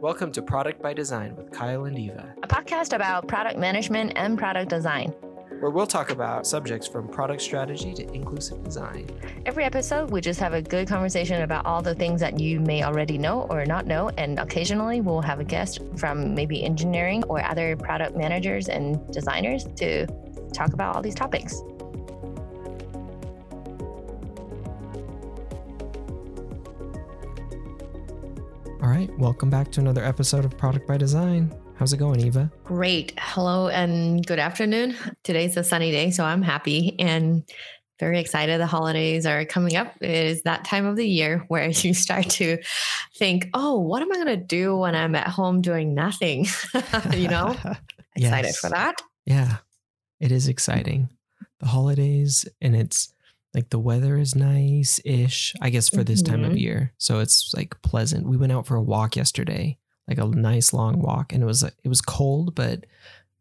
Welcome 0.00 0.32
to 0.32 0.40
Product 0.40 0.80
by 0.80 0.94
Design 0.94 1.36
with 1.36 1.52
Kyle 1.52 1.84
and 1.84 1.98
Eva, 1.98 2.34
a 2.42 2.48
podcast 2.48 2.94
about 2.94 3.28
product 3.28 3.58
management 3.58 4.14
and 4.16 4.38
product 4.38 4.70
design, 4.70 5.10
where 5.58 5.70
we'll 5.70 5.86
talk 5.86 6.08
about 6.08 6.46
subjects 6.46 6.88
from 6.88 7.06
product 7.06 7.42
strategy 7.42 7.92
to 7.92 8.10
inclusive 8.14 8.64
design. 8.64 9.10
Every 9.44 9.62
episode, 9.62 10.10
we 10.10 10.22
just 10.22 10.40
have 10.40 10.54
a 10.54 10.62
good 10.62 10.88
conversation 10.88 11.42
about 11.42 11.66
all 11.66 11.82
the 11.82 11.94
things 11.94 12.18
that 12.22 12.40
you 12.40 12.60
may 12.60 12.82
already 12.82 13.18
know 13.18 13.42
or 13.50 13.66
not 13.66 13.86
know, 13.86 14.08
and 14.16 14.38
occasionally 14.38 15.02
we'll 15.02 15.20
have 15.20 15.38
a 15.38 15.44
guest 15.44 15.80
from 15.98 16.34
maybe 16.34 16.64
engineering 16.64 17.22
or 17.24 17.44
other 17.44 17.76
product 17.76 18.16
managers 18.16 18.70
and 18.70 19.06
designers 19.12 19.64
to 19.76 20.06
talk 20.54 20.72
about 20.72 20.96
all 20.96 21.02
these 21.02 21.14
topics. 21.14 21.62
Right, 29.00 29.18
welcome 29.18 29.48
back 29.48 29.72
to 29.72 29.80
another 29.80 30.04
episode 30.04 30.44
of 30.44 30.58
Product 30.58 30.86
by 30.86 30.98
Design. 30.98 31.54
How's 31.74 31.94
it 31.94 31.96
going, 31.96 32.20
Eva? 32.20 32.52
Great. 32.64 33.14
Hello 33.18 33.68
and 33.68 34.26
good 34.26 34.38
afternoon. 34.38 34.94
Today's 35.24 35.56
a 35.56 35.64
sunny 35.64 35.90
day, 35.90 36.10
so 36.10 36.22
I'm 36.22 36.42
happy 36.42 36.96
and 36.98 37.42
very 37.98 38.20
excited. 38.20 38.60
The 38.60 38.66
holidays 38.66 39.24
are 39.24 39.46
coming 39.46 39.76
up. 39.76 39.94
It 40.02 40.10
is 40.10 40.42
that 40.42 40.66
time 40.66 40.84
of 40.84 40.96
the 40.96 41.08
year 41.08 41.46
where 41.48 41.66
you 41.70 41.94
start 41.94 42.28
to 42.30 42.58
think, 43.16 43.48
oh, 43.54 43.78
what 43.78 44.02
am 44.02 44.12
I 44.12 44.16
going 44.16 44.26
to 44.26 44.36
do 44.36 44.76
when 44.76 44.94
I'm 44.94 45.14
at 45.14 45.28
home 45.28 45.62
doing 45.62 45.94
nothing? 45.94 46.46
you 47.14 47.28
know, 47.28 47.56
excited 48.16 48.48
yes. 48.48 48.58
for 48.58 48.68
that. 48.68 49.00
Yeah, 49.24 49.58
it 50.18 50.30
is 50.30 50.46
exciting. 50.46 51.08
The 51.60 51.68
holidays, 51.68 52.44
and 52.60 52.76
it's 52.76 53.14
like 53.54 53.70
the 53.70 53.78
weather 53.78 54.16
is 54.16 54.34
nice 54.34 55.00
ish, 55.04 55.54
I 55.60 55.70
guess, 55.70 55.88
for 55.88 56.04
this 56.04 56.22
time 56.22 56.44
of 56.44 56.50
mm-hmm. 56.50 56.58
year. 56.58 56.92
So 56.98 57.18
it's 57.18 57.52
like 57.54 57.80
pleasant. 57.82 58.26
We 58.26 58.36
went 58.36 58.52
out 58.52 58.66
for 58.66 58.76
a 58.76 58.82
walk 58.82 59.16
yesterday, 59.16 59.78
like 60.06 60.18
a 60.18 60.26
nice 60.26 60.72
long 60.72 61.00
walk, 61.00 61.32
and 61.32 61.42
it 61.42 61.46
was 61.46 61.62
it 61.62 61.88
was 61.88 62.00
cold, 62.00 62.54
but 62.54 62.86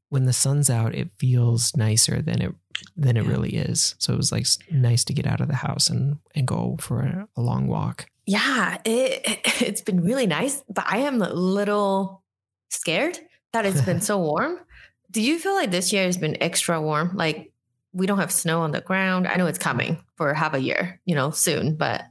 when 0.10 0.26
the 0.26 0.34
sun's 0.34 0.70
out, 0.70 0.96
it 0.96 1.12
feels 1.20 1.76
nicer 1.76 2.22
than 2.22 2.42
it 2.42 2.56
than 2.96 3.18
it 3.18 3.26
really 3.26 3.56
is. 3.56 3.96
So 4.00 4.14
it 4.14 4.18
was 4.18 4.32
like 4.32 4.48
nice 4.72 5.04
to 5.06 5.14
get 5.14 5.28
out 5.28 5.42
of 5.42 5.48
the 5.48 5.56
house 5.56 5.90
and 5.90 6.18
and 6.36 6.48
go 6.48 6.78
for 6.80 7.02
a, 7.02 7.28
a 7.38 7.42
long 7.42 7.68
walk. 7.68 8.08
Yeah, 8.26 8.78
it 8.86 9.42
it's 9.62 9.82
been 9.82 10.02
really 10.02 10.28
nice, 10.28 10.64
but 10.70 10.86
I 10.88 11.00
am 11.00 11.22
a 11.22 11.32
little 11.32 12.24
scared 12.70 13.20
that 13.54 13.66
it's 13.66 13.82
been 13.82 14.02
so 14.10 14.18
warm. 14.18 14.60
Do 15.12 15.22
you 15.22 15.40
feel 15.40 15.54
like 15.54 15.72
this 15.72 15.94
year 15.94 16.06
has 16.06 16.18
been 16.18 16.42
extra 16.42 16.82
warm? 16.82 17.16
Like 17.16 17.52
we 17.94 18.06
don't 18.06 18.20
have 18.20 18.32
snow 18.32 18.62
on 18.62 18.72
the 18.72 18.82
ground. 18.82 19.28
I 19.28 19.36
know 19.36 19.48
it's 19.48 19.60
coming 19.60 20.04
for 20.16 20.34
half 20.34 20.54
a 20.54 20.60
year, 20.60 21.00
you 21.06 21.16
know, 21.16 21.32
soon, 21.32 21.76
but 21.76 22.06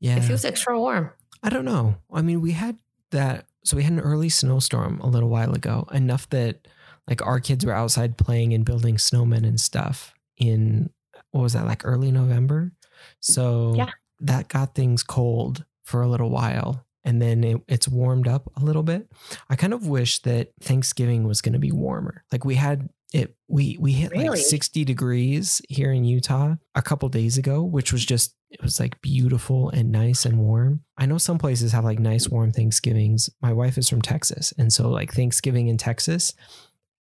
yeah, 0.00 0.16
it 0.16 0.22
feels 0.22 0.44
extra 0.44 0.78
warm. 0.78 1.10
I 1.42 1.50
don't 1.50 1.64
know. 1.64 1.96
I 2.12 2.22
mean, 2.22 2.40
we 2.40 2.52
had 2.52 2.78
that. 3.10 3.46
So 3.64 3.76
we 3.76 3.82
had 3.82 3.92
an 3.92 4.00
early 4.00 4.28
snowstorm 4.28 5.00
a 5.00 5.06
little 5.06 5.28
while 5.28 5.54
ago, 5.54 5.86
enough 5.92 6.28
that 6.30 6.66
like 7.06 7.24
our 7.26 7.40
kids 7.40 7.64
were 7.64 7.72
outside 7.72 8.16
playing 8.16 8.54
and 8.54 8.64
building 8.64 8.96
snowmen 8.96 9.46
and 9.46 9.60
stuff 9.60 10.14
in 10.38 10.90
what 11.30 11.42
was 11.42 11.52
that 11.52 11.66
like 11.66 11.84
early 11.84 12.10
November? 12.10 12.72
So 13.20 13.74
yeah. 13.76 13.90
that 14.20 14.48
got 14.48 14.74
things 14.74 15.02
cold 15.02 15.64
for 15.84 16.02
a 16.02 16.08
little 16.08 16.30
while 16.30 16.86
and 17.04 17.20
then 17.20 17.44
it, 17.44 17.60
it's 17.68 17.88
warmed 17.88 18.28
up 18.28 18.50
a 18.56 18.64
little 18.64 18.82
bit. 18.82 19.10
I 19.48 19.56
kind 19.56 19.72
of 19.72 19.86
wish 19.86 20.20
that 20.20 20.52
Thanksgiving 20.60 21.26
was 21.26 21.40
going 21.40 21.52
to 21.54 21.58
be 21.58 21.72
warmer. 21.72 22.24
Like 22.30 22.44
we 22.44 22.56
had 22.56 22.88
it 23.12 23.34
we 23.48 23.76
we 23.80 23.92
hit 23.92 24.12
really? 24.12 24.28
like 24.28 24.38
60 24.38 24.84
degrees 24.84 25.60
here 25.68 25.92
in 25.92 26.04
Utah 26.04 26.54
a 26.74 26.82
couple 26.82 27.08
days 27.08 27.38
ago, 27.38 27.62
which 27.62 27.92
was 27.92 28.04
just 28.04 28.34
it 28.50 28.62
was 28.62 28.80
like 28.80 29.00
beautiful 29.00 29.70
and 29.70 29.90
nice 29.90 30.24
and 30.24 30.38
warm. 30.38 30.84
I 30.96 31.06
know 31.06 31.18
some 31.18 31.38
places 31.38 31.72
have 31.72 31.84
like 31.84 31.98
nice 31.98 32.28
warm 32.28 32.52
Thanksgivings. 32.52 33.30
My 33.40 33.52
wife 33.52 33.78
is 33.78 33.88
from 33.88 34.02
Texas, 34.02 34.52
and 34.58 34.72
so 34.72 34.88
like 34.88 35.12
Thanksgiving 35.12 35.68
in 35.68 35.76
Texas 35.76 36.34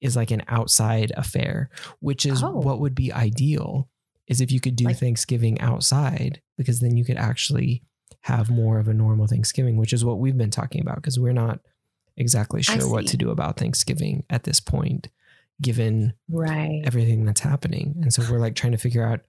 is 0.02 0.16
like 0.16 0.32
an 0.32 0.44
outside 0.50 1.14
affair, 1.16 1.70
which 2.00 2.26
is 2.26 2.44
oh. 2.44 2.52
what 2.52 2.80
would 2.80 2.96
be 2.96 3.14
ideal 3.14 3.90
is 4.28 4.42
if 4.42 4.52
you 4.52 4.60
could 4.60 4.76
do 4.76 4.86
like, 4.86 4.98
Thanksgiving 4.98 5.60
outside 5.62 6.42
because 6.58 6.80
then 6.80 6.98
you 6.98 7.06
could 7.06 7.18
actually 7.18 7.84
have 8.22 8.50
more 8.50 8.80
of 8.80 8.88
a 8.88 8.94
normal 8.94 9.28
Thanksgiving, 9.28 9.78
which 9.78 9.94
is 9.94 10.04
what 10.04 10.20
we've 10.20 10.38
been 10.38 10.52
talking 10.52 10.82
about 10.82 10.96
because 10.96 11.20
we're 11.20 11.34
not 11.34 11.60
exactly 12.16 12.62
sure 12.62 12.90
what 12.90 13.08
to 13.08 13.18
do 13.18 13.32
about 13.32 13.58
Thanksgiving 13.58 14.24
at 14.30 14.44
this 14.44 14.60
point 14.60 15.08
given 15.64 16.14
right. 16.30 16.82
everything 16.86 17.26
that's 17.26 17.42
happening. 17.42 17.96
And 18.02 18.14
so 18.14 18.24
we're 18.30 18.40
like 18.40 18.56
trying 18.56 18.74
to 18.74 18.78
figure 18.78 19.06
out 19.06 19.22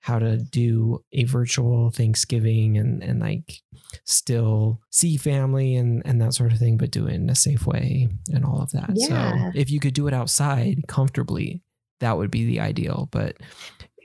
how 0.00 0.18
to 0.18 0.36
do 0.36 1.04
a 1.12 1.22
virtual 1.24 1.90
Thanksgiving 1.90 2.76
and 2.76 3.04
and 3.04 3.20
like 3.20 3.62
still 4.04 4.80
see 4.90 5.16
family 5.16 5.76
and 5.76 6.02
and 6.04 6.20
that 6.20 6.34
sort 6.34 6.52
of 6.52 6.58
thing, 6.58 6.76
but 6.76 6.90
do 6.90 7.06
it 7.06 7.14
in 7.14 7.30
a 7.30 7.36
safe 7.36 7.66
way 7.66 8.08
and 8.32 8.44
all 8.44 8.60
of 8.60 8.72
that. 8.72 8.90
Yeah. 8.94 9.06
So 9.06 9.52
if 9.54 9.70
you 9.70 9.78
could 9.78 9.94
do 9.94 10.08
it 10.08 10.14
outside 10.14 10.88
comfortably, 10.88 11.62
that 12.00 12.18
would 12.18 12.32
be 12.32 12.44
the 12.44 12.58
ideal. 12.60 13.08
But 13.12 13.36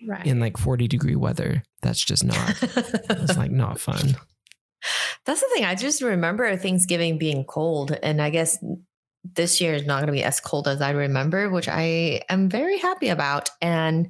right. 0.08 0.26
in 0.26 0.40
like 0.40 0.58
40 0.58 0.88
degree 0.88 1.16
weather, 1.16 1.64
that's 1.82 2.04
just 2.04 2.24
not 2.24 2.56
it's 2.62 3.38
like 3.38 3.52
not 3.52 3.80
fun. 3.80 4.18
That's 5.26 5.42
the 5.42 5.50
thing. 5.54 5.66
I 5.66 5.76
just 5.76 6.02
remember 6.02 6.56
Thanksgiving 6.56 7.18
being 7.18 7.44
cold. 7.44 7.98
And 8.02 8.22
I 8.22 8.30
guess 8.30 8.64
this 9.24 9.60
year 9.60 9.74
is 9.74 9.86
not 9.86 9.98
going 9.98 10.08
to 10.08 10.14
be 10.14 10.24
as 10.24 10.40
cold 10.40 10.68
as 10.68 10.82
I 10.82 10.92
remember, 10.92 11.50
which 11.50 11.68
I 11.68 12.22
am 12.30 12.50
very 12.50 12.78
happy 12.78 13.10
about. 13.10 13.50
And 13.62 14.10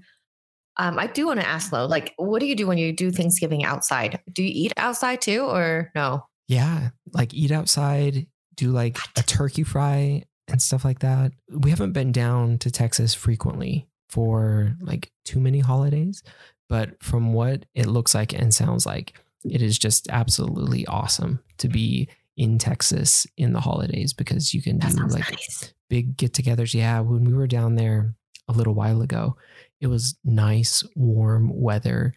um, 0.78 1.00
I 1.00 1.07
do 1.07 1.25
want 1.28 1.40
to 1.40 1.47
ask 1.47 1.72
though, 1.72 1.85
like, 1.85 2.13
what 2.18 2.40
do 2.40 2.45
you 2.45 2.56
do 2.56 2.68
when 2.68 2.78
you 2.78 2.94
do 2.94 3.12
Thanksgiving 3.12 3.63
outside? 3.63 4.19
Do 4.31 4.44
you 4.44 4.51
eat 4.53 4.73
outside 4.78 5.22
too, 5.22 5.45
or 5.45 5.91
no? 5.95 6.25
Yeah, 6.47 6.90
like 7.13 7.34
eat 7.34 7.51
outside, 7.51 8.28
do 8.56 8.72
like 8.72 8.97
what? 8.97 9.09
a 9.18 9.23
turkey 9.23 9.63
fry 9.63 10.23
and 10.47 10.62
stuff 10.62 10.85
like 10.85 11.00
that. 11.00 11.31
We 11.50 11.72
haven't 11.72 11.94
been 11.94 12.12
down 12.12 12.57
to 12.59 12.72
Texas 12.72 13.13
frequently 13.13 13.88
for 14.09 14.75
like 14.81 15.12
too 15.25 15.39
many 15.39 15.59
holidays, 15.59 16.24
but 16.69 17.01
from 17.03 17.34
what 17.34 17.66
it 17.74 17.88
looks 17.88 18.16
like 18.16 18.34
and 18.34 18.53
sounds 18.53 18.85
like, 18.85 19.13
it 19.44 19.62
is 19.62 19.78
just 19.78 20.07
absolutely 20.09 20.85
awesome 20.88 21.39
to 21.57 21.68
be 21.68 22.07
in 22.38 22.59
Texas 22.59 23.25
in 23.36 23.52
the 23.52 23.59
holidays 23.59 24.14
because 24.14 24.53
you 24.53 24.62
can 24.62 24.78
do 24.78 24.88
like 25.08 25.30
nice. 25.31 25.74
big 25.90 26.16
get 26.16 26.34
togethers. 26.34 26.74
Yeah, 26.74 27.00
when 27.00 27.25
we 27.25 27.34
were 27.34 27.48
down 27.48 27.75
there 27.75 28.16
a 28.48 28.53
little 28.53 28.75
while 28.75 29.02
ago, 29.02 29.36
it 29.81 29.88
was 29.88 30.16
nice, 30.24 30.84
warm 30.96 31.52
weather 31.53 32.14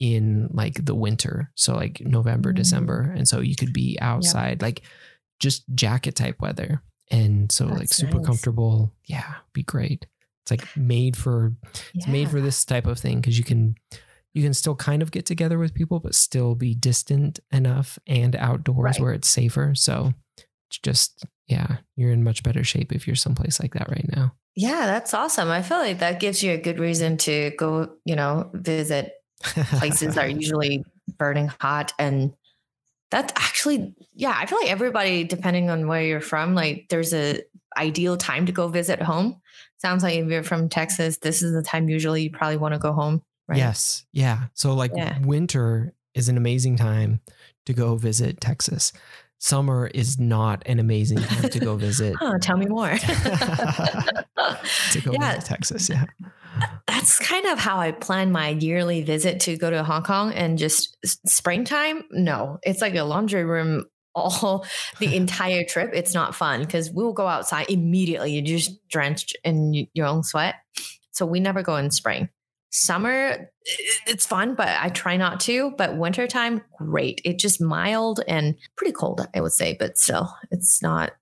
in 0.00 0.48
like 0.52 0.84
the 0.84 0.94
winter. 0.94 1.50
So 1.54 1.74
like 1.74 2.00
November, 2.00 2.50
mm-hmm. 2.50 2.56
December. 2.56 3.14
And 3.16 3.26
so 3.26 3.40
you 3.40 3.54
could 3.54 3.72
be 3.72 3.96
outside, 4.00 4.54
yep. 4.54 4.62
like 4.62 4.82
just 5.38 5.64
jacket 5.74 6.16
type 6.16 6.40
weather. 6.40 6.82
And 7.10 7.50
so 7.52 7.66
That's 7.66 7.78
like 7.78 7.88
super 7.88 8.18
nice. 8.18 8.26
comfortable. 8.26 8.92
Yeah, 9.04 9.34
be 9.52 9.62
great. 9.62 10.06
It's 10.42 10.50
like 10.50 10.76
made 10.76 11.16
for 11.16 11.54
it's 11.94 12.06
made 12.06 12.28
for 12.28 12.40
this 12.40 12.64
type 12.66 12.86
of 12.86 12.98
thing 12.98 13.20
because 13.20 13.38
you 13.38 13.44
can 13.44 13.76
you 14.34 14.42
can 14.42 14.52
still 14.52 14.74
kind 14.74 15.00
of 15.00 15.12
get 15.12 15.24
together 15.24 15.58
with 15.58 15.74
people, 15.74 16.00
but 16.00 16.14
still 16.14 16.54
be 16.56 16.74
distant 16.74 17.38
enough 17.52 17.98
and 18.06 18.34
outdoors 18.34 18.76
right. 18.76 19.00
where 19.00 19.12
it's 19.12 19.28
safer. 19.28 19.74
So 19.76 20.12
it's 20.68 20.78
just, 20.82 21.24
yeah, 21.46 21.78
you're 21.96 22.10
in 22.10 22.24
much 22.24 22.42
better 22.42 22.64
shape 22.64 22.92
if 22.92 23.06
you're 23.06 23.16
someplace 23.16 23.60
like 23.60 23.74
that 23.74 23.88
right 23.88 24.06
now. 24.14 24.34
Yeah, 24.56 24.86
that's 24.86 25.14
awesome. 25.14 25.50
I 25.50 25.62
feel 25.62 25.78
like 25.78 26.00
that 26.00 26.20
gives 26.20 26.42
you 26.42 26.52
a 26.52 26.58
good 26.58 26.80
reason 26.80 27.16
to 27.18 27.52
go, 27.56 27.90
you 28.04 28.16
know, 28.16 28.50
visit 28.52 29.12
places 29.42 30.16
that 30.16 30.24
are 30.24 30.28
usually 30.28 30.84
burning 31.16 31.50
hot. 31.60 31.92
And 31.98 32.34
that's 33.12 33.32
actually, 33.36 33.94
yeah, 34.14 34.34
I 34.36 34.46
feel 34.46 34.58
like 34.58 34.70
everybody, 34.70 35.22
depending 35.22 35.70
on 35.70 35.86
where 35.86 36.02
you're 36.02 36.20
from, 36.20 36.56
like 36.56 36.86
there's 36.90 37.14
a 37.14 37.40
ideal 37.76 38.16
time 38.16 38.46
to 38.46 38.52
go 38.52 38.66
visit 38.66 39.00
home. 39.00 39.40
Sounds 39.78 40.02
like 40.02 40.16
if 40.16 40.28
you're 40.28 40.42
from 40.42 40.68
Texas, 40.68 41.18
this 41.18 41.42
is 41.42 41.52
the 41.52 41.62
time 41.62 41.88
usually 41.88 42.22
you 42.22 42.30
probably 42.30 42.56
want 42.56 42.74
to 42.74 42.80
go 42.80 42.92
home. 42.92 43.22
Right? 43.48 43.58
Yes. 43.58 44.04
Yeah. 44.12 44.44
So 44.54 44.74
like 44.74 44.92
yeah. 44.94 45.18
winter 45.20 45.92
is 46.14 46.28
an 46.28 46.36
amazing 46.36 46.76
time 46.76 47.20
to 47.66 47.72
go 47.72 47.96
visit 47.96 48.40
Texas. 48.40 48.92
Summer 49.38 49.88
is 49.88 50.18
not 50.18 50.62
an 50.66 50.78
amazing 50.78 51.18
time 51.18 51.50
to 51.50 51.58
go 51.58 51.76
visit. 51.76 52.14
oh, 52.20 52.38
tell 52.38 52.56
me 52.56 52.66
more. 52.66 52.90
to 52.96 54.24
go 55.02 55.12
yeah. 55.12 55.34
visit 55.34 55.44
Texas. 55.44 55.90
Yeah. 55.90 56.04
That's 56.86 57.18
kind 57.18 57.46
of 57.46 57.58
how 57.58 57.78
I 57.78 57.92
plan 57.92 58.32
my 58.32 58.50
yearly 58.50 59.02
visit 59.02 59.40
to 59.40 59.56
go 59.56 59.70
to 59.70 59.82
Hong 59.82 60.04
Kong 60.04 60.32
and 60.32 60.56
just 60.56 60.96
springtime. 61.04 62.04
No, 62.10 62.58
it's 62.62 62.80
like 62.80 62.94
a 62.94 63.02
laundry 63.02 63.44
room 63.44 63.86
all 64.14 64.64
the 65.00 65.14
entire 65.14 65.64
trip. 65.64 65.90
It's 65.92 66.14
not 66.14 66.34
fun 66.34 66.60
because 66.60 66.90
we'll 66.90 67.12
go 67.12 67.26
outside 67.26 67.66
immediately. 67.68 68.32
You're 68.32 68.44
just 68.44 68.88
drenched 68.88 69.36
in 69.44 69.88
your 69.92 70.06
own 70.06 70.22
sweat. 70.22 70.54
So 71.10 71.26
we 71.26 71.40
never 71.40 71.62
go 71.62 71.76
in 71.76 71.90
spring 71.90 72.30
summer 72.74 73.50
it's 74.06 74.26
fun 74.26 74.54
but 74.54 74.68
i 74.80 74.88
try 74.88 75.16
not 75.16 75.38
to 75.38 75.72
but 75.78 75.96
wintertime 75.96 76.60
great 76.76 77.20
it's 77.24 77.42
just 77.42 77.60
mild 77.60 78.20
and 78.26 78.56
pretty 78.76 78.92
cold 78.92 79.26
i 79.34 79.40
would 79.40 79.52
say 79.52 79.76
but 79.78 79.96
still 79.96 80.34
it's 80.50 80.82
not 80.82 81.12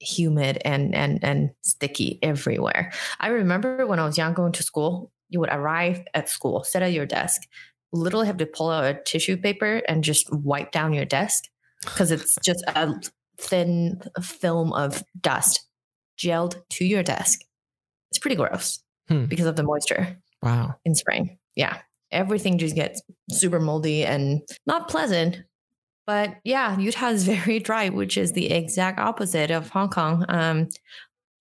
humid 0.00 0.60
and 0.64 0.94
and 0.94 1.22
and 1.22 1.50
sticky 1.62 2.18
everywhere 2.22 2.92
i 3.20 3.28
remember 3.28 3.86
when 3.86 3.98
i 3.98 4.04
was 4.04 4.18
young 4.18 4.34
going 4.34 4.52
to 4.52 4.62
school 4.62 5.12
you 5.28 5.38
would 5.38 5.50
arrive 5.52 6.02
at 6.14 6.28
school 6.28 6.64
sit 6.64 6.82
at 6.82 6.92
your 6.92 7.06
desk 7.06 7.42
literally 7.92 8.26
have 8.26 8.36
to 8.36 8.46
pull 8.46 8.70
out 8.70 8.84
a 8.84 9.00
tissue 9.04 9.36
paper 9.36 9.82
and 9.88 10.04
just 10.04 10.30
wipe 10.32 10.72
down 10.72 10.92
your 10.92 11.04
desk 11.04 11.44
because 11.84 12.10
it's 12.10 12.36
just 12.44 12.62
a 12.68 12.92
thin 13.38 14.00
film 14.20 14.72
of 14.72 15.02
dust 15.20 15.66
gelled 16.18 16.60
to 16.70 16.84
your 16.84 17.02
desk. 17.02 17.40
It's 18.10 18.18
pretty 18.18 18.36
gross 18.36 18.80
Hmm. 19.08 19.24
because 19.24 19.46
of 19.46 19.56
the 19.56 19.62
moisture 19.62 20.18
Wow. 20.42 20.76
in 20.84 20.94
spring. 20.94 21.38
Yeah. 21.56 21.78
Everything 22.10 22.58
just 22.58 22.74
gets 22.74 23.02
super 23.30 23.60
moldy 23.60 24.04
and 24.04 24.42
not 24.66 24.88
pleasant. 24.88 25.42
But 26.06 26.36
yeah, 26.42 26.78
Utah 26.78 27.08
is 27.08 27.24
very 27.26 27.58
dry, 27.58 27.90
which 27.90 28.16
is 28.16 28.32
the 28.32 28.50
exact 28.50 28.98
opposite 28.98 29.50
of 29.50 29.68
Hong 29.70 29.90
Kong. 29.90 30.24
Um, 30.28 30.68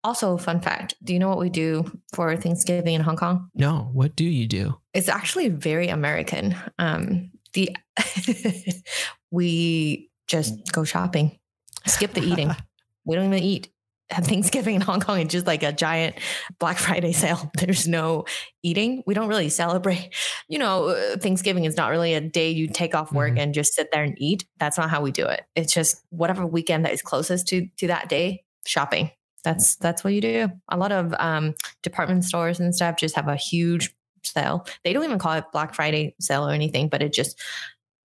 also, 0.03 0.37
fun 0.37 0.61
fact 0.61 0.95
do 1.03 1.13
you 1.13 1.19
know 1.19 1.29
what 1.29 1.39
we 1.39 1.49
do 1.49 1.91
for 2.13 2.35
Thanksgiving 2.37 2.93
in 2.93 3.01
Hong 3.01 3.17
Kong? 3.17 3.49
No, 3.53 3.89
what 3.93 4.15
do 4.15 4.25
you 4.25 4.47
do? 4.47 4.75
It's 4.93 5.09
actually 5.09 5.49
very 5.49 5.89
American. 5.89 6.55
Um, 6.77 7.31
the 7.53 7.75
we 9.31 10.09
just 10.27 10.71
go 10.71 10.83
shopping, 10.83 11.37
skip 11.85 12.13
the 12.13 12.21
eating. 12.21 12.55
we 13.05 13.15
don't 13.15 13.25
even 13.25 13.43
eat. 13.43 13.69
Thanksgiving 14.11 14.75
in 14.75 14.81
Hong 14.81 14.99
Kong, 15.01 15.19
it's 15.19 15.31
just 15.31 15.45
like 15.47 15.63
a 15.63 15.71
giant 15.71 16.15
Black 16.59 16.77
Friday 16.77 17.11
sale. 17.11 17.51
There's 17.57 17.87
no 17.87 18.25
eating. 18.63 19.03
We 19.05 19.13
don't 19.13 19.27
really 19.27 19.49
celebrate. 19.49 20.09
You 20.47 20.59
know, 20.59 20.89
uh, 20.89 21.17
Thanksgiving 21.17 21.65
is 21.65 21.77
not 21.77 21.89
really 21.89 22.13
a 22.15 22.21
day 22.21 22.49
you 22.49 22.67
take 22.67 22.95
off 22.95 23.11
work 23.13 23.33
Mhm. 23.33 23.39
and 23.39 23.53
just 23.53 23.73
sit 23.73 23.89
there 23.91 24.03
and 24.03 24.15
eat. 24.17 24.45
That's 24.59 24.77
not 24.77 24.89
how 24.89 25.01
we 25.01 25.11
do 25.11 25.25
it. 25.27 25.43
It's 25.55 25.73
just 25.73 26.01
whatever 26.09 26.45
weekend 26.45 26.85
that 26.85 26.93
is 26.93 27.01
closest 27.01 27.47
to 27.49 27.67
to 27.77 27.87
that 27.87 28.09
day, 28.09 28.43
shopping. 28.65 29.11
That's 29.43 29.75
that's 29.77 30.03
what 30.03 30.13
you 30.13 30.21
do. 30.21 30.49
A 30.69 30.77
lot 30.77 30.91
of 30.91 31.13
um, 31.19 31.55
department 31.83 32.25
stores 32.25 32.59
and 32.59 32.75
stuff 32.75 32.97
just 32.97 33.15
have 33.15 33.27
a 33.27 33.35
huge 33.37 33.93
sale. 34.25 34.65
They 34.83 34.91
don't 34.91 35.03
even 35.05 35.19
call 35.19 35.33
it 35.33 35.45
Black 35.53 35.73
Friday 35.73 36.15
sale 36.19 36.47
or 36.47 36.51
anything, 36.51 36.89
but 36.89 37.01
it 37.01 37.13
just 37.13 37.39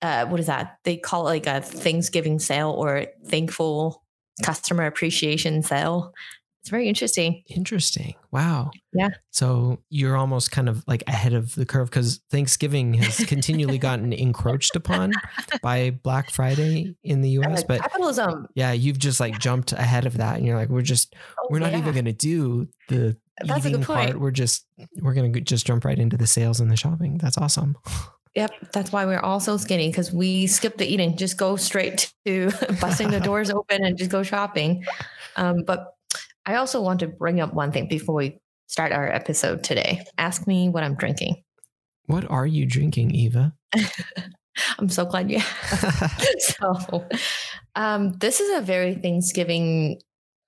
uh, 0.02 0.26
what 0.28 0.40
is 0.40 0.46
that? 0.46 0.78
They 0.86 0.96
call 0.96 1.28
it 1.28 1.32
like 1.32 1.48
a 1.48 1.62
Thanksgiving 1.62 2.40
sale 2.40 2.70
or 2.72 3.08
thankful 3.26 4.04
customer 4.44 4.86
appreciation 4.86 5.62
sale. 5.64 6.14
It's 6.62 6.70
very 6.70 6.90
interesting. 6.90 7.44
Interesting. 7.48 8.16
Wow. 8.32 8.72
Yeah. 8.92 9.12
So 9.32 9.80
you're 9.90 10.18
almost 10.18 10.52
kind 10.52 10.68
of 10.68 10.84
like 10.88 11.04
ahead 11.08 11.32
of 11.34 11.56
the 11.56 11.66
curve 11.66 11.90
because 11.90 12.20
Thanksgiving 12.32 12.96
has 12.96 13.18
continually 13.28 13.78
gotten 13.78 14.12
encroached 14.12 14.76
upon 14.76 15.14
by 15.62 15.92
Black 15.92 16.30
Friday 16.32 16.96
in 17.02 17.22
the 17.22 17.30
US. 17.40 17.62
Uh, 17.62 17.66
But 17.66 17.82
capitalism. 17.82 18.48
yeah, 18.56 18.74
you've 18.74 19.00
just 19.00 19.22
like 19.22 19.40
jumped 19.40 19.72
ahead 19.72 20.06
of 20.06 20.18
that 20.18 20.36
and 20.36 20.46
you're 20.46 20.58
like, 20.58 20.68
we're 20.68 20.82
just, 20.82 21.16
Oh, 21.40 21.48
we're 21.50 21.60
not 21.60 21.72
yeah. 21.72 21.78
even 21.80 21.94
going 21.94 22.06
to 22.06 22.12
do 22.14 22.68
the 22.90 23.16
That's 23.42 23.64
a 23.64 23.70
eating 23.70 23.80
good 23.80 23.88
point. 23.88 24.10
part. 24.12 24.20
We're 24.20 24.32
just, 24.32 24.66
we're 25.02 25.14
going 25.14 25.32
to 25.32 25.40
just 25.40 25.66
jump 25.66 25.86
right 25.86 25.98
into 25.98 26.18
the 26.18 26.28
sales 26.28 26.60
and 26.60 26.70
the 26.70 26.76
shopping. 26.76 27.20
That's 27.20 27.38
awesome. 27.38 27.78
Yep, 28.40 28.72
that's 28.72 28.92
why 28.94 29.06
we're 29.06 29.20
all 29.20 29.42
so 29.42 29.58
skinny 29.58 29.90
because 29.90 30.14
we 30.14 30.48
skip 30.48 30.78
the 30.78 30.86
eating, 30.86 31.18
just 31.18 31.38
go 31.38 31.58
straight 31.58 32.14
to 32.26 32.52
busting 32.82 33.12
the 33.12 33.20
doors 33.20 33.52
open 33.52 33.84
and 33.84 33.98
just 33.98 34.10
go 34.10 34.24
shopping. 34.24 34.86
Um, 35.36 35.64
but 35.68 35.94
I 36.46 36.56
also 36.56 36.82
want 36.82 37.02
to 37.02 37.08
bring 37.08 37.42
up 37.42 37.54
one 37.54 37.74
thing 37.74 37.90
before 37.90 38.16
we 38.16 38.40
start 38.68 38.94
our 38.94 39.12
episode 39.12 39.62
today. 39.62 40.06
Ask 40.18 40.48
me 40.48 40.70
what 40.70 40.84
I'm 40.84 40.96
drinking. 40.96 41.44
What 42.06 42.32
are 42.32 42.48
you 42.48 42.66
drinking, 42.66 43.12
Eva? 43.12 43.54
I'm 44.80 44.90
so 44.90 45.06
glad 45.06 45.30
you 45.30 45.38
asked. 45.38 46.58
so, 46.60 47.06
um, 47.76 48.14
this 48.20 48.40
is 48.40 48.58
a 48.58 48.62
very 48.62 48.96
Thanksgiving 48.96 50.00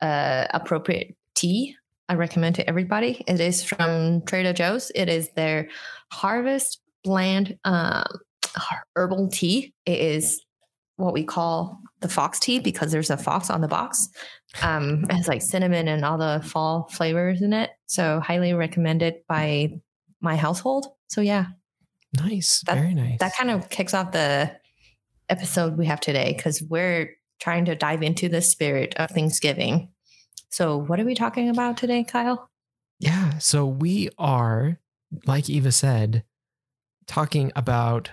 uh, 0.01 0.47
appropriate 0.51 1.15
tea. 1.35 1.75
I 2.09 2.15
recommend 2.15 2.55
to 2.55 2.67
everybody. 2.67 3.23
It 3.27 3.39
is 3.39 3.63
from 3.63 4.21
Trader 4.23 4.53
Joe's. 4.53 4.91
It 4.95 5.07
is 5.07 5.29
their 5.35 5.69
Harvest 6.11 6.80
Blend 7.03 7.57
um, 7.63 8.05
herbal 8.95 9.29
tea. 9.29 9.73
It 9.85 9.99
is 9.99 10.41
what 10.97 11.13
we 11.13 11.23
call 11.23 11.79
the 12.01 12.09
fox 12.09 12.39
tea 12.39 12.59
because 12.59 12.91
there's 12.91 13.09
a 13.09 13.17
fox 13.17 13.49
on 13.49 13.61
the 13.61 13.67
box. 13.67 14.09
Um, 14.61 15.05
it 15.05 15.13
has 15.13 15.27
like 15.27 15.41
cinnamon 15.41 15.87
and 15.87 16.03
all 16.05 16.17
the 16.17 16.41
fall 16.45 16.87
flavors 16.91 17.41
in 17.41 17.53
it. 17.53 17.71
So 17.87 18.19
highly 18.19 18.53
recommended 18.53 19.15
by 19.27 19.79
my 20.19 20.35
household. 20.35 20.87
So 21.09 21.21
yeah, 21.21 21.45
nice. 22.17 22.61
That- 22.67 22.75
Very 22.77 22.93
nice. 22.93 23.19
that 23.19 23.33
kind 23.35 23.49
of 23.49 23.69
kicks 23.69 23.93
off 23.93 24.11
the 24.11 24.51
episode 25.29 25.77
we 25.77 25.85
have 25.85 26.01
today 26.01 26.33
because 26.35 26.61
we're 26.61 27.15
trying 27.39 27.65
to 27.65 27.75
dive 27.75 28.03
into 28.03 28.29
the 28.29 28.41
spirit 28.41 28.93
of 28.97 29.09
Thanksgiving. 29.09 29.89
So, 30.49 30.77
what 30.77 30.99
are 30.99 31.05
we 31.05 31.15
talking 31.15 31.49
about 31.49 31.77
today, 31.77 32.03
Kyle? 32.03 32.49
Yeah. 32.99 33.37
So 33.39 33.65
we 33.65 34.09
are, 34.19 34.77
like 35.25 35.49
Eva 35.49 35.71
said, 35.71 36.23
talking 37.07 37.51
about 37.55 38.11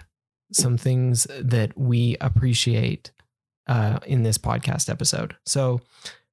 some 0.52 0.78
things 0.78 1.26
that 1.38 1.76
we 1.76 2.16
appreciate 2.20 3.12
uh, 3.66 3.98
in 4.06 4.22
this 4.22 4.38
podcast 4.38 4.88
episode. 4.88 5.36
So 5.44 5.80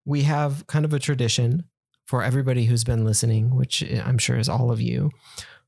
we 0.06 0.24
have 0.24 0.66
kind 0.68 0.86
of 0.86 0.94
a 0.94 1.00
tradition 1.00 1.66
for 2.06 2.24
everybody 2.24 2.66
who's 2.66 2.84
been 2.84 3.04
listening, 3.04 3.56
which 3.56 3.84
I'm 3.84 4.18
sure 4.18 4.38
is 4.38 4.48
all 4.48 4.72
of 4.72 4.80
you, 4.80 5.12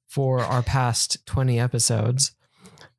for 0.07 0.39
our 0.39 0.61
past 0.61 1.25
20 1.25 1.59
episodes 1.59 2.31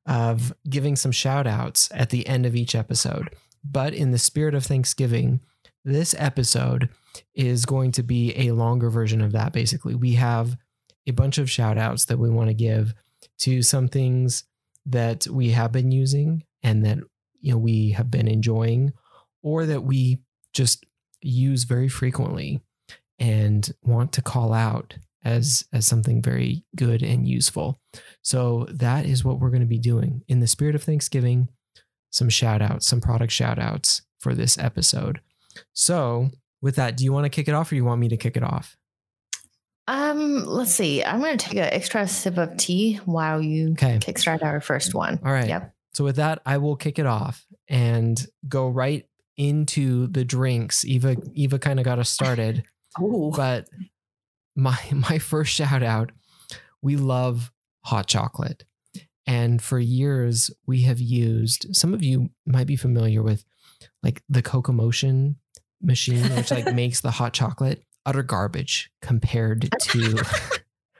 of 0.06 0.52
giving 0.68 0.96
some 0.96 1.12
shout 1.12 1.46
outs 1.46 1.88
at 1.94 2.10
the 2.10 2.26
end 2.26 2.46
of 2.46 2.56
each 2.56 2.74
episode. 2.74 3.30
But 3.64 3.94
in 3.94 4.10
the 4.10 4.18
spirit 4.18 4.54
of 4.54 4.64
Thanksgiving, 4.64 5.40
this 5.84 6.14
episode 6.18 6.88
is 7.34 7.64
going 7.64 7.92
to 7.92 8.02
be 8.02 8.34
a 8.36 8.52
longer 8.52 8.90
version 8.90 9.20
of 9.20 9.32
that. 9.32 9.52
Basically, 9.52 9.94
we 9.94 10.14
have 10.14 10.56
a 11.06 11.12
bunch 11.12 11.38
of 11.38 11.50
shout 11.50 11.78
outs 11.78 12.06
that 12.06 12.18
we 12.18 12.28
want 12.28 12.48
to 12.48 12.54
give 12.54 12.94
to 13.38 13.62
some 13.62 13.88
things 13.88 14.44
that 14.86 15.26
we 15.26 15.50
have 15.50 15.72
been 15.72 15.90
using 15.90 16.44
and 16.62 16.84
that 16.84 16.98
you 17.40 17.52
know 17.52 17.58
we 17.58 17.90
have 17.90 18.10
been 18.10 18.28
enjoying 18.28 18.92
or 19.42 19.66
that 19.66 19.82
we 19.82 20.18
just 20.52 20.84
use 21.20 21.64
very 21.64 21.88
frequently 21.88 22.60
and 23.18 23.72
want 23.82 24.12
to 24.12 24.22
call 24.22 24.52
out 24.52 24.96
as 25.24 25.66
as 25.72 25.86
something 25.86 26.22
very 26.22 26.64
good 26.76 27.02
and 27.02 27.28
useful. 27.28 27.80
So 28.22 28.66
that 28.70 29.04
is 29.04 29.24
what 29.24 29.40
we're 29.40 29.50
going 29.50 29.60
to 29.60 29.66
be 29.66 29.78
doing 29.78 30.22
in 30.28 30.40
the 30.40 30.46
spirit 30.46 30.74
of 30.74 30.82
Thanksgiving. 30.82 31.48
Some 32.10 32.30
shout 32.30 32.62
outs, 32.62 32.86
some 32.86 33.00
product 33.00 33.32
shout 33.32 33.58
outs 33.58 34.02
for 34.18 34.34
this 34.34 34.56
episode. 34.56 35.20
So, 35.74 36.30
with 36.62 36.76
that, 36.76 36.96
do 36.96 37.04
you 37.04 37.12
want 37.12 37.24
to 37.24 37.30
kick 37.30 37.48
it 37.48 37.54
off 37.54 37.70
or 37.70 37.74
you 37.74 37.84
want 37.84 38.00
me 38.00 38.08
to 38.08 38.16
kick 38.16 38.36
it 38.36 38.42
off? 38.42 38.77
Um, 39.88 40.44
let's 40.44 40.72
see. 40.74 41.02
I'm 41.02 41.20
going 41.20 41.36
to 41.38 41.44
take 41.44 41.54
an 41.56 41.64
extra 41.72 42.06
sip 42.06 42.36
of 42.36 42.56
tea 42.58 42.96
while 43.06 43.40
you 43.40 43.72
Okay. 43.72 43.98
kickstart 43.98 44.42
our 44.42 44.60
first 44.60 44.94
one. 44.94 45.18
All 45.24 45.32
right. 45.32 45.48
Yep. 45.48 45.74
So 45.94 46.04
with 46.04 46.16
that, 46.16 46.40
I 46.44 46.58
will 46.58 46.76
kick 46.76 46.98
it 46.98 47.06
off 47.06 47.44
and 47.68 48.24
go 48.46 48.68
right 48.68 49.06
into 49.38 50.06
the 50.08 50.24
drinks. 50.24 50.84
Eva 50.84 51.16
Eva 51.32 51.58
kind 51.58 51.78
of 51.80 51.84
got 51.86 51.98
us 51.98 52.10
started, 52.10 52.64
Oh, 53.00 53.30
but 53.30 53.66
my 54.54 54.78
my 54.92 55.18
first 55.18 55.52
shout 55.52 55.82
out, 55.82 56.12
we 56.82 56.96
love 56.96 57.50
hot 57.84 58.06
chocolate. 58.06 58.64
And 59.26 59.62
for 59.62 59.78
years 59.78 60.50
we 60.66 60.82
have 60.82 61.00
used 61.00 61.74
some 61.74 61.94
of 61.94 62.02
you 62.02 62.28
might 62.46 62.66
be 62.66 62.76
familiar 62.76 63.22
with 63.22 63.44
like 64.02 64.22
the 64.28 64.42
Cocomotion 64.42 65.36
machine 65.80 66.24
which 66.36 66.50
like 66.50 66.74
makes 66.74 67.00
the 67.00 67.10
hot 67.10 67.32
chocolate 67.32 67.84
utter 68.06 68.22
garbage 68.22 68.90
compared 69.02 69.68
to 69.80 70.24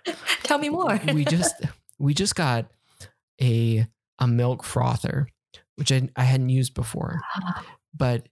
tell 0.43 0.59
me 0.59 0.69
more. 0.69 1.01
we 1.13 1.25
just 1.25 1.55
we 1.99 2.15
just 2.15 2.35
got 2.35 2.71
a 3.41 3.87
a 4.19 4.27
milk 4.27 4.65
frother, 4.65 5.29
which 5.77 5.93
I, 5.93 6.09
I 6.17 6.25
hadn't 6.25 6.49
used 6.49 6.75
before, 6.75 7.21
but 7.97 8.29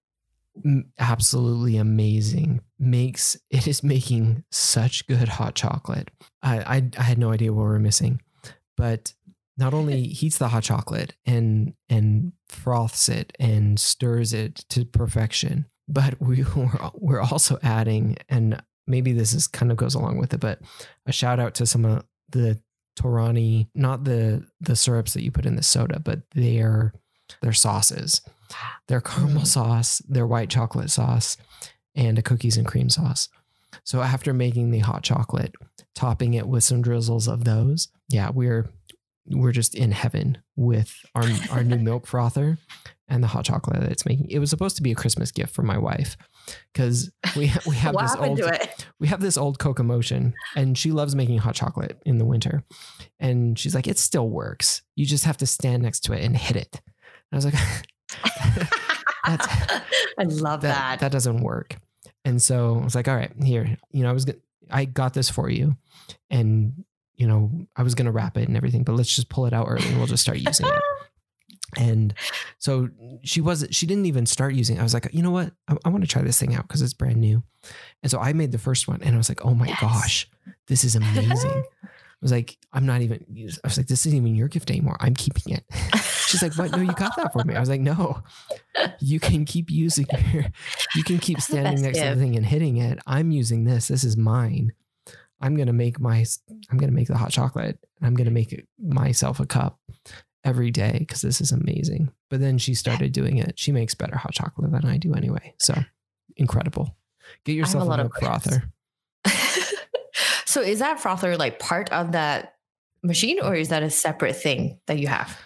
absolutely 0.99 1.77
amazing. 1.77 2.61
Makes 2.79 3.37
it 3.51 3.67
is 3.67 3.83
making 3.83 4.45
such 4.51 5.07
good 5.07 5.29
hot 5.29 5.55
chocolate. 5.55 6.11
I, 6.43 6.59
I 6.59 6.91
I 6.99 7.03
had 7.03 7.19
no 7.19 7.33
idea 7.33 7.53
what 7.53 7.63
we 7.63 7.69
were 7.69 7.79
missing, 7.79 8.21
but 8.77 9.15
not 9.57 9.75
only 9.75 10.03
heats 10.09 10.39
the 10.39 10.49
hot 10.49 10.63
chocolate 10.63 11.15
and 11.25 11.75
and 11.89 12.33
froths 12.49 13.09
it 13.09 13.35
and 13.39 13.79
stirs 13.81 14.33
it 14.33 14.65
to 14.71 14.85
perfection, 14.85 15.67
but 15.89 16.21
we 16.21 16.45
we're, 16.55 16.91
we're 16.95 17.21
also 17.21 17.59
adding 17.63 18.17
and 18.29 18.63
maybe 18.87 19.13
this 19.13 19.33
is 19.33 19.47
kind 19.47 19.71
of 19.73 19.77
goes 19.77 19.95
along 19.95 20.17
with 20.19 20.33
it, 20.35 20.41
but 20.41 20.61
a 21.07 21.13
shout 21.13 21.41
out 21.41 21.55
to 21.57 21.67
some 21.67 21.85
of 21.85 22.05
the 22.31 22.61
Torani, 22.99 23.69
not 23.75 24.05
the 24.05 24.47
the 24.61 24.75
syrups 24.77 25.13
that 25.15 25.23
you 25.23 25.31
put 25.31 25.45
in 25.47 25.57
the 25.57 25.63
soda, 25.63 25.99
but 26.01 26.21
their 26.35 26.95
their 27.43 27.53
sauces, 27.53 28.21
their 28.89 29.01
caramel 29.01 29.43
Mm. 29.43 29.47
sauce, 29.47 29.99
their 30.09 30.27
white 30.27 30.49
chocolate 30.49 30.91
sauce, 30.91 31.37
and 31.95 32.19
a 32.19 32.23
cookies 32.23 32.57
and 32.57 32.67
cream 32.67 32.89
sauce. 32.89 33.29
So 33.85 34.01
after 34.01 34.33
making 34.33 34.71
the 34.71 34.79
hot 34.79 35.03
chocolate, 35.03 35.53
topping 35.95 36.35
it 36.35 36.47
with 36.49 36.65
some 36.65 36.81
drizzles 36.83 37.29
of 37.29 37.45
those, 37.45 37.89
yeah, 38.09 38.31
we're 38.31 38.71
we're 39.27 39.53
just 39.53 39.75
in 39.75 39.93
heaven 39.93 40.39
with 40.55 40.95
our 41.15 41.25
our 41.51 41.65
new 41.65 41.79
milk 41.91 42.07
frother 42.07 42.57
and 43.09 43.23
the 43.23 43.29
hot 43.29 43.45
chocolate 43.45 43.81
that 43.81 43.91
it's 43.91 44.05
making. 44.07 44.31
It 44.31 44.39
was 44.39 44.51
supposed 44.51 44.77
to 44.77 44.83
be 44.83 44.93
a 44.93 44.97
Christmas 44.97 45.31
gift 45.31 45.55
for 45.55 45.63
my 45.63 45.79
wife 45.79 46.17
because 46.73 47.11
we 47.37 47.53
we 47.67 47.77
have 47.77 47.95
this 47.95 48.17
old 48.17 48.41
we 48.99 49.09
have 49.09 49.21
this 49.21 49.37
old 49.37 49.59
Cocomotion 49.59 50.35
and 50.55 50.77
she 50.77 50.93
loves 50.93 51.15
making 51.15 51.39
hot 51.39 51.55
chocolate 51.55 52.01
in 52.05 52.19
the 52.19 52.25
winter. 52.25 52.65
And 53.21 53.59
she's 53.59 53.75
like, 53.75 53.87
it 53.87 53.99
still 53.99 54.29
works. 54.29 54.83
You 54.95 55.07
just 55.07 55.25
have 55.25 55.37
to 55.39 55.47
stand 55.47 55.83
next 55.83 56.01
to 56.01 56.13
it 56.13 56.25
and 56.25 56.37
hit 56.37 56.57
it. 56.57 56.81
And 57.31 57.33
I 57.33 57.37
was 57.37 57.45
like, 57.45 57.55
I 60.19 60.25
love 60.25 60.63
that, 60.63 60.75
that. 60.75 61.01
that 61.01 61.13
doesn't 61.13 61.41
work. 61.41 61.77
And 62.25 62.41
so 62.41 62.79
I 62.81 62.85
was 62.85 62.95
like, 62.95 63.09
all 63.09 63.17
right, 63.17 63.33
here, 63.43 63.77
you 63.91 64.03
know, 64.03 64.11
I 64.11 64.13
was, 64.13 64.25
go- 64.25 64.41
I 64.71 64.85
got 64.85 65.15
this 65.15 65.31
for 65.31 65.49
you. 65.49 65.77
And, 66.31 66.85
you 67.17 67.27
know, 67.27 67.51
I 67.77 67.83
was 67.83 67.95
going 67.95 68.07
to 68.07 68.13
wrap 68.13 68.37
it 68.37 68.49
and 68.49 68.57
everything, 68.57 68.85
but 68.85 68.95
let's 68.95 69.15
just 69.15 69.29
pull 69.29 69.47
it 69.47 69.53
out 69.53 69.67
early 69.69 69.87
and 69.89 69.99
we'll 69.99 70.07
just 70.07 70.23
start 70.23 70.39
using 70.39 70.67
it. 70.67 70.83
And 71.77 72.15
so 72.59 72.89
she 73.25 73.41
wasn't, 73.41 73.75
she 73.75 73.87
didn't 73.87 74.07
even 74.07 74.27
start 74.27 74.55
using 74.55 74.77
it. 74.77 74.81
I 74.81 74.83
was 74.83 74.95
like, 74.95 75.09
you 75.13 75.23
know 75.23 75.31
what? 75.31 75.53
I, 75.69 75.77
I 75.85 75.89
want 75.89 76.05
to 76.05 76.09
try 76.09 76.23
this 76.23 76.39
thing 76.39 76.55
out 76.55 76.67
because 76.69 76.83
it's 76.83 76.95
brand 76.95 77.17
new. 77.17 77.43
And 78.03 78.11
so 78.11 78.19
I 78.21 78.33
made 78.33 78.53
the 78.53 78.59
first 78.59 78.87
one 78.89 79.03
and 79.03 79.15
I 79.15 79.19
was 79.19 79.29
like, 79.29 79.45
oh 79.45 79.55
my 79.55 79.67
Yes. 79.67 79.81
gosh, 79.81 80.31
this 80.69 80.85
is 80.85 80.95
amazing. 80.97 81.65
I 81.83 82.19
was 82.23 82.33
like, 82.33 82.57
I'm 82.73 82.87
not 82.87 83.03
even, 83.03 83.27
I 83.63 83.67
was 83.67 83.77
like, 83.77 83.89
this 83.89 84.07
isn't 84.07 84.17
even 84.17 84.35
your 84.35 84.49
gift 84.49 84.71
anymore. 84.71 84.97
I'm 85.01 85.15
keeping 85.15 85.53
it. 85.53 85.65
She's 86.27 86.43
like, 86.43 86.57
what? 86.57 86.71
No, 86.73 86.79
you 86.79 86.93
got 86.95 87.15
that 87.17 87.33
for 87.33 87.45
me. 87.45 87.55
I 87.55 87.61
was 87.61 87.69
like, 87.69 87.83
no, 87.83 88.23
you 89.01 89.21
can 89.21 89.45
keep 89.45 89.71
using 89.71 90.07
your, 90.33 90.47
you 90.95 91.05
can 91.05 91.19
keep 91.19 91.37
That's 91.37 91.47
standing 91.47 91.83
next 91.83 91.99
to 91.99 92.15
the 92.15 92.21
thing 92.21 92.37
and 92.37 92.45
hitting 92.47 92.79
it. 92.79 93.01
I'm 93.07 93.31
using 93.31 93.65
this. 93.65 93.89
This 93.89 94.03
is 94.03 94.17
mine. 94.17 94.73
I'm 95.43 95.57
going 95.57 95.67
to 95.67 95.75
make 95.75 96.01
my, 96.01 96.25
I'm 96.71 96.79
going 96.79 96.89
to 96.91 96.95
make 96.97 97.09
the 97.09 97.19
hot 97.19 97.31
chocolate 97.31 97.79
and 97.99 98.07
I'm 98.07 98.15
going 98.15 98.25
to 98.25 98.33
make 98.33 98.67
myself 98.83 99.39
a 99.39 99.47
cup 99.47 99.79
every 100.47 100.71
day 100.71 100.97
because 101.01 101.21
this 101.21 101.41
is 101.41 101.53
amazing. 101.53 102.11
But 102.31 102.41
then 102.41 102.57
she 102.59 102.75
started 102.75 103.13
doing 103.13 103.39
it. 103.39 103.59
She 103.59 103.73
makes 103.73 103.95
better 103.95 104.17
hot 104.17 104.33
chocolate 104.33 104.71
than 104.71 104.85
I 104.87 104.97
do 104.97 105.15
anyway. 105.15 105.55
So 105.59 105.75
incredible. 106.37 106.97
Get 107.45 107.55
yourself 107.57 107.85
a, 107.85 107.87
lot 107.87 107.99
milk 107.99 108.19
frother. 108.19 108.71
so 110.47 110.61
is 110.61 110.79
that 110.79 111.01
frother 111.01 111.37
like 111.37 111.59
part 111.59 111.91
of 111.93 112.13
that 112.13 112.55
machine 113.03 113.41
or 113.43 113.55
is 113.55 113.69
that 113.69 113.83
a 113.83 113.91
separate 113.91 114.37
thing 114.37 114.79
that 114.87 114.99
you 114.99 115.09
have? 115.09 115.39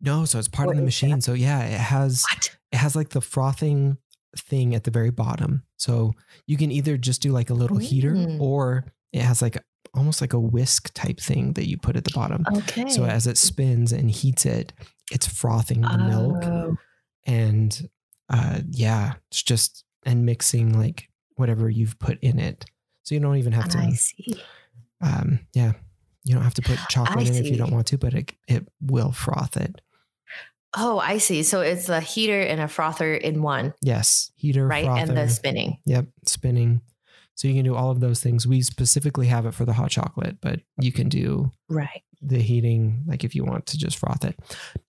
No, 0.00 0.24
so 0.24 0.38
it's 0.38 0.48
part 0.48 0.68
Or 0.68 0.72
of 0.72 0.78
the 0.78 0.84
machine. 0.84 1.20
So 1.20 1.32
yeah, 1.32 1.62
it 1.64 1.80
has 1.80 2.24
What? 2.32 2.56
it 2.72 2.76
has 2.76 2.94
like 2.94 3.10
the 3.10 3.20
frothing 3.20 3.98
thing 4.36 4.74
at 4.74 4.84
the 4.84 4.90
very 4.90 5.10
bottom. 5.10 5.62
So 5.76 6.12
you 6.46 6.56
can 6.56 6.70
either 6.70 6.96
just 6.96 7.22
do 7.22 7.32
like 7.32 7.50
a 7.50 7.54
little 7.54 7.78
heater 7.78 8.12
Mm. 8.14 8.40
or 8.40 8.84
it 9.12 9.22
has 9.22 9.40
like 9.42 9.62
almost 9.94 10.20
like 10.20 10.32
a 10.32 10.38
whisk 10.40 10.92
type 10.94 11.20
thing 11.20 11.52
that 11.54 11.68
you 11.68 11.76
put 11.78 11.96
at 11.96 12.04
the 12.04 12.10
bottom. 12.14 12.44
Okay. 12.56 12.88
So 12.88 13.04
as 13.04 13.26
it 13.26 13.38
spins 13.38 13.92
and 13.92 14.10
heats 14.10 14.44
it, 14.46 14.72
it's 15.12 15.26
frothing 15.26 15.80
the 15.82 15.98
milk 15.98 16.44
Oh, 16.44 16.76
and 17.26 17.88
uh 18.28 18.60
yeah, 18.70 19.14
it's 19.30 19.42
just 19.42 19.84
and 20.04 20.24
mixing 20.26 20.78
like 20.78 21.08
whatever 21.36 21.68
you've 21.70 21.98
put 21.98 22.18
in 22.20 22.38
it. 22.38 22.64
So 23.02 23.14
you 23.14 23.20
don't 23.20 23.36
even 23.36 23.52
have 23.52 23.68
to. 23.70 23.78
I 23.78 23.90
see. 23.90 24.42
um 25.00 25.40
yeah, 25.54 25.72
you 26.24 26.34
don't 26.34 26.44
have 26.44 26.54
to 26.54 26.62
put 26.62 26.78
chocolate 26.88 27.28
in 27.28 27.36
if 27.36 27.50
you 27.50 27.56
don't 27.56 27.72
want 27.72 27.86
to, 27.88 27.98
but 27.98 28.14
it 28.14 28.32
it 28.48 28.66
will 28.80 29.12
froth 29.12 29.56
it. 29.56 29.80
Oh, 30.76 30.98
I 30.98 31.18
see. 31.18 31.44
So 31.44 31.60
it's 31.60 31.88
a 31.88 32.00
heater 32.00 32.40
and 32.40 32.60
a 32.60 32.66
frother 32.66 33.14
in 33.14 33.42
one, 33.42 33.74
Yes, 33.80 34.32
heater, 34.34 34.66
right? 34.66 34.84
frother. 34.84 35.00
And 35.02 35.16
the 35.16 35.28
spinning. 35.28 35.78
Yep, 35.86 36.06
spinning. 36.26 36.80
So 37.34 37.48
you 37.48 37.54
can 37.54 37.64
do 37.64 37.74
all 37.74 37.90
of 37.90 38.00
those 38.00 38.22
things. 38.22 38.46
We 38.46 38.62
specifically 38.62 39.26
have 39.26 39.46
it 39.46 39.54
for 39.54 39.64
the 39.64 39.72
hot 39.72 39.90
chocolate, 39.90 40.36
but 40.40 40.60
you 40.78 40.92
can 40.92 41.08
do 41.08 41.50
Right. 41.68 42.02
the 42.22 42.38
heating, 42.38 43.04
like 43.06 43.24
if 43.24 43.34
you 43.34 43.44
want 43.44 43.66
to 43.66 43.78
just 43.78 43.98
froth 43.98 44.24
it. 44.24 44.38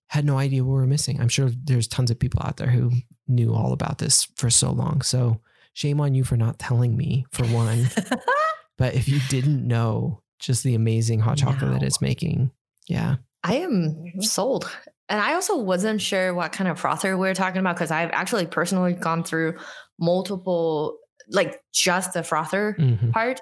Had 0.08 0.24
no 0.24 0.38
idea 0.38 0.62
what 0.62 0.70
we 0.70 0.80
were 0.80 0.86
missing. 0.86 1.20
I'm 1.20 1.28
sure 1.28 1.50
there's 1.50 1.88
tons 1.88 2.10
of 2.10 2.18
people 2.18 2.40
out 2.44 2.56
there 2.56 2.70
who 2.70 2.92
knew 3.26 3.52
all 3.52 3.72
about 3.72 3.98
this 3.98 4.28
for 4.36 4.50
so 4.50 4.70
long. 4.70 5.02
So 5.02 5.40
shame 5.72 6.00
on 6.00 6.14
you 6.14 6.24
for 6.24 6.36
not 6.36 6.58
telling 6.58 6.96
me, 6.96 7.26
for 7.32 7.44
one. 7.46 7.88
but 8.78 8.94
if 8.94 9.08
you 9.08 9.18
didn't 9.28 9.66
know 9.66 10.22
just 10.38 10.62
the 10.62 10.74
amazing 10.74 11.20
hot 11.20 11.38
chocolate 11.38 11.72
that 11.72 11.82
it's 11.82 12.00
making, 12.00 12.52
yeah. 12.86 13.16
I 13.42 13.56
am 13.56 13.72
mm-hmm. 13.72 14.20
sold. 14.20 14.70
And 15.08 15.20
I 15.20 15.34
also 15.34 15.56
wasn't 15.56 16.00
sure 16.00 16.34
what 16.34 16.52
kind 16.52 16.68
of 16.68 16.80
frother 16.80 17.16
we 17.16 17.28
were 17.28 17.34
talking 17.34 17.60
about 17.60 17.76
because 17.76 17.90
I've 17.90 18.10
actually 18.12 18.46
personally 18.46 18.92
gone 18.92 19.22
through 19.22 19.56
multiple, 20.00 20.98
like 21.28 21.60
just 21.72 22.12
the 22.14 22.22
frother 22.22 22.76
Mhm. 22.78 23.12
part 23.12 23.40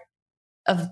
of 0.67 0.89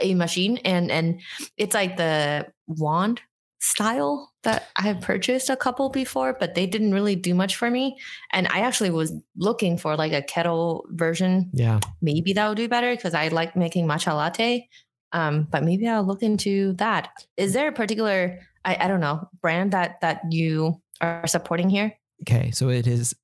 a 0.00 0.14
machine. 0.14 0.58
And 0.64 0.90
and 0.90 1.20
it's 1.56 1.74
like 1.74 1.96
the 1.96 2.46
wand 2.66 3.20
style 3.60 4.30
that 4.42 4.68
I 4.76 4.82
have 4.82 5.00
purchased 5.00 5.48
a 5.48 5.56
couple 5.56 5.88
before, 5.88 6.36
but 6.38 6.54
they 6.54 6.66
didn't 6.66 6.92
really 6.92 7.16
do 7.16 7.34
much 7.34 7.56
for 7.56 7.70
me. 7.70 7.96
And 8.30 8.46
I 8.48 8.60
actually 8.60 8.90
was 8.90 9.12
looking 9.36 9.78
for 9.78 9.96
like 9.96 10.12
a 10.12 10.20
kettle 10.20 10.84
version. 10.90 11.50
Yeah. 11.54 11.80
Maybe 12.02 12.34
that 12.34 12.46
would 12.46 12.58
do 12.58 12.68
better 12.68 12.94
because 12.94 13.14
I 13.14 13.28
like 13.28 13.56
making 13.56 13.86
matcha 13.86 14.14
latte. 14.14 14.68
Um, 15.12 15.48
but 15.50 15.62
maybe 15.64 15.88
I'll 15.88 16.04
look 16.04 16.22
into 16.22 16.74
that. 16.74 17.08
Is 17.38 17.54
there 17.54 17.68
a 17.68 17.72
particular 17.72 18.40
I, 18.66 18.76
I 18.80 18.88
don't 18.88 19.00
know 19.00 19.28
brand 19.40 19.72
that 19.72 20.00
that 20.02 20.20
you 20.30 20.82
are 21.00 21.26
supporting 21.26 21.70
here? 21.70 21.94
Okay. 22.22 22.50
So 22.50 22.68
it 22.68 22.86
is 22.86 23.14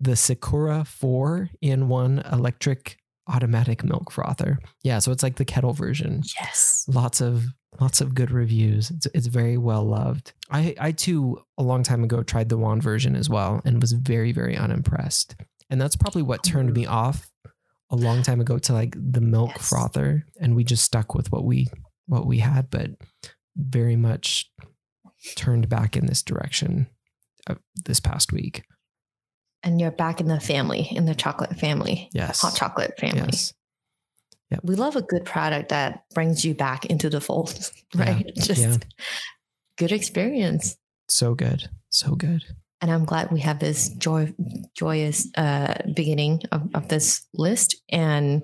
the 0.00 0.12
Secura 0.12 0.86
4 0.86 1.50
in 1.62 1.88
1 1.88 2.18
electric 2.32 2.98
automatic 3.28 3.82
milk 3.82 4.12
frother. 4.12 4.58
Yeah. 4.82 4.98
So 5.00 5.10
it's 5.12 5.22
like 5.22 5.36
the 5.36 5.44
kettle 5.44 5.72
version. 5.72 6.22
Yes. 6.40 6.84
lots 6.88 7.20
of 7.20 7.44
lots 7.80 8.00
of 8.00 8.14
good 8.14 8.30
reviews. 8.30 8.90
It's 8.90 9.06
it's 9.14 9.26
very 9.26 9.58
well 9.58 9.84
loved. 9.84 10.32
I 10.50 10.74
I 10.78 10.92
too 10.92 11.38
a 11.58 11.62
long 11.62 11.82
time 11.82 12.04
ago 12.04 12.22
tried 12.22 12.48
the 12.48 12.56
wand 12.58 12.82
version 12.82 13.16
as 13.16 13.28
well 13.28 13.60
and 13.64 13.80
was 13.80 13.92
very 13.92 14.32
very 14.32 14.56
unimpressed. 14.56 15.34
And 15.70 15.80
that's 15.80 15.96
probably 15.96 16.22
what 16.22 16.44
turned 16.44 16.72
me 16.72 16.86
off 16.86 17.28
a 17.90 17.96
long 17.96 18.22
time 18.22 18.40
ago 18.40 18.58
to 18.58 18.72
like 18.72 18.94
the 18.96 19.20
milk 19.20 19.50
Yes. 19.56 19.68
frother 19.68 20.24
and 20.40 20.54
we 20.54 20.62
just 20.64 20.84
stuck 20.84 21.14
with 21.14 21.30
what 21.32 21.44
we 21.44 21.66
what 22.06 22.26
we 22.26 22.38
had 22.38 22.70
but 22.70 22.90
very 23.56 23.96
much 23.96 24.50
turned 25.34 25.68
back 25.68 25.96
in 25.96 26.06
this 26.06 26.22
direction 26.22 26.86
uh, 27.48 27.54
this 27.84 27.98
past 28.00 28.32
week. 28.32 28.62
And 29.66 29.80
you're 29.80 29.90
back 29.90 30.20
in 30.20 30.28
the 30.28 30.38
family, 30.38 30.86
in 30.92 31.06
the 31.06 31.14
chocolate 31.14 31.56
family, 31.58 32.08
Yes. 32.12 32.40
hot 32.40 32.54
chocolate 32.54 32.94
family. 33.00 33.22
Yes. 33.32 33.52
We 34.62 34.76
love 34.76 34.94
a 34.94 35.02
good 35.02 35.24
product 35.24 35.70
that 35.70 36.04
brings 36.14 36.44
you 36.44 36.54
back 36.54 36.86
into 36.86 37.10
the 37.10 37.20
fold, 37.20 37.68
Yeah. 37.94 38.00
right? 38.00 38.32
Just 38.36 38.60
Yeah. 38.60 38.76
good 39.76 39.90
experience. 39.90 40.76
So 41.08 41.34
good. 41.34 41.68
So 41.90 42.14
good. 42.14 42.44
And 42.80 42.92
I'm 42.92 43.04
glad 43.04 43.32
we 43.32 43.40
have 43.40 43.58
this 43.58 43.88
joy, 43.88 44.32
joyous 44.76 45.26
uh, 45.36 45.82
beginning 45.92 46.42
of, 46.52 46.68
of 46.74 46.86
this 46.88 47.26
list. 47.34 47.74
And 47.88 48.42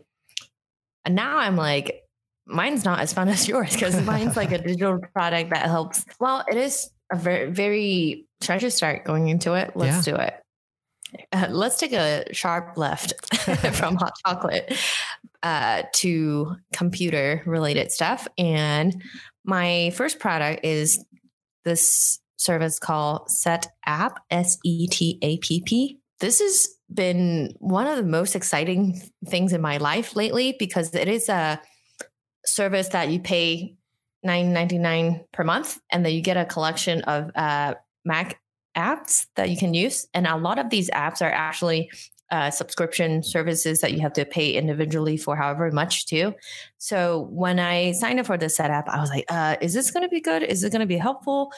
and 1.05 1.15
now 1.15 1.39
I'm 1.39 1.57
like, 1.57 2.03
mine's 2.47 2.85
not 2.85 2.99
as 2.99 3.13
fun 3.13 3.29
as 3.37 3.47
yours 3.47 3.73
because 3.75 4.01
mine's 4.05 4.37
like 4.37 4.51
a 4.51 4.59
digital 4.67 4.99
product 5.15 5.51
that 5.51 5.67
helps. 5.67 6.05
Well, 6.19 6.45
it 6.51 6.57
is 6.57 6.91
a 7.13 7.17
very, 7.17 7.49
very. 7.53 8.27
Just 8.41 8.77
start 8.77 9.05
going 9.05 9.29
into 9.29 9.55
it? 9.55 9.77
Let's 9.77 10.05
do 10.05 10.17
it. 10.17 10.35
Uh, 11.33 11.49
let's 11.51 11.79
take 11.79 11.93
a 11.93 12.25
sharp 12.33 12.77
left 12.77 13.15
from 13.75 13.97
hot 13.97 14.13
chocolate 14.27 14.77
uh, 15.43 15.83
to 15.95 16.57
computer 16.73 17.43
related 17.47 17.93
stuff. 17.93 18.27
And 18.39 19.03
my 19.45 19.93
first 19.95 20.19
product 20.19 20.65
is 20.65 21.05
this 21.65 22.21
service 22.37 22.79
called 22.79 23.31
Set 23.31 23.69
App, 23.87 24.21
S 24.31 24.59
E 24.65 24.87
T 24.89 25.19
A 25.23 25.39
P 25.39 25.63
P. 25.65 25.99
This 26.21 26.41
has 26.41 26.69
been 26.93 27.55
one 27.59 27.87
of 27.87 27.97
the 27.97 28.03
most 28.03 28.37
exciting 28.37 29.01
things 29.27 29.53
in 29.53 29.61
my 29.61 29.79
life 29.79 30.15
lately 30.15 30.55
because 30.59 30.95
it 30.95 31.09
is 31.09 31.29
a 31.29 31.61
service 32.45 32.89
that 32.89 33.09
you 33.09 33.21
pay 33.21 33.75
nine 34.23 34.53
ninety 34.53 34.79
nine 34.79 35.25
per 35.33 35.45
month, 35.45 35.79
and 35.91 36.05
then 36.05 36.13
you 36.13 36.21
get 36.21 36.37
a 36.37 36.45
collection 36.45 37.03
of 37.03 37.31
uh, 37.35 37.75
Mac 38.05 38.41
apps 38.77 39.27
that 39.37 39.51
you 39.51 39.57
can 39.57 39.75
use. 39.75 40.07
And 40.15 40.27
a 40.27 40.37
lot 40.37 40.59
of 40.59 40.71
these 40.71 40.91
apps 40.91 41.23
are 41.23 41.31
actually 41.31 41.91
uh, 42.31 42.51
subscription 42.51 43.23
services 43.23 43.81
that 43.83 43.93
you 43.93 44.01
have 44.01 44.15
to 44.15 44.25
pay 44.25 44.53
individually 44.53 45.19
for 45.19 45.37
however 45.37 45.71
much 45.71 46.07
too. 46.07 46.35
So 46.79 47.29
when 47.31 47.59
I 47.59 47.93
signed 47.93 48.19
up 48.21 48.27
for 48.27 48.39
the 48.39 48.47
Setapp, 48.47 48.89
I 48.89 49.01
was 49.01 49.11
like, 49.11 49.27
uh, 49.29 49.57
is 49.61 49.75
this 49.75 49.91
going 49.91 50.03
to 50.03 50.09
be 50.09 50.21
good? 50.21 50.43
Is 50.43 50.65
it 50.65 50.73
going 50.73 50.81
to 50.81 50.87
be 50.87 50.97
helpful? 50.97 51.53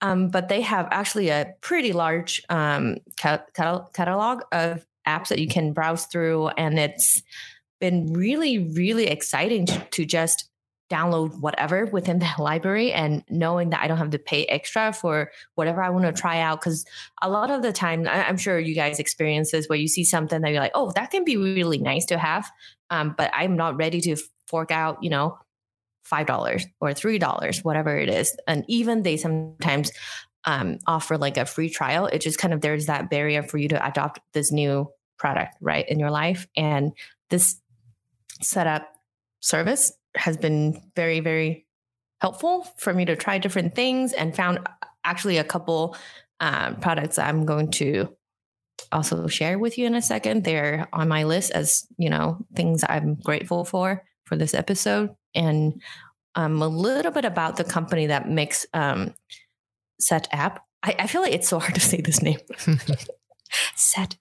Um, 0.00 0.28
but 0.28 0.48
they 0.48 0.60
have 0.60 0.86
actually 0.90 1.28
a 1.28 1.52
pretty 1.60 1.92
large 1.92 2.40
um, 2.48 2.98
ca- 3.18 3.42
catalog 3.54 4.42
of 4.52 4.86
apps 5.06 5.28
that 5.28 5.40
you 5.40 5.48
can 5.48 5.72
browse 5.72 6.06
through. 6.06 6.48
And 6.48 6.78
it's 6.78 7.22
been 7.80 8.12
really, 8.12 8.58
really 8.58 9.08
exciting 9.08 9.66
to 9.66 10.04
just 10.04 10.48
download 10.92 11.40
whatever 11.40 11.86
within 11.86 12.18
the 12.20 12.30
library 12.38 12.92
and 12.92 13.24
knowing 13.30 13.70
that 13.70 13.82
I 13.82 13.88
don't 13.88 13.98
have 13.98 14.10
to 14.10 14.18
pay 14.18 14.44
extra 14.46 14.92
for 14.92 15.30
whatever 15.54 15.82
I 15.82 15.90
want 15.90 16.04
to 16.04 16.12
try 16.12 16.40
out. 16.40 16.60
Because 16.60 16.84
a 17.22 17.30
lot 17.30 17.50
of 17.50 17.62
the 17.62 17.72
time, 17.72 18.06
I- 18.06 18.24
I'm 18.24 18.36
sure 18.36 18.58
you 18.58 18.74
guys 18.74 18.98
experience 18.98 19.50
this 19.52 19.66
where 19.68 19.78
you 19.78 19.88
see 19.88 20.04
something 20.04 20.40
that 20.42 20.50
you're 20.50 20.60
like, 20.60 20.72
oh, 20.74 20.92
that 20.92 21.10
can 21.10 21.24
be 21.24 21.36
really 21.36 21.78
nice 21.78 22.04
to 22.06 22.18
have. 22.18 22.50
Um, 22.90 23.14
but 23.16 23.30
I'm 23.34 23.56
not 23.56 23.76
ready 23.76 24.00
to 24.02 24.16
fork 24.46 24.70
out, 24.70 25.02
you 25.02 25.10
know, 25.10 25.38
$5 26.10 26.64
or 26.80 26.90
$3, 26.90 27.64
whatever 27.64 27.96
it 27.96 28.08
is. 28.08 28.36
And 28.46 28.64
even 28.68 29.02
they 29.02 29.16
sometimes 29.16 29.90
um, 30.44 30.78
offer 30.86 31.16
like 31.16 31.36
a 31.36 31.46
free 31.46 31.70
trial. 31.70 32.06
It 32.06 32.20
just 32.20 32.38
kind 32.38 32.52
of, 32.52 32.60
there's 32.60 32.86
that 32.86 33.08
barrier 33.08 33.42
for 33.42 33.58
you 33.58 33.68
to 33.68 33.86
adopt 33.86 34.20
this 34.34 34.50
new 34.50 34.90
product, 35.16 35.54
right, 35.60 35.88
in 35.88 35.98
your 35.98 36.10
life. 36.10 36.46
And 36.56 36.92
this 37.30 37.56
Setapp 38.42 38.84
service 39.40 39.92
has 40.16 40.36
been 40.36 40.80
very, 40.94 41.20
very 41.20 41.66
helpful 42.20 42.66
for 42.76 42.92
me 42.94 43.04
to 43.04 43.16
try 43.16 43.38
different 43.38 43.74
things 43.74 44.12
and 44.12 44.34
found 44.34 44.60
actually 45.04 45.38
a 45.38 45.44
couple 45.44 45.96
um, 46.40 46.76
products 46.76 47.18
I'm 47.18 47.44
going 47.46 47.70
to 47.72 48.08
also 48.90 49.26
share 49.26 49.58
with 49.58 49.78
you 49.78 49.86
in 49.86 49.94
a 49.94 50.02
second. 50.02 50.44
They're 50.44 50.88
on 50.92 51.08
my 51.08 51.24
list 51.24 51.52
as, 51.52 51.86
you 51.96 52.10
know, 52.10 52.44
things 52.54 52.84
I'm 52.88 53.14
grateful 53.16 53.64
for 53.64 54.04
for 54.24 54.36
this 54.36 54.54
episode. 54.54 55.10
And 55.34 55.80
um, 56.34 56.62
a 56.62 56.68
little 56.68 57.12
bit 57.12 57.24
about 57.24 57.56
the 57.56 57.64
company 57.64 58.06
that 58.06 58.28
makes 58.28 58.66
um, 58.74 59.14
Setapp. 60.00 60.58
I, 60.82 60.94
I 60.98 61.06
feel 61.06 61.22
like 61.22 61.32
it's 61.32 61.48
so 61.48 61.58
hard 61.58 61.74
to 61.74 61.80
say 61.80 62.00
this 62.00 62.22
name. 62.22 62.38
Setapp. 63.76 64.16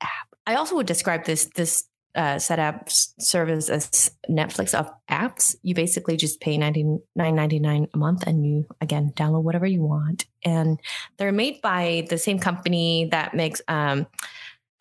I 0.45 0.55
also 0.55 0.75
would 0.75 0.87
describe 0.87 1.25
this 1.25 1.45
this 1.55 1.85
uh, 2.15 2.35
Setapp 2.35 2.89
service 3.19 3.69
as 3.69 4.11
Netflix 4.29 4.73
of 4.73 4.91
apps. 5.09 5.55
You 5.63 5.75
basically 5.75 6.17
just 6.17 6.39
pay 6.41 6.57
ninety 6.57 6.83
nine 7.15 7.35
ninety 7.35 7.59
nine 7.59 7.87
a 7.93 7.97
month, 7.97 8.23
and 8.27 8.45
you 8.45 8.65
again 8.81 9.11
download 9.15 9.43
whatever 9.43 9.65
you 9.65 9.83
want. 9.83 10.25
And 10.43 10.79
they're 11.17 11.31
made 11.31 11.61
by 11.61 12.05
the 12.09 12.17
same 12.17 12.39
company 12.39 13.09
that 13.11 13.33
makes 13.33 13.61
um, 13.67 14.07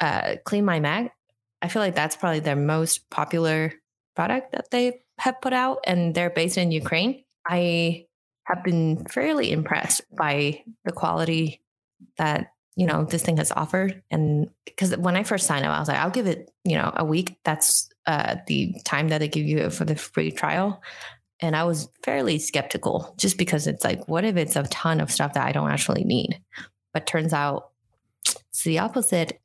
uh, 0.01 0.37
CleanMyMac. 0.45 1.11
I 1.63 1.69
feel 1.69 1.83
like 1.83 1.95
that's 1.95 2.17
probably 2.17 2.41
their 2.41 2.57
most 2.57 3.11
popular 3.11 3.73
product 4.17 4.53
that 4.53 4.71
they 4.71 5.03
have 5.19 5.41
put 5.41 5.53
out, 5.53 5.79
and 5.87 6.15
they're 6.15 6.31
based 6.31 6.59
in 6.59 6.73
Ukraine. 6.73 7.25
I 7.49 8.07
have 8.45 8.65
been 8.65 9.05
fairly 9.05 9.53
impressed 9.53 10.03
by 10.17 10.65
the 10.85 10.93
quality 10.93 11.61
that 12.17 12.53
you 12.81 12.87
know 12.87 13.05
this 13.05 13.23
thing 13.23 13.37
has 13.37 13.53
offered. 13.53 14.03
And 14.11 14.49
because 14.65 14.97
when 14.97 15.15
i 15.15 15.23
first 15.23 15.47
signed 15.47 15.67
up 15.67 15.77
i 15.77 15.79
was 15.79 15.89
like 15.89 15.99
i'll 15.99 16.11
give 16.19 16.27
it 16.27 16.51
you 16.65 16.77
know 16.77 16.91
a 16.97 17.05
week. 17.05 17.37
That's 17.45 17.91
uh, 18.07 18.37
the 18.47 18.75
time 18.85 19.09
that 19.09 19.19
they 19.19 19.29
give 19.29 19.47
you 19.47 19.69
for 19.69 19.85
the 19.85 19.95
free 19.95 20.31
trial. 20.31 20.83
And 21.41 21.55
i 21.55 21.65
was 21.65 21.91
fairly 22.03 22.39
skeptical 22.39 23.15
just 23.19 23.37
because 23.37 23.67
it's 23.67 23.85
like 23.85 24.09
what 24.09 24.25
if 24.25 24.37
it's 24.37 24.57
a 24.57 24.63
ton 24.65 25.01
of 25.01 25.11
stuff 25.11 25.35
that 25.35 25.47
i 25.47 25.53
don't 25.53 25.71
actually 25.71 26.05
need? 26.05 26.41
But 26.95 27.07
turns 27.07 27.35
out 27.35 27.71
it's 28.49 28.65
the 28.65 28.79
opposite. 28.79 29.39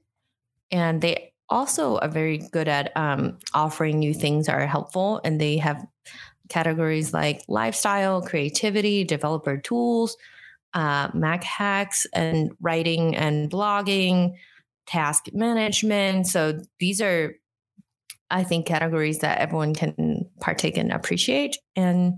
And 0.71 1.01
they 1.01 1.33
also 1.49 1.97
are 1.97 2.07
very 2.07 2.37
good 2.37 2.69
at 2.69 2.95
um, 2.95 3.37
offering 3.53 3.99
new 3.99 4.13
things 4.13 4.47
that 4.47 4.55
are 4.55 4.65
helpful. 4.65 5.21
And 5.23 5.39
they 5.39 5.57
have 5.57 5.85
categories 6.49 7.13
like 7.13 7.43
lifestyle 7.47 8.21
creativity 8.21 9.03
developer 9.03 9.57
tools 9.57 10.15
uh, 10.75 11.09
Mac 11.13 11.43
hacks 11.43 12.05
and 12.13 12.51
writing 12.59 13.15
and 13.15 13.49
blogging, 13.49 14.35
task 14.85 15.27
management. 15.33 16.27
So 16.27 16.59
these 16.79 17.01
are, 17.01 17.35
I 18.29 18.43
think, 18.43 18.67
categories 18.67 19.19
that 19.19 19.39
everyone 19.39 19.73
can 19.73 20.29
partake 20.41 20.77
and 20.77 20.91
appreciate. 20.91 21.57
And 21.75 22.15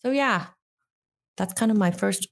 so, 0.00 0.10
yeah, 0.10 0.46
that's 1.38 1.54
kind 1.54 1.72
of 1.72 1.78
my 1.78 1.90
first 1.90 2.28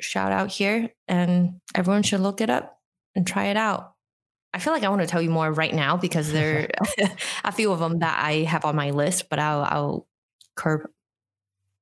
shout 0.00 0.30
out 0.30 0.50
here. 0.50 0.90
And 1.08 1.60
everyone 1.74 2.04
should 2.04 2.20
look 2.20 2.40
it 2.40 2.48
up 2.48 2.78
and 3.16 3.26
try 3.26 3.46
it 3.46 3.56
out. 3.56 3.94
I 4.54 4.60
feel 4.60 4.72
like 4.72 4.84
I 4.84 4.88
want 4.88 5.02
to 5.02 5.08
tell 5.08 5.20
you 5.20 5.30
more 5.30 5.52
right 5.52 5.74
now 5.74 5.96
because 5.96 6.32
there 6.32 6.70
are 7.00 7.08
a 7.44 7.52
few 7.52 7.72
of 7.72 7.80
them 7.80 7.98
that 7.98 8.22
I 8.24 8.44
have 8.44 8.64
on 8.64 8.76
my 8.76 8.90
list, 8.90 9.28
but 9.28 9.40
I'll, 9.40 9.62
I'll 9.62 10.06
curb 10.54 10.88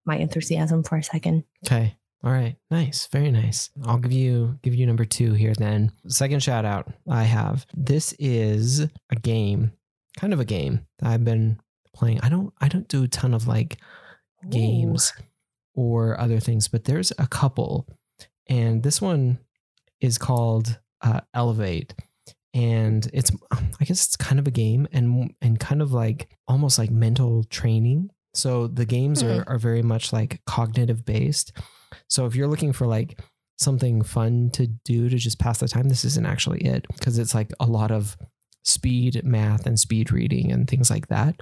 my 0.06 0.16
enthusiasm 0.16 0.82
for 0.82 0.96
a 0.96 1.02
second. 1.02 1.44
Okay. 1.66 1.96
All 2.24 2.32
right, 2.32 2.56
nice, 2.70 3.06
very 3.12 3.30
nice. 3.30 3.70
I'll 3.84 3.98
give 3.98 4.12
you 4.12 4.58
give 4.62 4.74
you 4.74 4.86
number 4.86 5.04
two 5.04 5.34
here 5.34 5.54
then. 5.56 5.92
Second 6.08 6.42
shout 6.42 6.64
out 6.64 6.92
I 7.08 7.22
have. 7.24 7.66
This 7.74 8.14
is 8.18 8.80
a 8.80 9.16
game, 9.22 9.72
kind 10.18 10.32
of 10.32 10.40
a 10.40 10.44
game 10.44 10.86
that 10.98 11.10
I've 11.10 11.24
been 11.24 11.60
playing. 11.94 12.20
I 12.22 12.28
don't 12.28 12.52
I 12.60 12.68
don't 12.68 12.88
do 12.88 13.04
a 13.04 13.08
ton 13.08 13.34
of 13.34 13.46
like 13.46 13.78
games 14.48 15.12
Ooh. 15.78 15.82
or 15.82 16.20
other 16.20 16.40
things, 16.40 16.68
but 16.68 16.84
there's 16.84 17.12
a 17.18 17.26
couple, 17.26 17.86
and 18.48 18.82
this 18.82 19.00
one 19.00 19.38
is 20.00 20.18
called 20.18 20.78
uh, 21.02 21.20
Elevate, 21.34 21.94
and 22.54 23.08
it's 23.12 23.30
I 23.52 23.84
guess 23.84 24.06
it's 24.06 24.16
kind 24.16 24.38
of 24.38 24.48
a 24.48 24.52
game 24.52 24.88
and 24.92 25.34
and 25.40 25.60
kind 25.60 25.82
of 25.82 25.92
like 25.92 26.28
almost 26.48 26.78
like 26.78 26.90
mental 26.90 27.44
training. 27.44 28.10
So 28.36 28.66
the 28.66 28.84
games 28.84 29.22
mm-hmm. 29.22 29.40
are 29.40 29.54
are 29.54 29.58
very 29.58 29.82
much 29.82 30.12
like 30.12 30.40
cognitive 30.46 31.04
based 31.04 31.52
so 32.08 32.26
if 32.26 32.34
you're 32.34 32.48
looking 32.48 32.72
for 32.72 32.86
like 32.86 33.20
something 33.58 34.02
fun 34.02 34.50
to 34.50 34.66
do 34.66 35.08
to 35.08 35.16
just 35.16 35.38
pass 35.38 35.58
the 35.58 35.68
time, 35.68 35.88
this 35.88 36.04
isn't 36.04 36.26
actually 36.26 36.60
it 36.60 36.86
because 36.94 37.18
it's 37.18 37.34
like 37.34 37.52
a 37.58 37.66
lot 37.66 37.90
of 37.90 38.16
speed 38.64 39.22
math 39.24 39.66
and 39.66 39.78
speed 39.78 40.12
reading 40.12 40.50
and 40.50 40.68
things 40.68 40.90
like 40.90 41.08
that 41.08 41.36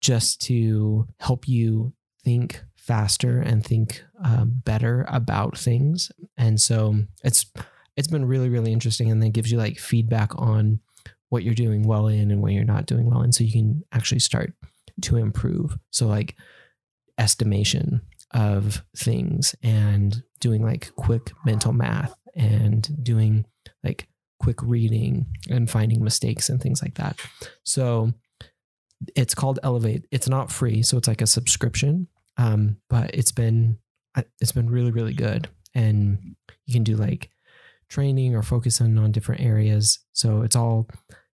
just 0.00 0.40
to 0.42 1.06
help 1.20 1.48
you 1.48 1.92
think 2.24 2.62
faster 2.76 3.40
and 3.40 3.64
think 3.64 4.04
um, 4.24 4.62
better 4.64 5.04
about 5.08 5.56
things. 5.58 6.10
And 6.36 6.60
so 6.60 6.96
it's 7.22 7.46
it's 7.96 8.08
been 8.08 8.24
really 8.24 8.48
really 8.48 8.72
interesting 8.72 9.10
and 9.10 9.22
then 9.22 9.30
gives 9.30 9.52
you 9.52 9.58
like 9.58 9.78
feedback 9.78 10.32
on 10.36 10.80
what 11.28 11.42
you're 11.42 11.54
doing 11.54 11.86
well 11.86 12.08
in 12.08 12.30
and 12.30 12.42
what 12.42 12.52
you're 12.52 12.64
not 12.64 12.86
doing 12.86 13.06
well 13.06 13.22
in 13.22 13.32
so 13.32 13.42
you 13.42 13.52
can 13.52 13.82
actually 13.92 14.18
start 14.18 14.52
to 15.02 15.16
improve. 15.16 15.76
So 15.90 16.06
like 16.06 16.36
estimation 17.18 18.02
of 18.32 18.82
things 18.96 19.54
and 19.62 20.22
doing 20.40 20.62
like 20.62 20.94
quick 20.96 21.32
mental 21.44 21.72
math 21.72 22.14
and 22.34 22.88
doing 23.02 23.44
like 23.84 24.08
quick 24.38 24.60
reading 24.62 25.26
and 25.48 25.70
finding 25.70 26.02
mistakes 26.02 26.48
and 26.48 26.60
things 26.60 26.82
like 26.82 26.94
that. 26.94 27.20
So 27.64 28.12
it's 29.14 29.34
called 29.34 29.58
Elevate. 29.62 30.06
It's 30.10 30.28
not 30.28 30.50
free, 30.50 30.82
so 30.82 30.96
it's 30.96 31.08
like 31.08 31.22
a 31.22 31.26
subscription. 31.26 32.08
Um, 32.36 32.78
but 32.88 33.14
it's 33.14 33.32
been 33.32 33.78
it's 34.40 34.52
been 34.52 34.70
really 34.70 34.90
really 34.90 35.14
good, 35.14 35.48
and 35.74 36.36
you 36.66 36.72
can 36.72 36.82
do 36.82 36.96
like 36.96 37.30
training 37.88 38.34
or 38.34 38.42
focus 38.42 38.80
on 38.80 38.98
on 38.98 39.12
different 39.12 39.42
areas. 39.42 39.98
So 40.12 40.42
it's 40.42 40.56
all 40.56 40.88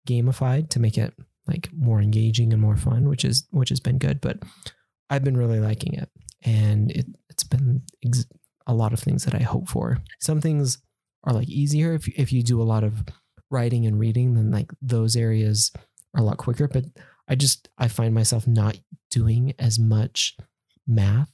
gamified 0.07 0.69
to 0.69 0.79
make 0.79 0.97
it 0.97 1.13
like 1.47 1.69
more 1.73 2.01
engaging 2.01 2.53
and 2.53 2.61
more 2.61 2.77
fun, 2.77 3.07
which 3.07 3.25
is 3.25 3.47
which 3.51 3.69
has 3.69 3.79
been 3.79 3.97
good. 3.97 4.21
But 4.21 4.39
I've 5.09 5.23
been 5.23 5.37
really 5.37 5.59
liking 5.59 5.93
it 5.93 6.09
and 6.43 6.91
it, 6.91 7.05
it's 7.29 7.43
been 7.43 7.81
ex- 8.05 8.25
a 8.67 8.73
lot 8.73 8.93
of 8.93 8.99
things 8.99 9.25
that 9.25 9.35
I 9.35 9.43
hope 9.43 9.67
for. 9.67 9.99
Some 10.19 10.41
things 10.41 10.79
are 11.23 11.33
like 11.33 11.49
easier 11.49 11.93
if 11.93 12.07
if 12.07 12.31
you 12.31 12.43
do 12.43 12.61
a 12.61 12.63
lot 12.63 12.83
of 12.83 13.03
writing 13.51 13.85
and 13.85 13.99
reading, 13.99 14.33
then 14.33 14.51
like 14.51 14.71
those 14.81 15.15
areas 15.15 15.71
are 16.13 16.21
a 16.21 16.23
lot 16.25 16.37
quicker. 16.37 16.67
But 16.67 16.85
I 17.27 17.35
just 17.35 17.69
I 17.77 17.87
find 17.87 18.13
myself 18.13 18.47
not 18.47 18.77
doing 19.11 19.53
as 19.59 19.79
much 19.79 20.35
math, 20.87 21.31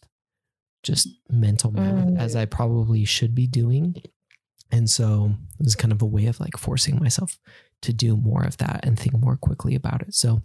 just 0.83 1.07
mental 1.29 1.71
math, 1.71 2.07
mm. 2.07 2.19
as 2.19 2.35
I 2.35 2.45
probably 2.45 3.05
should 3.05 3.35
be 3.35 3.47
doing. 3.47 4.01
And 4.71 4.89
so 4.89 5.33
it 5.59 5.63
was 5.63 5.75
kind 5.75 5.91
of 5.91 6.01
a 6.01 6.05
way 6.05 6.27
of 6.27 6.39
like 6.39 6.57
forcing 6.57 6.97
myself 6.97 7.37
to 7.81 7.93
do 7.93 8.15
more 8.15 8.43
of 8.43 8.57
that 8.57 8.81
and 8.83 8.97
think 8.97 9.17
more 9.17 9.37
quickly 9.37 9.75
about 9.75 10.01
it. 10.01 10.13
So 10.13 10.41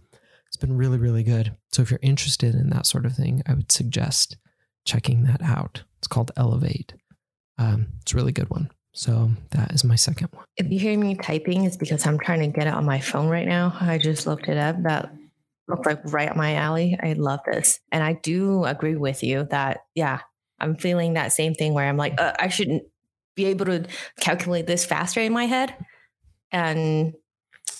it's 0.46 0.56
been 0.56 0.76
really, 0.76 0.98
really 0.98 1.22
good. 1.22 1.56
So 1.72 1.82
if 1.82 1.90
you're 1.90 2.00
interested 2.02 2.54
in 2.54 2.70
that 2.70 2.86
sort 2.86 3.06
of 3.06 3.14
thing, 3.14 3.42
I 3.46 3.54
would 3.54 3.70
suggest 3.70 4.36
checking 4.84 5.24
that 5.24 5.42
out. 5.42 5.82
It's 5.98 6.06
called 6.06 6.30
Elevate. 6.36 6.94
Um, 7.58 7.88
it's 8.00 8.12
a 8.12 8.16
really 8.16 8.32
good 8.32 8.50
one. 8.50 8.70
So 8.92 9.30
that 9.50 9.72
is 9.72 9.84
my 9.84 9.96
second 9.96 10.28
one. 10.32 10.44
If 10.56 10.70
you 10.70 10.78
hear 10.78 10.98
me 10.98 11.16
typing, 11.16 11.64
it's 11.64 11.76
because 11.76 12.06
I'm 12.06 12.18
trying 12.18 12.40
to 12.40 12.46
get 12.46 12.66
it 12.66 12.72
on 12.72 12.86
my 12.86 13.00
phone 13.00 13.28
right 13.28 13.46
now. 13.46 13.76
I 13.78 13.98
just 13.98 14.26
looked 14.26 14.48
it 14.48 14.56
up. 14.56 14.82
That 14.84 15.12
looked 15.68 15.84
like 15.84 16.00
right 16.04 16.30
up 16.30 16.36
my 16.36 16.54
alley. 16.54 16.98
I 17.02 17.12
love 17.14 17.40
this. 17.44 17.80
And 17.92 18.02
I 18.02 18.14
do 18.14 18.64
agree 18.64 18.96
with 18.96 19.22
you 19.22 19.46
that, 19.50 19.80
yeah, 19.94 20.20
I'm 20.58 20.76
feeling 20.76 21.14
that 21.14 21.32
same 21.32 21.54
thing 21.54 21.74
where 21.74 21.86
I'm 21.86 21.98
like, 21.98 22.18
uh, 22.18 22.32
I 22.38 22.48
shouldn't 22.48 22.84
be 23.34 23.46
able 23.46 23.66
to 23.66 23.84
calculate 24.18 24.66
this 24.66 24.86
faster 24.86 25.20
in 25.20 25.32
my 25.32 25.44
head. 25.44 25.74
And 26.50 27.12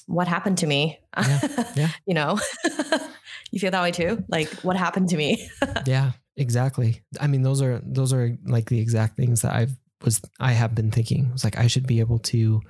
what 0.06 0.28
happened 0.28 0.58
to 0.58 0.66
me? 0.66 0.98
Yeah, 1.16 1.40
yeah. 1.76 1.88
you 2.06 2.14
know, 2.14 2.38
you 3.50 3.60
feel 3.60 3.70
that 3.70 3.82
way 3.82 3.92
too? 3.92 4.24
Like, 4.28 4.48
what 4.60 4.76
happened 4.76 5.08
to 5.10 5.16
me? 5.16 5.48
yeah. 5.86 6.12
Exactly. 6.38 7.02
I 7.18 7.28
mean, 7.28 7.42
those 7.42 7.62
are 7.62 7.80
those 7.82 8.12
are 8.12 8.36
like 8.44 8.68
the 8.68 8.78
exact 8.78 9.16
things 9.16 9.40
that 9.40 9.54
I've 9.54 9.74
was 10.04 10.20
I 10.38 10.52
have 10.52 10.74
been 10.74 10.90
thinking. 10.90 11.30
It's 11.32 11.44
like 11.44 11.58
I 11.58 11.66
should 11.66 11.86
be 11.86 12.00
able 12.00 12.18
to 12.20 12.60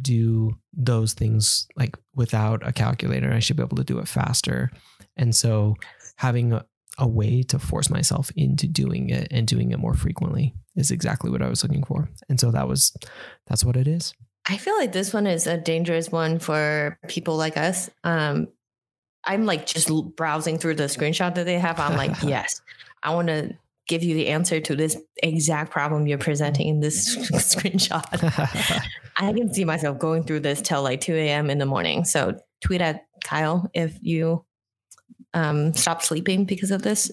do 0.00 0.52
those 0.72 1.12
things 1.12 1.66
like 1.76 1.96
without 2.14 2.66
a 2.66 2.72
calculator. 2.72 3.30
I 3.30 3.40
should 3.40 3.56
be 3.56 3.62
able 3.62 3.76
to 3.76 3.84
do 3.84 3.98
it 3.98 4.08
faster. 4.08 4.70
And 5.16 5.34
so 5.34 5.76
having 6.16 6.54
a, 6.54 6.64
a 6.98 7.06
way 7.06 7.42
to 7.44 7.58
force 7.58 7.90
myself 7.90 8.30
into 8.36 8.66
doing 8.66 9.10
it 9.10 9.28
and 9.30 9.46
doing 9.46 9.72
it 9.72 9.78
more 9.78 9.94
frequently 9.94 10.54
is 10.76 10.90
exactly 10.90 11.30
what 11.30 11.42
I 11.42 11.48
was 11.48 11.62
looking 11.62 11.84
for. 11.84 12.08
And 12.30 12.40
so 12.40 12.50
that 12.52 12.68
was 12.68 12.96
that's 13.46 13.64
what 13.64 13.76
it 13.76 13.86
is. 13.86 14.14
I 14.50 14.56
feel 14.56 14.76
like 14.76 14.90
this 14.90 15.14
one 15.14 15.28
is 15.28 15.46
a 15.46 15.56
dangerous 15.56 16.10
one 16.10 16.40
for 16.40 16.98
people 17.06 17.36
like 17.36 17.56
us. 17.56 17.88
Um, 18.02 18.48
I'm 19.22 19.46
like 19.46 19.64
just 19.64 19.88
browsing 20.16 20.58
through 20.58 20.74
the 20.74 20.84
screenshot 20.84 21.36
that 21.36 21.44
they 21.44 21.56
have. 21.56 21.78
I'm 21.78 21.96
like, 21.96 22.20
yes, 22.24 22.60
I 23.04 23.14
want 23.14 23.28
to 23.28 23.56
give 23.86 24.02
you 24.02 24.14
the 24.14 24.26
answer 24.26 24.60
to 24.60 24.74
this 24.74 24.96
exact 25.22 25.70
problem 25.70 26.08
you're 26.08 26.18
presenting 26.18 26.66
in 26.66 26.80
this 26.80 27.16
screenshot. 27.32 28.04
I 29.16 29.32
can 29.32 29.54
see 29.54 29.64
myself 29.64 30.00
going 30.00 30.24
through 30.24 30.40
this 30.40 30.60
till 30.60 30.82
like 30.82 31.00
2 31.00 31.14
a.m. 31.14 31.48
in 31.48 31.58
the 31.58 31.66
morning. 31.66 32.04
So 32.04 32.36
tweet 32.60 32.80
at 32.80 33.06
Kyle 33.22 33.70
if 33.72 33.96
you 34.02 34.44
um, 35.32 35.74
stop 35.74 36.02
sleeping 36.02 36.44
because 36.44 36.72
of 36.72 36.82
this. 36.82 37.08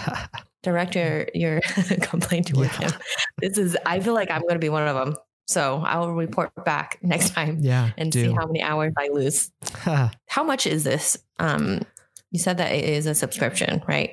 Direct 0.64 0.96
your, 0.96 1.26
your 1.32 1.60
complaint 2.00 2.48
towards 2.48 2.76
yeah. 2.80 2.90
him. 2.90 3.00
This 3.38 3.58
is, 3.58 3.76
I 3.86 4.00
feel 4.00 4.14
like 4.14 4.32
I'm 4.32 4.42
going 4.42 4.54
to 4.54 4.60
be 4.60 4.68
one 4.68 4.86
of 4.86 4.96
them. 4.96 5.16
So 5.52 5.82
I 5.84 5.98
will 5.98 6.12
report 6.14 6.52
back 6.64 6.98
next 7.02 7.30
time 7.30 7.58
Yeah. 7.60 7.90
and 7.96 8.10
do. 8.10 8.22
see 8.26 8.32
how 8.32 8.46
many 8.46 8.62
hours 8.62 8.92
I 8.98 9.08
lose. 9.12 9.50
How 10.28 10.42
much 10.44 10.66
is 10.66 10.82
this? 10.84 11.18
Um, 11.38 11.80
you 12.30 12.38
said 12.38 12.56
that 12.58 12.72
it 12.72 12.84
is 12.84 13.06
a 13.06 13.14
subscription, 13.14 13.82
right? 13.86 14.12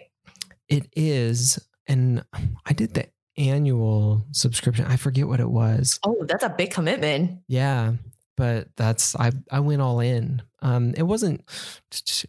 It 0.67 0.87
is, 0.95 1.57
and 1.87 2.23
I 2.65 2.73
did 2.73 2.93
the 2.93 3.07
annual 3.37 4.25
subscription. 4.33 4.85
I 4.85 4.97
forget 4.97 5.27
what 5.27 5.39
it 5.39 5.49
was. 5.49 5.99
Oh, 6.03 6.25
that's 6.27 6.43
a 6.43 6.49
big 6.49 6.71
commitment. 6.71 7.39
Yeah, 7.47 7.93
but 8.37 8.67
that's 8.75 9.15
I 9.15 9.31
I 9.49 9.61
went 9.61 9.81
all 9.81 9.99
in. 10.01 10.41
Um, 10.61 10.93
it 10.97 11.03
wasn't. 11.03 11.43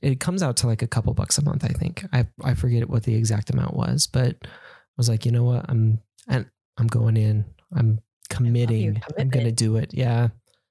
It 0.00 0.20
comes 0.20 0.42
out 0.42 0.56
to 0.58 0.66
like 0.68 0.82
a 0.82 0.86
couple 0.86 1.12
bucks 1.14 1.36
a 1.38 1.44
month. 1.44 1.64
I 1.64 1.68
think 1.74 2.04
I 2.12 2.26
I 2.42 2.54
forget 2.54 2.88
what 2.88 3.02
the 3.02 3.14
exact 3.16 3.50
amount 3.50 3.74
was, 3.74 4.06
but 4.06 4.36
I 4.42 4.48
was 4.96 5.08
like, 5.08 5.26
you 5.26 5.32
know 5.32 5.44
what, 5.44 5.66
I'm 5.68 6.00
and 6.28 6.46
I'm 6.78 6.86
going 6.86 7.16
in. 7.16 7.44
I'm 7.74 8.00
committing. 8.30 9.02
I'm 9.18 9.28
gonna 9.28 9.52
do 9.52 9.76
it. 9.76 9.92
Yeah. 9.92 10.28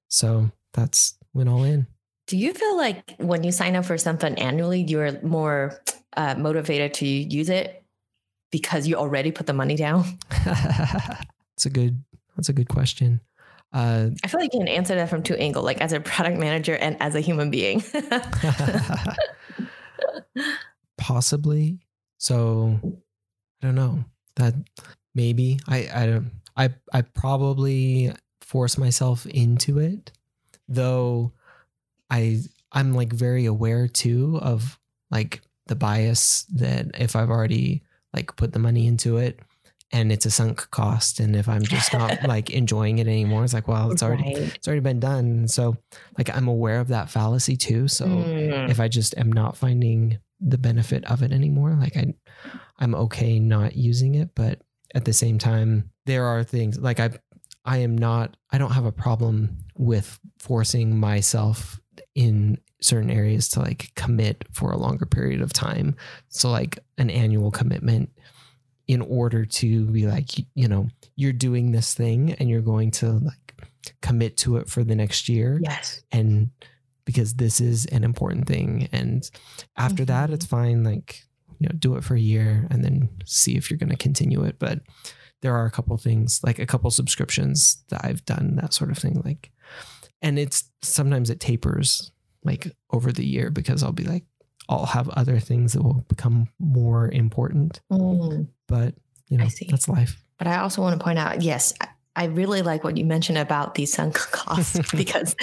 So 0.07 0.51
that's 0.73 1.15
went 1.33 1.49
all 1.49 1.63
in. 1.63 1.85
Do 2.25 2.37
you 2.37 2.53
feel 2.53 2.77
like 2.77 3.15
when 3.17 3.43
you 3.43 3.51
sign 3.51 3.75
up 3.75 3.85
for 3.85 3.97
something 3.97 4.35
annually, 4.35 4.81
you're 4.81 5.21
more 5.21 5.79
uh, 6.15 6.35
motivated 6.35 6.93
to 6.95 7.05
use 7.05 7.49
it 7.49 7.83
because 8.51 8.87
you 8.87 8.95
already 8.95 9.31
put 9.31 9.45
the 9.45 9.53
money 9.53 9.75
down? 9.75 10.05
That's 10.45 11.65
a 11.65 11.69
good. 11.69 12.03
That's 12.35 12.49
a 12.49 12.53
good 12.53 12.69
question. 12.69 13.19
Uh, 13.73 14.09
I 14.23 14.27
feel 14.27 14.39
like 14.39 14.53
you 14.53 14.59
can 14.59 14.67
answer 14.67 14.95
that 14.95 15.09
from 15.09 15.23
two 15.23 15.35
angles, 15.35 15.65
like 15.65 15.81
as 15.81 15.93
a 15.93 15.99
product 15.99 16.37
manager 16.37 16.75
and 16.75 16.97
as 17.01 17.15
a 17.15 17.19
human 17.19 17.51
being. 17.51 17.83
possibly. 20.97 21.79
So 22.17 22.79
I 22.83 23.65
don't 23.65 23.75
know 23.75 24.03
that 24.35 24.53
maybe 25.15 25.59
I 25.67 25.89
I 25.93 26.05
don't 26.05 26.31
I 26.59 26.69
I 26.93 27.01
probably 27.01 28.11
force 28.41 28.77
myself 28.77 29.25
into 29.25 29.79
it, 29.79 30.11
though. 30.67 31.31
I 32.09 32.41
I'm 32.71 32.93
like 32.93 33.13
very 33.13 33.45
aware 33.45 33.87
too 33.87 34.39
of 34.41 34.77
like 35.11 35.41
the 35.67 35.75
bias 35.75 36.43
that 36.55 36.87
if 36.99 37.15
I've 37.15 37.29
already 37.29 37.83
like 38.13 38.35
put 38.35 38.53
the 38.53 38.59
money 38.59 38.87
into 38.87 39.17
it 39.17 39.39
and 39.91 40.11
it's 40.11 40.25
a 40.25 40.31
sunk 40.31 40.69
cost 40.71 41.19
and 41.19 41.35
if 41.35 41.47
I'm 41.47 41.61
just 41.63 41.93
not 41.93 42.23
like 42.27 42.49
enjoying 42.49 42.97
it 42.99 43.07
anymore 43.07 43.43
it's 43.43 43.53
like 43.53 43.67
well 43.67 43.91
it's 43.91 44.01
already 44.03 44.23
Right. 44.23 44.55
it's 44.55 44.67
already 44.67 44.81
been 44.81 44.99
done 44.99 45.47
so 45.47 45.77
like 46.17 46.35
I'm 46.35 46.47
aware 46.47 46.79
of 46.79 46.87
that 46.89 47.09
fallacy 47.09 47.55
too 47.55 47.87
so 47.87 48.05
Mm. 48.07 48.69
if 48.69 48.79
I 48.79 48.87
just 48.87 49.15
am 49.17 49.31
not 49.31 49.55
finding 49.57 50.17
the 50.39 50.57
benefit 50.57 51.03
of 51.05 51.21
it 51.21 51.31
anymore, 51.31 51.75
like 51.79 51.97
I, 51.97 52.13
I'm 52.79 52.95
okay 52.95 53.39
not 53.39 53.75
using 53.75 54.15
it. 54.15 54.29
But 54.35 54.61
at 54.95 55.05
the 55.05 55.13
same 55.13 55.37
time, 55.37 55.91
there 56.05 56.25
are 56.25 56.43
things 56.43 56.79
like 56.79 56.99
I, 56.99 57.11
I 57.65 57.77
am 57.79 57.97
not, 57.97 58.35
I 58.51 58.57
don't 58.57 58.71
have 58.71 58.85
a 58.85 58.91
problem 58.91 59.57
with 59.77 60.19
forcing 60.39 60.97
myself 60.99 61.79
in 62.15 62.57
certain 62.81 63.09
areas 63.11 63.49
to 63.49 63.59
like 63.59 63.91
commit 63.95 64.45
for 64.53 64.71
a 64.71 64.77
longer 64.77 65.05
period 65.05 65.41
of 65.41 65.53
time. 65.53 65.95
So 66.29 66.49
like 66.49 66.79
an 66.97 67.09
annual 67.09 67.51
commitment 67.51 68.09
in 68.87 69.01
order 69.01 69.45
to 69.45 69.85
be 69.87 70.07
like, 70.07 70.29
you 70.55 70.67
know, 70.67 70.87
you're 71.15 71.33
doing 71.33 71.71
this 71.71 71.93
thing 71.93 72.33
and 72.39 72.49
you're 72.49 72.61
going 72.61 72.89
to 72.91 73.11
like 73.11 73.61
commit 74.01 74.37
to 74.37 74.57
it 74.57 74.67
for 74.69 74.83
the 74.83 74.95
next 74.95 75.29
year 75.29 75.59
Yes. 75.61 76.01
and 76.11 76.49
because 77.05 77.35
this 77.35 77.59
is 77.61 77.85
an 77.87 78.03
important 78.03 78.47
thing 78.47 78.87
and 78.91 79.29
after 79.77 80.05
that 80.05 80.29
Mhm. 80.29 80.33
it's 80.33 80.45
fine 80.45 80.83
like 80.83 81.23
you 81.59 81.67
know 81.67 81.75
do 81.77 81.95
it 81.95 82.03
for 82.03 82.15
a 82.15 82.19
year 82.19 82.67
and 82.71 82.83
then 82.83 83.09
see 83.25 83.55
if 83.55 83.69
you're 83.69 83.77
going 83.77 83.89
to 83.89 83.95
continue 83.97 84.43
it. 84.43 84.57
But 84.59 84.79
there 85.41 85.55
are 85.55 85.65
a 85.65 85.71
couple 85.71 85.95
things 85.97 86.41
like 86.43 86.59
a 86.59 86.65
couple 86.65 86.89
subscriptions 86.91 87.83
that 87.89 88.03
I've 88.03 88.25
done 88.25 88.55
that 88.57 88.73
sort 88.73 88.91
of 88.91 88.97
thing 88.97 89.21
like 89.23 89.51
and 90.21 90.37
it's 90.37 90.69
sometimes 90.81 91.29
it 91.29 91.39
tapers 91.39 92.11
like 92.43 92.75
over 92.91 93.11
the 93.11 93.25
year 93.25 93.49
because 93.49 93.83
I'll 93.83 93.91
be 93.93 94.03
like 94.03 94.25
I'll 94.67 94.85
have 94.85 95.09
other 95.09 95.39
things 95.39 95.73
that 95.73 95.83
will 95.83 96.05
become 96.09 96.49
more 96.59 97.09
important. 97.09 97.81
Mm. 97.91 98.47
but 98.67 98.95
you 99.29 99.37
know 99.37 99.47
that's 99.69 99.87
life. 99.87 100.21
But 100.37 100.47
I 100.47 100.57
also 100.59 100.81
want 100.81 100.97
to 100.99 101.03
point 101.03 101.19
out, 101.19 101.41
yes, 101.41 101.73
I- 101.81 101.87
I 102.15 102.25
really 102.25 102.61
like 102.63 102.83
what 102.83 102.97
you 102.97 103.05
mentioned 103.05 103.37
about 103.37 103.75
the 103.75 103.85
sunk 103.85 104.15
costs 104.15 104.77
because 104.95 105.35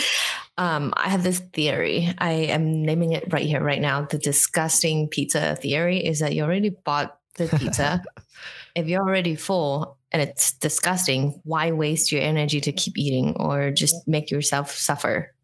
um, 0.58 0.92
I 0.96 1.08
have 1.10 1.22
this 1.22 1.40
theory. 1.52 2.12
I 2.18 2.30
am 2.32 2.82
naming 2.82 3.12
it 3.12 3.32
right 3.32 3.46
here, 3.46 3.62
right 3.62 3.80
now. 3.80 4.02
The 4.02 4.18
disgusting 4.18 5.08
pizza 5.08 5.56
theory 5.56 6.04
is 6.04 6.20
that 6.20 6.34
you 6.34 6.42
already 6.44 6.70
bought 6.70 7.18
the 7.36 7.48
pizza. 7.58 8.02
if 8.74 8.86
you're 8.86 9.02
already 9.02 9.34
full 9.36 9.98
and 10.12 10.22
it's 10.22 10.54
disgusting, 10.54 11.40
why 11.44 11.72
waste 11.72 12.10
your 12.12 12.22
energy 12.22 12.60
to 12.62 12.72
keep 12.72 12.96
eating 12.96 13.36
or 13.36 13.70
just 13.70 14.06
make 14.08 14.30
yourself 14.30 14.72
suffer? 14.72 15.34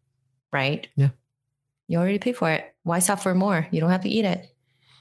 Right? 0.51 0.87
Yeah. 0.95 1.09
You 1.87 1.99
already 1.99 2.19
pay 2.19 2.33
for 2.33 2.49
it. 2.49 2.73
Why 2.83 2.99
suffer 2.99 3.35
more? 3.35 3.67
You 3.71 3.81
don't 3.81 3.89
have 3.91 4.01
to 4.03 4.09
eat 4.09 4.25
it 4.25 4.47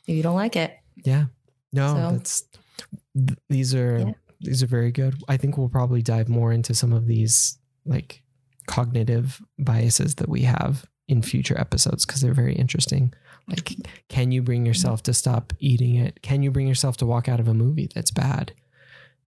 if 0.06 0.14
you 0.16 0.22
don't 0.22 0.36
like 0.36 0.56
it. 0.56 0.76
Yeah. 1.04 1.26
No, 1.72 1.94
So- 1.94 2.10
that's 2.12 2.42
th- 3.14 3.38
these 3.48 3.74
are 3.74 3.98
Yeah. 3.98 4.12
these 4.40 4.62
are 4.62 4.66
very 4.66 4.90
good. 4.92 5.14
I 5.28 5.36
think 5.38 5.56
we'll 5.56 5.68
probably 5.68 6.02
dive 6.02 6.28
more 6.28 6.52
into 6.52 6.74
some 6.74 6.92
of 6.92 7.06
these 7.06 7.58
like 7.86 8.22
cognitive 8.66 9.42
biases 9.58 10.16
that 10.16 10.28
we 10.28 10.42
have 10.42 10.86
in 11.08 11.22
future 11.22 11.58
episodes 11.58 12.06
because 12.06 12.20
they're 12.20 12.34
very 12.34 12.54
interesting. 12.54 13.12
Like 13.48 13.74
can 14.08 14.32
you 14.32 14.42
bring 14.42 14.64
yourself 14.64 15.02
to 15.04 15.14
stop 15.14 15.52
eating 15.58 15.96
it? 15.96 16.22
Can 16.22 16.42
you 16.42 16.50
bring 16.50 16.68
yourself 16.68 16.96
to 16.98 17.06
walk 17.06 17.28
out 17.28 17.40
of 17.40 17.48
a 17.48 17.54
movie 17.54 17.88
that's 17.92 18.10
bad 18.10 18.52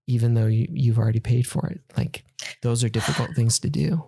even 0.08 0.34
though 0.34 0.46
you, 0.46 0.68
you've 0.70 0.98
already 0.98 1.20
paid 1.20 1.46
for 1.46 1.66
it? 1.66 1.80
Like 1.96 2.24
those 2.62 2.82
are 2.82 2.88
difficult 2.88 3.30
things 3.34 3.58
to 3.60 3.70
do. 3.70 4.04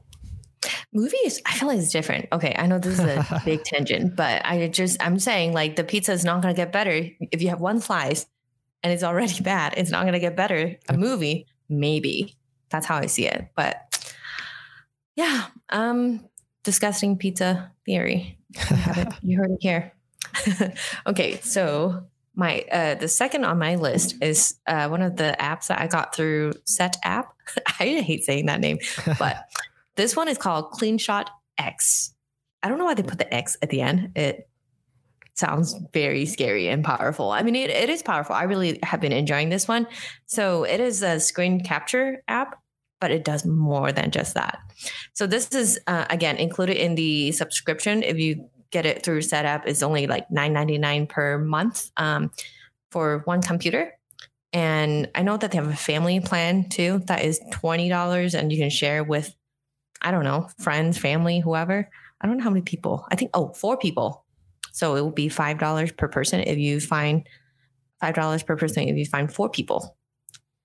Movies, 0.92 1.40
I 1.46 1.52
feel 1.52 1.68
like 1.68 1.78
it's 1.78 1.92
different. 1.92 2.26
Okay, 2.32 2.54
I 2.56 2.66
know 2.66 2.78
this 2.78 2.98
is 2.98 3.00
a 3.00 3.42
big 3.44 3.62
tangent, 3.64 4.16
but 4.16 4.42
I 4.44 4.68
just 4.68 5.02
I'm 5.02 5.18
saying 5.18 5.52
like 5.52 5.76
the 5.76 5.84
pizza 5.84 6.12
is 6.12 6.24
not 6.24 6.42
gonna 6.42 6.54
get 6.54 6.72
better 6.72 7.08
if 7.20 7.42
you 7.42 7.48
have 7.48 7.60
one 7.60 7.80
slice 7.80 8.26
and 8.82 8.92
it's 8.92 9.02
already 9.02 9.40
bad. 9.42 9.74
It's 9.76 9.90
not 9.90 10.04
gonna 10.04 10.18
get 10.18 10.36
better. 10.36 10.76
A 10.88 10.96
movie, 10.96 11.46
maybe. 11.68 12.36
That's 12.70 12.86
how 12.86 12.96
I 12.96 13.06
see 13.06 13.26
it. 13.26 13.48
But 13.56 13.88
yeah, 15.18 15.46
um, 15.70 16.24
disgusting 16.62 17.18
pizza 17.18 17.72
theory. 17.85 18.38
You 18.54 18.62
it. 18.70 19.09
You 19.20 19.37
heard 19.37 19.50
it 19.50 19.59
here. 19.61 19.92
okay, 21.09 21.40
so 21.40 22.04
my 22.37 22.64
uh 22.70 22.94
the 22.94 23.09
second 23.09 23.44
on 23.44 23.59
my 23.59 23.74
list 23.74 24.14
is 24.22 24.54
uh 24.68 24.87
one 24.87 25.02
of 25.02 25.16
the 25.16 25.35
apps 25.40 25.66
that 25.66 25.81
I 25.81 25.88
got 25.88 26.14
through 26.14 26.52
Setapp. 26.66 27.24
I 27.81 28.00
hate 28.00 28.22
saying 28.22 28.46
that 28.46 28.61
name, 28.61 28.78
but 29.18 29.48
this 29.96 30.14
one 30.14 30.28
is 30.28 30.38
called 30.38 30.70
CleanShot 30.70 31.26
X. 31.59 32.14
I 32.62 32.68
don't 32.68 32.78
know 32.78 32.85
why 32.85 32.94
they 32.94 33.02
put 33.02 33.18
the 33.18 33.35
X 33.35 33.57
at 33.61 33.70
the 33.70 33.81
end. 33.81 34.12
It 34.14 34.48
sounds 35.35 35.74
very 35.92 36.26
scary 36.26 36.68
and 36.68 36.85
powerful. 36.85 37.33
I 37.33 37.42
mean, 37.42 37.57
it, 37.57 37.70
it 37.70 37.90
is 37.90 38.04
powerful. 38.04 38.37
I 38.37 38.44
really 38.44 38.78
have 38.85 39.00
been 39.00 39.12
enjoying 39.12 39.48
this 39.48 39.66
one. 39.66 39.88
So 40.26 40.62
it 40.62 40.81
is 40.81 41.02
a 41.02 41.18
screen 41.18 41.61
capture 41.64 42.22
app, 42.28 42.57
but 43.00 43.11
it 43.11 43.24
does 43.24 43.44
more 43.44 43.92
than 43.92 44.11
just 44.11 44.34
that. 44.34 44.58
So 45.14 45.26
this 45.26 45.48
is 45.50 45.78
uh, 45.87 46.06
again 46.11 46.37
included 46.37 46.76
in 46.76 46.94
the 46.94 47.32
subscription. 47.32 48.02
If 48.02 48.18
you 48.18 48.48
get 48.70 48.87
it 48.87 49.02
through 49.02 49.20
Setapp, 49.20 49.62
it's 49.66 49.82
only 49.82 50.06
like 50.06 50.30
nine 50.30 50.52
ninety 50.52 50.78
nine 50.78 51.06
per 51.06 51.38
month 51.38 51.90
um, 51.96 52.30
for 52.90 53.22
one 53.24 53.42
computer. 53.42 53.92
And 54.52 55.11
I 55.14 55.22
know 55.22 55.37
that 55.37 55.50
they 55.50 55.58
have 55.58 55.68
a 55.68 55.76
family 55.76 56.20
plan 56.20 56.68
too 56.68 57.02
that 57.06 57.24
is 57.24 57.40
twenty 57.52 57.88
dollars, 57.88 58.34
and 58.34 58.50
you 58.52 58.58
can 58.58 58.70
share 58.70 59.04
with 59.04 59.34
I 60.02 60.11
don't 60.11 60.24
know, 60.24 60.48
friends, 60.58 60.98
family, 60.98 61.40
whoever. 61.40 61.88
I 62.20 62.26
don't 62.26 62.38
know 62.38 62.44
how 62.44 62.50
many 62.50 62.62
people. 62.62 63.06
I 63.11 63.16
think, 63.16 63.30
oh, 63.34 63.52
four 63.52 63.76
people. 63.76 64.24
So 64.72 64.94
it 64.96 65.00
will 65.00 65.11
be 65.11 65.28
$5 65.28 65.96
per 65.96 66.08
person 66.08 66.40
if 66.40 66.58
you 66.58 66.80
find 66.80 67.26
$5 68.02 68.46
per 68.46 68.56
person 68.56 68.88
if 68.88 68.96
you 68.96 69.06
find 69.06 69.32
four 69.32 69.50
people. 69.50 69.96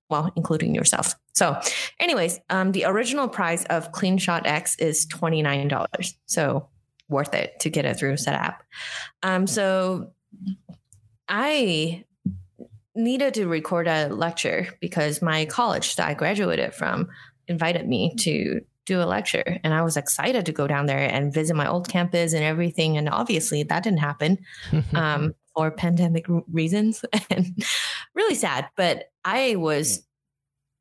Well, 0.10 0.32
including 0.36 0.76
yourself. 0.76 1.16
So, 1.34 1.60
anyways, 2.00 2.39
um, 2.50 2.72
the 2.72 2.86
original 2.86 3.28
price 3.28 3.66
of 3.66 3.92
CleanShot 3.92 4.46
X 4.46 4.76
is 4.76 5.08
$29. 5.08 6.13
So 6.26 6.70
worth 7.10 7.34
it 7.34 7.60
to 7.62 7.70
get 7.70 7.86
it 7.86 7.98
through 7.98 8.13
Setapp. 8.16 8.58
Um, 9.24 9.48
so 9.48 10.12
I 11.28 12.04
needed 12.96 13.34
to 13.36 13.48
record 13.48 13.88
a 13.88 14.08
lecture 14.10 14.68
because 14.80 15.22
my 15.22 15.46
college 15.46 15.96
that 15.96 16.08
I 16.08 16.13
graduated 16.13 16.74
from 16.74 17.10
invited 17.48 17.88
me 17.88 18.13
to 18.20 18.62
do 18.86 19.02
a 19.02 19.06
lecture 19.06 19.60
and 19.63 19.74
I 19.74 19.82
was 19.82 19.96
excited 19.96 20.46
to 20.46 20.52
go 20.52 20.68
down 20.68 20.86
there 20.86 21.10
and 21.10 21.34
visit 21.34 21.56
my 21.56 21.68
old 21.68 21.88
campus 21.88 22.34
and 22.34 22.44
everything 22.44 22.98
and 22.98 23.08
obviously 23.10 23.63
that 23.63 23.84
didn't 23.84 24.00
happen 24.00 24.39
um, 24.94 25.34
for 25.56 25.72
pandemic 25.72 26.26
reasons 26.52 27.04
and 27.30 27.63
really 28.16 28.36
sad 28.36 28.68
but 28.76 29.12
I 29.26 29.56
was 29.56 30.00
mm. 30.00 30.04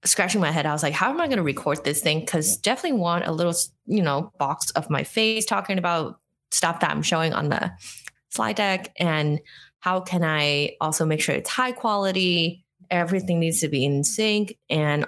scratching 0.04 0.40
my 0.40 0.50
head. 0.50 0.66
I 0.66 0.72
was 0.72 0.82
like 0.82 0.94
how 0.94 1.10
am 1.10 1.20
I 1.20 1.26
going 1.26 1.38
to 1.38 1.42
record 1.42 1.84
this 1.84 2.00
thing? 2.00 2.26
Cuz 2.26 2.56
definitely 2.56 2.98
want 2.98 3.26
a 3.26 3.32
little 3.32 3.54
you 3.86 4.02
know 4.02 4.32
box 4.38 4.70
of 4.70 4.90
my 4.90 5.04
face 5.04 5.44
talking 5.44 5.78
about 5.78 6.18
stuff 6.50 6.80
that 6.80 6.90
I'm 6.90 7.02
showing 7.02 7.32
on 7.32 7.48
the 7.48 7.72
slide 8.30 8.56
deck 8.56 8.92
and 8.98 9.40
how 9.80 10.00
can 10.00 10.22
I 10.22 10.76
also 10.80 11.04
make 11.04 11.20
sure 11.20 11.34
it's 11.34 11.50
high 11.50 11.72
quality 11.72 12.64
everything 12.90 13.40
needs 13.40 13.60
to 13.60 13.68
be 13.68 13.84
in 13.84 14.04
sync 14.04 14.56
and 14.68 15.06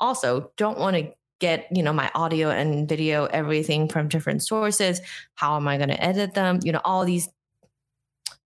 also 0.00 0.52
don't 0.56 0.78
want 0.78 0.96
to 0.96 1.12
get 1.38 1.66
you 1.70 1.82
know 1.82 1.92
my 1.92 2.10
audio 2.14 2.48
and 2.48 2.88
video 2.88 3.26
everything 3.26 3.88
from 3.88 4.08
different 4.08 4.42
sources. 4.42 5.00
How 5.34 5.56
am 5.56 5.68
i 5.68 5.76
going 5.76 5.90
to 5.90 6.02
edit 6.02 6.34
them? 6.34 6.60
You 6.62 6.72
know 6.72 6.80
all 6.84 7.04
these 7.04 7.28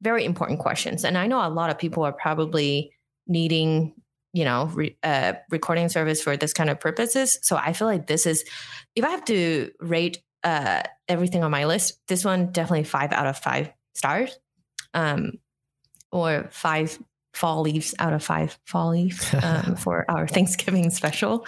very 0.02 0.24
important 0.24 0.58
questions. 0.58 1.04
And 1.04 1.16
i 1.18 1.26
know 1.26 1.46
a 1.46 1.48
lot 1.48 1.70
of 1.70 1.78
people 1.78 2.02
are 2.04 2.12
probably 2.12 2.92
needing 3.26 3.94
you 4.32 4.44
know 4.44 4.66
re, 4.66 4.96
uh, 5.02 5.34
recording 5.50 5.88
service 5.88 6.22
for 6.22 6.36
this 6.36 6.52
kind 6.52 6.70
of 6.70 6.80
purposes. 6.80 7.38
So 7.42 7.56
i 7.56 7.72
feel 7.72 7.88
like 7.88 8.06
this 8.06 8.26
is 8.26 8.44
if 8.94 9.04
i 9.04 9.10
have 9.10 9.24
to 9.26 9.70
rate 9.80 10.22
uh, 10.42 10.82
everything 11.06 11.44
on 11.44 11.50
my 11.50 11.66
list 11.66 12.00
this 12.08 12.24
one 12.24 12.50
definitely 12.50 12.84
five 12.84 13.12
out 13.12 13.26
of 13.26 13.36
five 13.36 13.70
stars. 13.94 14.38
Um, 14.94 15.34
or 16.12 16.48
five 16.50 16.98
fall 17.32 17.62
leaves 17.62 17.94
out 17.98 18.12
of 18.12 18.22
five 18.22 18.58
fall 18.64 18.90
leaves 18.90 19.34
um, 19.42 19.76
for 19.76 20.04
our 20.10 20.26
thanksgiving 20.36 20.90
special. 20.90 21.46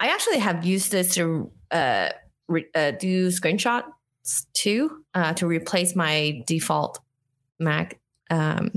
I 0.00 0.08
actually 0.08 0.38
have 0.38 0.64
used 0.64 0.90
this 0.90 1.14
to 1.14 1.50
uh, 1.70 2.10
re- 2.48 2.66
uh, 2.74 2.92
do 2.92 3.28
screenshots 3.28 3.84
too 4.52 5.04
uh, 5.14 5.34
to 5.34 5.46
replace 5.46 5.94
my 5.94 6.42
default 6.46 7.00
Mac 7.62 8.00
um, 8.30 8.70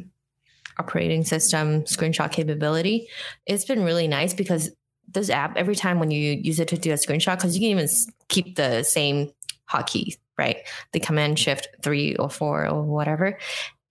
operating 0.78 1.24
system 1.24 1.84
screenshot 1.84 2.32
capability. 2.32 3.08
It's 3.46 3.66
been 3.66 3.84
really 3.84 4.08
nice 4.08 4.34
because 4.34 4.72
this 5.08 5.30
app, 5.30 5.56
every 5.58 5.76
time 5.76 6.00
when 6.00 6.12
you 6.12 6.34
use 6.34 6.60
it 6.60 6.68
to 6.70 6.78
do 6.78 6.92
a 6.92 6.96
screenshot, 6.96 7.38
because 7.38 7.58
you 7.58 7.62
can 7.62 7.78
even 7.78 7.90
keep 8.28 8.56
the 8.56 8.84
same 8.84 9.32
hotkey, 9.70 10.18
right? 10.38 10.58
The 10.92 11.00
command 11.00 11.40
shift 11.40 11.68
three 11.82 12.16
or 12.16 12.30
four 12.30 12.68
or 12.68 12.84
whatever. 12.84 13.38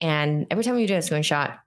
And 0.01 0.45
every 0.51 0.63
time 0.63 0.77
you 0.77 0.87
do 0.87 0.95
a 0.95 0.99
screenshot, 0.99 1.57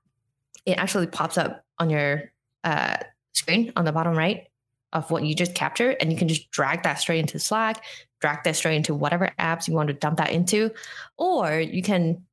it 0.66 0.78
actually 0.78 1.06
pops 1.06 1.38
up 1.38 1.64
on 1.78 1.90
your 1.90 2.32
uh, 2.64 2.96
screen 3.32 3.72
on 3.76 3.84
the 3.84 3.92
bottom 3.92 4.16
right 4.16 4.46
of 4.92 5.10
what 5.10 5.24
you 5.24 5.34
just 5.34 5.54
captured 5.54 5.96
and 6.00 6.10
you 6.10 6.18
can 6.18 6.28
just 6.28 6.50
drag 6.50 6.82
that 6.82 6.98
straight 6.98 7.20
into 7.20 7.38
Slack, 7.38 7.84
drag 8.20 8.42
that 8.44 8.56
straight 8.56 8.76
into 8.76 8.94
whatever 8.94 9.32
apps 9.38 9.68
you 9.68 9.74
want 9.74 9.88
to 9.88 9.94
dump 9.94 10.18
that 10.18 10.30
into, 10.30 10.70
or 11.16 11.58
you 11.60 11.82
can 11.82 12.24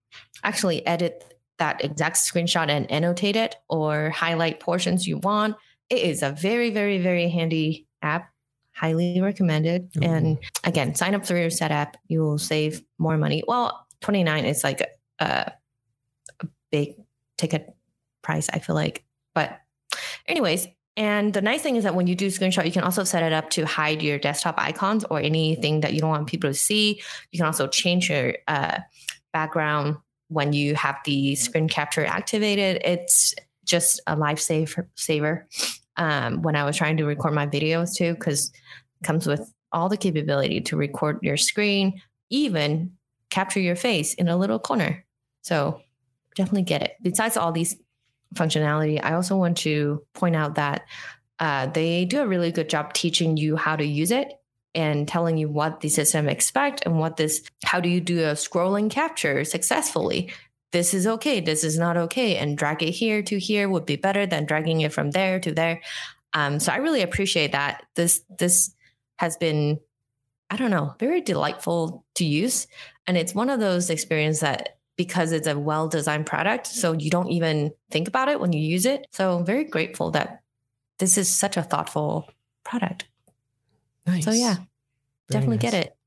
actually 0.44 0.86
edit 0.86 1.36
that 1.58 1.84
exact 1.84 2.18
screenshot 2.18 2.70
and 2.70 2.90
annotate 2.92 3.36
it 3.36 3.56
or 3.70 4.10
highlight 4.10 4.60
portions 4.60 5.08
you 5.08 5.18
want. 5.20 5.56
It 5.90 6.00
is 6.00 6.24
a 6.24 6.32
very, 6.32 6.70
very, 6.70 6.98
very 7.00 7.30
handy 7.30 7.88
app. 8.02 8.30
Highly 8.74 9.22
recommended. 9.22 9.90
Ooh. 9.98 10.02
And 10.02 10.38
again, 10.66 10.96
sign 10.96 11.16
up 11.16 11.26
through 11.26 11.40
your 11.40 11.50
Setapp. 11.50 11.94
You 12.08 12.22
will 12.22 12.38
save 12.38 12.84
more 12.98 13.18
money. 13.18 13.42
Well, 13.48 13.88
29 14.02 14.46
is 14.46 14.64
like 14.64 14.82
a, 14.82 15.52
a 16.42 16.48
big 16.72 16.96
ticket 17.38 17.74
price, 18.22 18.50
I 18.52 18.60
feel 18.60 18.76
like. 18.76 19.06
But 19.34 19.62
anyways, 20.28 20.68
and 20.98 21.34
the 21.34 21.42
nice 21.42 21.62
thing 21.62 21.76
is 21.76 21.84
that 21.84 21.96
when 21.96 22.08
you 22.08 22.16
do 22.16 22.28
screenshot, 22.28 22.66
you 22.66 22.72
can 22.72 22.84
also 22.84 23.04
set 23.04 23.24
it 23.24 23.34
up 23.34 23.50
to 23.52 23.66
hide 23.66 24.02
your 24.02 24.18
desktop 24.18 24.56
icons 24.58 25.06
or 25.10 25.20
anything 25.20 25.82
that 25.82 25.94
you 25.94 26.00
don't 26.00 26.10
want 26.10 26.28
people 26.28 26.50
to 26.50 26.54
see. 26.54 27.02
You 27.32 27.38
can 27.38 27.46
also 27.46 27.68
change 27.68 28.10
your 28.10 28.36
uh, 28.48 28.80
background 29.34 29.98
when 30.30 30.54
you 30.54 30.76
have 30.76 30.98
the 31.06 31.36
screen 31.36 31.68
capture 31.68 32.06
activated. 32.06 32.82
It's 32.84 33.34
just 33.66 34.02
a 34.08 34.16
lifesaver 34.16 34.88
saver. 34.96 35.48
Um, 35.98 36.42
when 36.42 36.56
I 36.56 36.66
was 36.66 36.76
trying 36.76 36.98
to 36.98 37.06
record 37.06 37.34
my 37.34 37.48
videos 37.48 37.96
too, 37.96 38.14
because 38.14 38.52
comes 39.04 39.28
with 39.28 39.54
all 39.72 39.90
the 39.90 39.98
capability 39.98 40.62
to 40.62 40.78
record 40.78 41.20
your 41.22 41.38
screen, 41.38 42.02
even 42.30 42.92
capture 43.30 43.60
your 43.60 43.76
face 43.76 44.14
in 44.14 44.28
a 44.28 44.38
little 44.38 44.60
corner. 44.60 45.06
So 45.42 45.82
definitely 46.36 46.64
get 46.64 46.82
it. 46.82 46.94
Besides 47.02 47.38
all 47.38 47.52
these 47.52 47.76
functionality, 48.34 49.00
I 49.04 49.14
also 49.14 49.38
want 49.38 49.58
to 49.60 50.04
point 50.14 50.36
out 50.36 50.56
that 50.56 50.84
uh, 51.40 51.68
they 51.68 52.06
do 52.06 52.22
a 52.22 52.28
really 52.28 52.52
good 52.52 52.70
job 52.70 52.94
teaching 52.94 53.38
you 53.38 53.56
how 53.56 53.76
to 53.76 53.86
use 53.86 54.12
it 54.12 54.34
and 54.76 55.08
telling 55.08 55.38
you 55.38 55.48
what 55.48 55.82
the 55.82 55.90
system 55.90 56.28
expect 56.28 56.86
and 56.86 57.00
what 57.00 57.18
this 57.18 57.42
how 57.64 57.80
do 57.80 57.90
you 57.90 58.02
do 58.02 58.20
a 58.20 58.34
scrolling 58.34 58.90
capture 58.90 59.44
successfully 59.44 60.32
this 60.72 60.94
is 60.94 61.08
okay 61.08 61.40
this 61.40 61.64
is 61.64 61.78
not 61.78 61.98
okay 61.98 62.36
and 62.38 62.58
drag 62.58 62.84
it 62.84 62.92
here 62.92 63.22
to 63.22 63.40
here 63.40 63.70
would 63.70 63.86
be 63.86 63.96
better 63.96 64.26
than 64.26 64.46
dragging 64.46 64.82
it 64.82 64.94
from 64.94 65.12
there 65.12 65.40
to 65.40 65.54
there 65.54 65.82
um, 66.34 66.60
so 66.60 66.72
i 66.72 66.78
really 66.78 67.02
appreciate 67.02 67.52
that 67.52 67.84
this 67.96 68.22
this 68.38 68.74
has 69.18 69.38
been 69.38 69.80
i 70.50 70.58
don't 70.58 70.72
know 70.72 70.94
very 71.00 71.22
delightful 71.22 72.06
to 72.14 72.26
use 72.26 72.68
and 73.08 73.18
it's 73.18 73.34
one 73.34 73.50
of 73.50 73.60
those 73.60 73.90
experiences 73.90 74.42
that 74.42 74.76
because 74.98 75.32
it's 75.32 75.48
a 75.48 75.58
well 75.58 75.88
designed 75.88 76.26
product. 76.26 76.68
So 76.68 76.94
you 76.94 77.10
don't 77.10 77.30
even 77.30 77.72
think 77.92 78.08
about 78.08 78.30
it 78.30 78.40
when 78.40 78.54
you 78.54 78.62
use 78.62 78.86
it. 78.86 79.08
So 79.12 79.38
I'm 79.38 79.46
very 79.46 79.64
grateful 79.64 80.12
that 80.12 80.42
this 81.00 81.18
is 81.18 81.30
such 81.30 81.58
a 81.58 81.64
thoughtful 81.64 82.30
product. 82.64 83.06
Nice. 84.06 84.26
So 84.26 84.32
yeah, 84.32 84.56
very 84.56 84.66
definitely 85.30 85.58
nice. 85.58 85.62
get 85.62 85.74
it. 85.74 85.98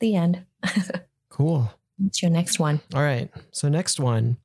The 0.00 0.16
end. 0.16 0.44
cool. 1.30 1.72
What's 1.98 2.22
your 2.22 2.30
next 2.30 2.58
one? 2.58 2.80
All 2.94 3.02
right. 3.02 3.30
So 3.50 3.68
next 3.68 3.98
one, 3.98 4.36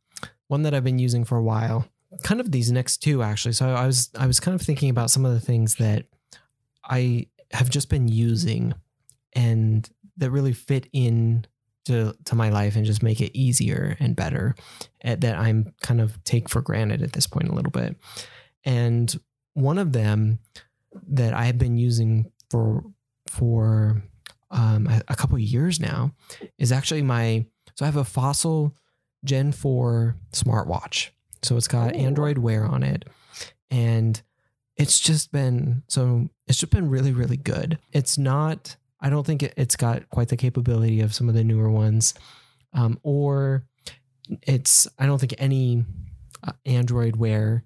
one 0.48 0.64
that 0.64 0.74
I've 0.74 0.84
been 0.84 1.00
using 1.00 1.24
for 1.24 1.38
a 1.38 1.44
while. 1.44 1.88
Kind 2.24 2.40
of 2.40 2.52
these 2.52 2.72
next 2.72 2.98
two 2.98 3.24
actually. 3.24 3.54
So 3.54 3.70
I 3.70 3.86
was 3.86 4.10
I 4.18 4.28
was 4.28 4.40
kind 4.40 4.56
of 4.56 4.62
thinking 4.66 4.90
about 4.90 5.12
some 5.12 5.26
of 5.26 5.34
the 5.34 5.40
things 5.40 5.76
that 5.76 6.06
I 6.84 7.28
have 7.52 7.70
just 7.70 7.90
been 7.90 8.08
using 8.08 8.74
and 9.34 9.88
that 10.18 10.32
really 10.32 10.54
fit 10.54 10.88
in 10.94 11.46
to 11.86 12.16
to 12.26 12.36
my 12.36 12.50
life 12.50 12.76
and 12.76 12.86
just 12.86 13.04
make 13.04 13.20
it 13.20 13.38
easier 13.38 13.98
and 14.00 14.16
better 14.16 14.56
at, 15.02 15.22
that 15.22 15.38
I'm 15.38 15.74
kind 15.82 16.02
of 16.02 16.24
take 16.24 16.50
for 16.50 16.62
granted 16.62 17.02
at 17.02 17.14
this 17.14 17.28
point 17.28 17.50
a 17.50 17.54
little 17.54 17.72
bit. 17.72 17.96
And 18.64 19.14
one 19.54 19.78
of 19.78 19.92
them 19.92 20.40
that 21.08 21.34
I 21.34 21.46
have 21.46 21.58
been 21.58 21.78
using 21.78 22.32
for 22.54 22.84
for 23.28 24.04
um, 24.52 24.86
a, 24.86 25.02
a 25.08 25.16
couple 25.16 25.40
years 25.40 25.80
now 25.80 26.14
is 26.60 26.72
actually 26.72 27.02
my 27.02 27.48
so 27.76 27.84
I 27.84 27.88
have 27.88 27.98
a 27.98 28.04
Fossil 28.04 28.76
Gen 29.26 29.52
4 29.52 30.16
smartwatch. 30.32 31.10
So 31.42 31.58
it's 31.58 31.68
got 31.68 31.96
Ooh. 31.96 31.98
Android 31.98 32.38
Wear 32.38 32.64
on 32.64 32.84
it. 32.84 33.06
And 33.72 34.22
it's 34.78 35.00
just 35.00 35.32
been 35.32 35.82
so 35.88 36.30
it's 36.46 36.60
just 36.60 36.72
been 36.72 36.90
really, 36.90 37.12
really 37.12 37.38
good. 37.38 37.80
It's 37.92 38.20
not 38.20 38.78
I 39.02 39.10
don't 39.10 39.26
think 39.26 39.42
it, 39.42 39.58
has 39.58 39.76
got 39.76 40.08
quite 40.10 40.28
the 40.28 40.38
capability 40.38 41.02
of 41.02 41.16
some 41.16 41.28
of 41.28 41.34
the 41.34 41.44
newer 41.44 41.72
ones, 41.72 42.14
um, 42.72 43.00
or 43.02 43.66
it's 44.44 44.88
I 45.00 45.08
don't 45.08 45.18
think 45.18 45.34
any 45.40 45.86
uh, 46.44 46.52
Android 46.68 47.16
Wear 47.16 47.66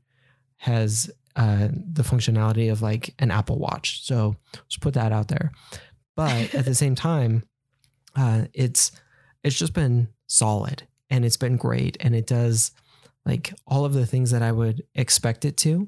has 0.57 1.11
uh, 1.37 1.67
the 1.71 2.01
functionality 2.01 2.71
of 2.71 2.81
like 2.81 3.13
an 3.19 3.29
Apple 3.29 3.59
Watch. 3.59 4.03
So 4.03 4.35
let's 4.55 4.77
put 4.77 4.95
that 4.95 5.11
out 5.11 5.27
there. 5.27 5.51
But 6.15 6.53
at 6.55 6.65
the 6.65 6.73
same 6.73 6.95
time, 6.95 7.43
uh, 8.15 8.45
it's 8.53 8.91
it's 9.43 9.57
just 9.57 9.73
been 9.73 10.09
solid 10.25 10.87
and 11.11 11.23
it's 11.23 11.37
been 11.37 11.55
great 11.55 11.95
and 11.99 12.15
it 12.15 12.25
does 12.25 12.71
like 13.23 13.53
all 13.67 13.85
of 13.85 13.93
the 13.93 14.07
things 14.07 14.31
that 14.31 14.41
I 14.41 14.51
would 14.51 14.83
expect 14.95 15.45
it 15.45 15.57
to. 15.57 15.87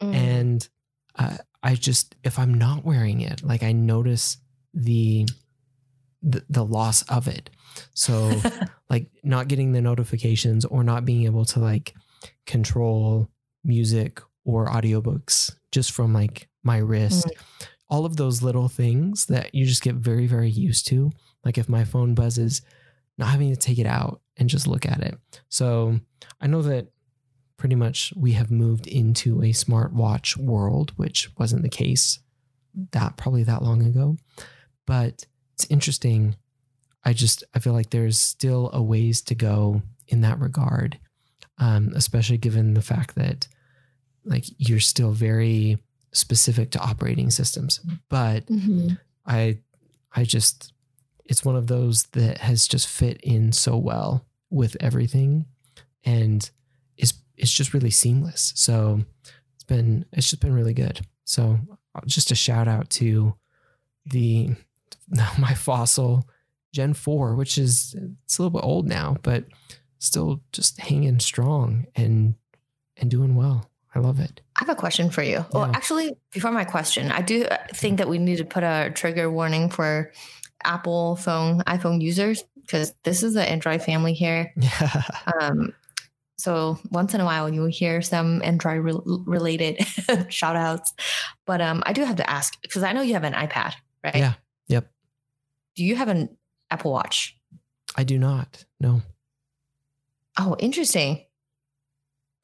Mm. 0.00 0.14
And 0.14 0.68
uh, 1.16 1.38
I 1.64 1.74
just 1.74 2.14
if 2.22 2.38
I'm 2.38 2.54
not 2.54 2.84
wearing 2.84 3.20
it, 3.22 3.42
like 3.42 3.64
I 3.64 3.72
notice 3.72 4.36
the 4.72 5.26
the, 6.22 6.44
the 6.48 6.64
loss 6.64 7.02
of 7.02 7.26
it. 7.26 7.50
So 7.92 8.40
like 8.88 9.10
not 9.24 9.48
getting 9.48 9.72
the 9.72 9.82
notifications 9.82 10.64
or 10.64 10.84
not 10.84 11.04
being 11.04 11.24
able 11.24 11.44
to 11.46 11.58
like 11.58 11.92
control 12.46 13.28
music 13.64 14.22
or 14.46 14.68
audiobooks 14.68 15.54
just 15.72 15.90
from 15.92 16.14
like 16.14 16.48
my 16.62 16.78
wrist. 16.78 17.26
Mm. 17.26 17.66
All 17.88 18.06
of 18.06 18.16
those 18.16 18.42
little 18.42 18.68
things 18.68 19.26
that 19.26 19.54
you 19.54 19.66
just 19.66 19.82
get 19.82 19.96
very, 19.96 20.26
very 20.26 20.48
used 20.48 20.86
to. 20.88 21.12
Like 21.44 21.58
if 21.58 21.68
my 21.68 21.84
phone 21.84 22.14
buzzes, 22.14 22.62
not 23.18 23.28
having 23.28 23.50
to 23.50 23.56
take 23.56 23.78
it 23.78 23.86
out 23.86 24.20
and 24.36 24.48
just 24.48 24.66
look 24.66 24.86
at 24.86 25.00
it. 25.00 25.18
So 25.48 26.00
I 26.40 26.46
know 26.46 26.62
that 26.62 26.88
pretty 27.56 27.74
much 27.74 28.12
we 28.16 28.32
have 28.32 28.50
moved 28.50 28.86
into 28.86 29.40
a 29.40 29.46
smartwatch 29.46 30.36
world, 30.36 30.92
which 30.96 31.30
wasn't 31.38 31.62
the 31.62 31.68
case 31.68 32.20
that 32.92 33.16
probably 33.16 33.42
that 33.44 33.62
long 33.62 33.84
ago. 33.84 34.16
But 34.86 35.26
it's 35.54 35.66
interesting. 35.70 36.36
I 37.04 37.12
just 37.12 37.44
I 37.54 37.58
feel 37.58 37.72
like 37.72 37.90
there's 37.90 38.18
still 38.18 38.70
a 38.72 38.82
ways 38.82 39.22
to 39.22 39.34
go 39.34 39.82
in 40.08 40.20
that 40.20 40.38
regard, 40.38 40.98
um, 41.58 41.92
especially 41.94 42.38
given 42.38 42.74
the 42.74 42.82
fact 42.82 43.14
that 43.14 43.48
like 44.26 44.44
you're 44.58 44.80
still 44.80 45.12
very 45.12 45.78
specific 46.12 46.70
to 46.72 46.80
operating 46.80 47.30
systems. 47.30 47.80
But 48.08 48.46
mm-hmm. 48.46 48.94
I 49.26 49.58
I 50.14 50.24
just 50.24 50.72
it's 51.24 51.44
one 51.44 51.56
of 51.56 51.66
those 51.66 52.04
that 52.12 52.38
has 52.38 52.68
just 52.68 52.88
fit 52.88 53.20
in 53.22 53.52
so 53.52 53.76
well 53.76 54.24
with 54.50 54.76
everything 54.80 55.46
and 56.04 56.48
is 56.96 57.14
it's 57.36 57.50
just 57.50 57.74
really 57.74 57.90
seamless. 57.90 58.52
So 58.56 59.02
it's 59.54 59.64
been 59.64 60.04
it's 60.12 60.30
just 60.30 60.42
been 60.42 60.54
really 60.54 60.74
good. 60.74 61.00
So 61.24 61.58
just 62.06 62.30
a 62.30 62.34
shout 62.34 62.68
out 62.68 62.90
to 62.90 63.34
the 64.04 64.50
my 65.38 65.54
fossil 65.54 66.28
Gen 66.72 66.94
4, 66.94 67.34
which 67.34 67.56
is 67.58 67.96
it's 68.24 68.38
a 68.38 68.42
little 68.42 68.58
bit 68.58 68.66
old 68.66 68.86
now, 68.86 69.16
but 69.22 69.44
still 69.98 70.42
just 70.52 70.78
hanging 70.78 71.20
strong 71.20 71.86
and 71.94 72.34
and 72.96 73.10
doing 73.10 73.34
well. 73.34 73.70
I 73.96 73.98
love 74.00 74.20
it. 74.20 74.42
I 74.56 74.60
have 74.60 74.68
a 74.68 74.74
question 74.74 75.08
for 75.08 75.22
you. 75.22 75.46
Well, 75.52 75.70
actually, 75.74 76.18
before 76.30 76.52
my 76.52 76.64
question, 76.64 77.10
I 77.10 77.22
do 77.22 77.44
uh, 77.44 77.56
think 77.72 77.96
that 77.96 78.08
we 78.08 78.18
need 78.18 78.36
to 78.36 78.44
put 78.44 78.62
a 78.62 78.92
trigger 78.94 79.30
warning 79.30 79.70
for 79.70 80.12
Apple 80.64 81.16
phone, 81.16 81.62
iPhone 81.62 82.02
users, 82.02 82.44
because 82.60 82.92
this 83.04 83.22
is 83.22 83.32
the 83.32 83.42
Android 83.42 83.82
family 83.82 84.12
here. 84.12 84.52
Yeah. 84.60 85.02
Um, 85.40 85.72
so 86.36 86.78
once 86.90 87.14
in 87.14 87.22
a 87.22 87.24
while, 87.24 87.48
you 87.48 87.62
will 87.62 87.68
hear 87.68 88.02
some 88.02 88.42
Android 88.42 88.84
re- 88.84 89.00
related 89.24 89.78
shout 90.28 90.56
outs. 90.56 90.92
But 91.46 91.62
um, 91.62 91.82
I 91.86 91.94
do 91.94 92.04
have 92.04 92.16
to 92.16 92.28
ask, 92.28 92.60
because 92.60 92.82
I 92.82 92.92
know 92.92 93.00
you 93.00 93.14
have 93.14 93.24
an 93.24 93.32
iPad, 93.32 93.72
right? 94.04 94.16
Yeah. 94.16 94.34
Yep. 94.68 94.90
Do 95.74 95.84
you 95.84 95.96
have 95.96 96.08
an 96.08 96.36
Apple 96.70 96.92
Watch? 96.92 97.34
I 97.96 98.04
do 98.04 98.18
not. 98.18 98.66
No. 98.78 99.00
Oh, 100.38 100.54
interesting. 100.58 101.24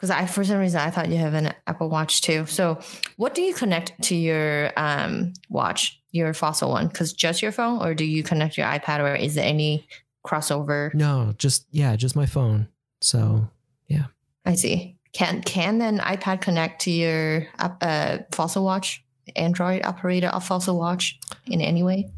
Because 0.02 0.10
I, 0.10 0.26
for 0.26 0.42
some 0.42 0.58
reason, 0.58 0.80
I 0.80 0.90
thought 0.90 1.10
you 1.10 1.18
have 1.18 1.34
an 1.34 1.54
Apple 1.68 1.88
Watch 1.88 2.22
too. 2.22 2.44
So, 2.46 2.80
what 3.18 3.36
do 3.36 3.42
you 3.42 3.54
connect 3.54 4.02
to 4.02 4.16
your 4.16 4.72
um, 4.76 5.32
watch, 5.48 6.02
your 6.10 6.34
fossil 6.34 6.70
one? 6.70 6.88
Because 6.88 7.12
just 7.12 7.40
your 7.40 7.52
phone, 7.52 7.80
or 7.80 7.94
do 7.94 8.04
you 8.04 8.24
connect 8.24 8.58
your 8.58 8.66
iPad, 8.66 8.98
or 8.98 9.14
is 9.14 9.36
there 9.36 9.46
any 9.46 9.86
crossover? 10.26 10.92
No, 10.92 11.34
just 11.38 11.66
yeah, 11.70 11.94
just 11.94 12.16
my 12.16 12.26
phone. 12.26 12.66
So 13.00 13.48
yeah, 13.86 14.06
I 14.44 14.56
see. 14.56 14.96
Can 15.12 15.40
can 15.42 15.80
an 15.80 16.00
iPad 16.00 16.40
connect 16.40 16.82
to 16.82 16.90
your 16.90 17.46
uh, 17.60 18.18
fossil 18.32 18.64
watch, 18.64 19.04
Android 19.36 19.84
operator 19.84 20.30
of 20.30 20.44
fossil 20.44 20.76
watch 20.76 21.16
in 21.46 21.60
any 21.60 21.84
way? 21.84 22.10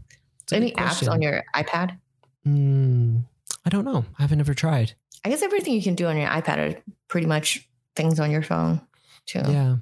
Any 0.51 0.73
apps 0.73 1.07
on 1.07 1.21
your 1.21 1.45
iPad? 1.55 1.99
Mm, 2.47 3.25
I 3.67 3.69
don't 3.69 3.85
know. 3.85 4.07
I 4.19 4.23
haven't 4.23 4.41
ever 4.41 4.55
tried. 4.55 4.95
I 5.23 5.29
guess 5.29 5.43
everything 5.43 5.75
you 5.75 5.83
can 5.83 5.95
do 5.95 6.07
on 6.07 6.17
your 6.17 6.31
iPad 6.31 6.59
are 6.59 6.83
pretty 7.09 7.27
much 7.27 7.69
things 7.97 8.19
on 8.21 8.31
your 8.31 8.43
phone 8.43 8.81
too. 9.27 9.43
Yeah. 9.45 9.77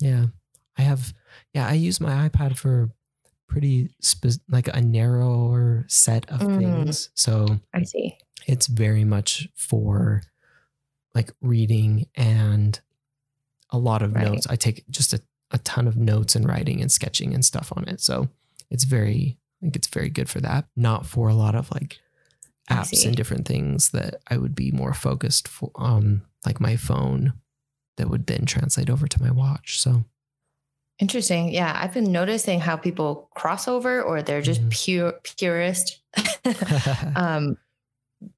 Yeah. 0.00 0.26
I 0.76 0.82
have 0.82 1.14
yeah, 1.52 1.66
I 1.68 1.72
use 1.74 2.00
my 2.00 2.28
iPad 2.28 2.56
for 2.56 2.90
pretty 3.48 3.94
spe- 4.00 4.40
like 4.48 4.68
a 4.68 4.80
narrower 4.80 5.84
set 5.88 6.28
of 6.30 6.40
Mm. 6.40 6.58
things. 6.58 7.10
So 7.14 7.60
I 7.72 7.82
see. 7.84 8.16
it's 8.46 8.66
very 8.66 9.04
much 9.04 9.48
for 9.54 10.22
like 11.14 11.32
reading 11.40 12.06
and 12.16 12.80
a 13.70 13.78
lot 13.78 14.02
of 14.02 14.14
Right. 14.14 14.24
notes. 14.26 14.46
I 14.48 14.56
take 14.56 14.84
just 14.90 15.14
a, 15.14 15.22
a 15.52 15.58
ton 15.58 15.86
of 15.86 15.96
notes 15.96 16.34
and 16.34 16.46
writing 16.46 16.80
and 16.82 16.90
sketching 16.90 17.32
and 17.34 17.44
stuff 17.44 17.72
on 17.76 17.88
it. 17.88 18.00
So 18.00 18.28
it's 18.70 18.84
very 18.84 19.38
I 19.62 19.66
think 19.66 19.76
it's 19.76 19.88
very 19.88 20.10
good 20.10 20.28
for 20.28 20.40
that. 20.40 20.66
Not 20.76 21.06
for 21.06 21.28
a 21.28 21.34
lot 21.34 21.54
of 21.54 21.70
like 21.70 21.98
apps 22.70 23.06
and 23.06 23.14
different 23.16 23.46
things 23.46 23.90
that 23.90 24.16
I 24.28 24.36
would 24.38 24.54
be 24.54 24.70
more 24.72 24.92
focused 24.94 25.46
for 25.48 25.70
on 25.76 26.22
like 26.44 26.60
my 26.60 26.76
phone 26.76 27.34
that 27.96 28.08
would 28.10 28.26
then 28.26 28.44
translate 28.46 28.90
over 28.90 29.06
to 29.06 29.22
my 29.22 29.30
watch. 29.30 29.80
So 29.80 30.04
Interesting. 31.00 31.52
Yeah, 31.52 31.76
I've 31.76 31.92
been 31.92 32.12
noticing 32.12 32.60
how 32.60 32.76
people 32.76 33.28
cross 33.34 33.66
over 33.66 34.00
or 34.00 34.22
they're 34.22 34.40
just 34.42 34.62
Mhm. 34.62 34.70
pure 34.70 35.12
purist. 35.36 36.00
um, 37.16 37.56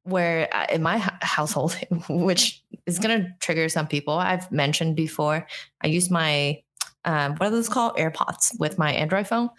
where 0.05 0.49
uh, 0.55 0.67
in 0.73 0.83
my 0.83 0.99
household, 1.21 1.75
which 2.09 2.63
is 2.87 2.99
going 2.99 3.23
to 3.23 3.29
trigger 3.41 3.69
some 3.69 3.87
people, 3.87 4.15
I've 4.15 4.51
mentioned 4.51 4.97
before, 4.97 5.47
I 5.83 5.87
use 5.89 6.11
my 6.11 6.63
um, 7.05 7.33
what 7.37 7.47
are 7.49 7.51
those 7.51 7.69
called 7.69 7.97
AirPods 7.97 8.59
with 8.59 8.79
my 8.79 8.91
Android 8.93 9.29
phone, 9.29 9.51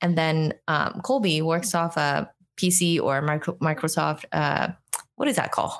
and 0.00 0.16
then 0.16 0.54
um, 0.68 1.00
Colby 1.04 1.42
works 1.42 1.74
off 1.74 1.96
a 1.98 2.30
PC 2.56 2.98
or 3.02 3.20
micro- 3.20 3.56
Microsoft. 3.56 4.24
Uh, 4.32 4.68
what 5.16 5.28
is 5.28 5.36
that 5.36 5.50
called? 5.52 5.72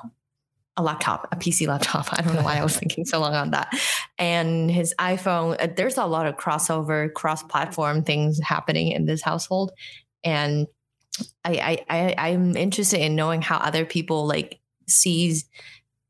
A 0.77 0.83
laptop, 0.83 1.27
a 1.31 1.35
PC 1.37 1.67
laptop. 1.67 2.07
I 2.11 2.21
don't 2.21 2.35
know 2.35 2.43
why 2.43 2.57
I 2.57 2.63
was 2.63 2.77
thinking 2.77 3.05
so 3.05 3.19
long 3.19 3.33
on 3.33 3.51
that. 3.51 3.73
And 4.17 4.69
his 4.69 4.93
iPhone. 4.99 5.55
uh, 5.61 5.67
There's 5.75 5.97
a 5.97 6.05
lot 6.05 6.25
of 6.25 6.35
crossover, 6.35 7.13
cross-platform 7.13 8.03
things 8.03 8.39
happening 8.39 8.91
in 8.91 9.05
this 9.05 9.21
household, 9.21 9.71
and 10.23 10.67
I, 11.45 11.85
I, 11.89 12.15
I 12.17 12.29
I'm 12.29 12.57
interested 12.57 12.99
in 12.99 13.15
knowing 13.15 13.41
how 13.41 13.57
other 13.57 13.85
people 13.85 14.27
like 14.27 14.59
sees 14.87 15.45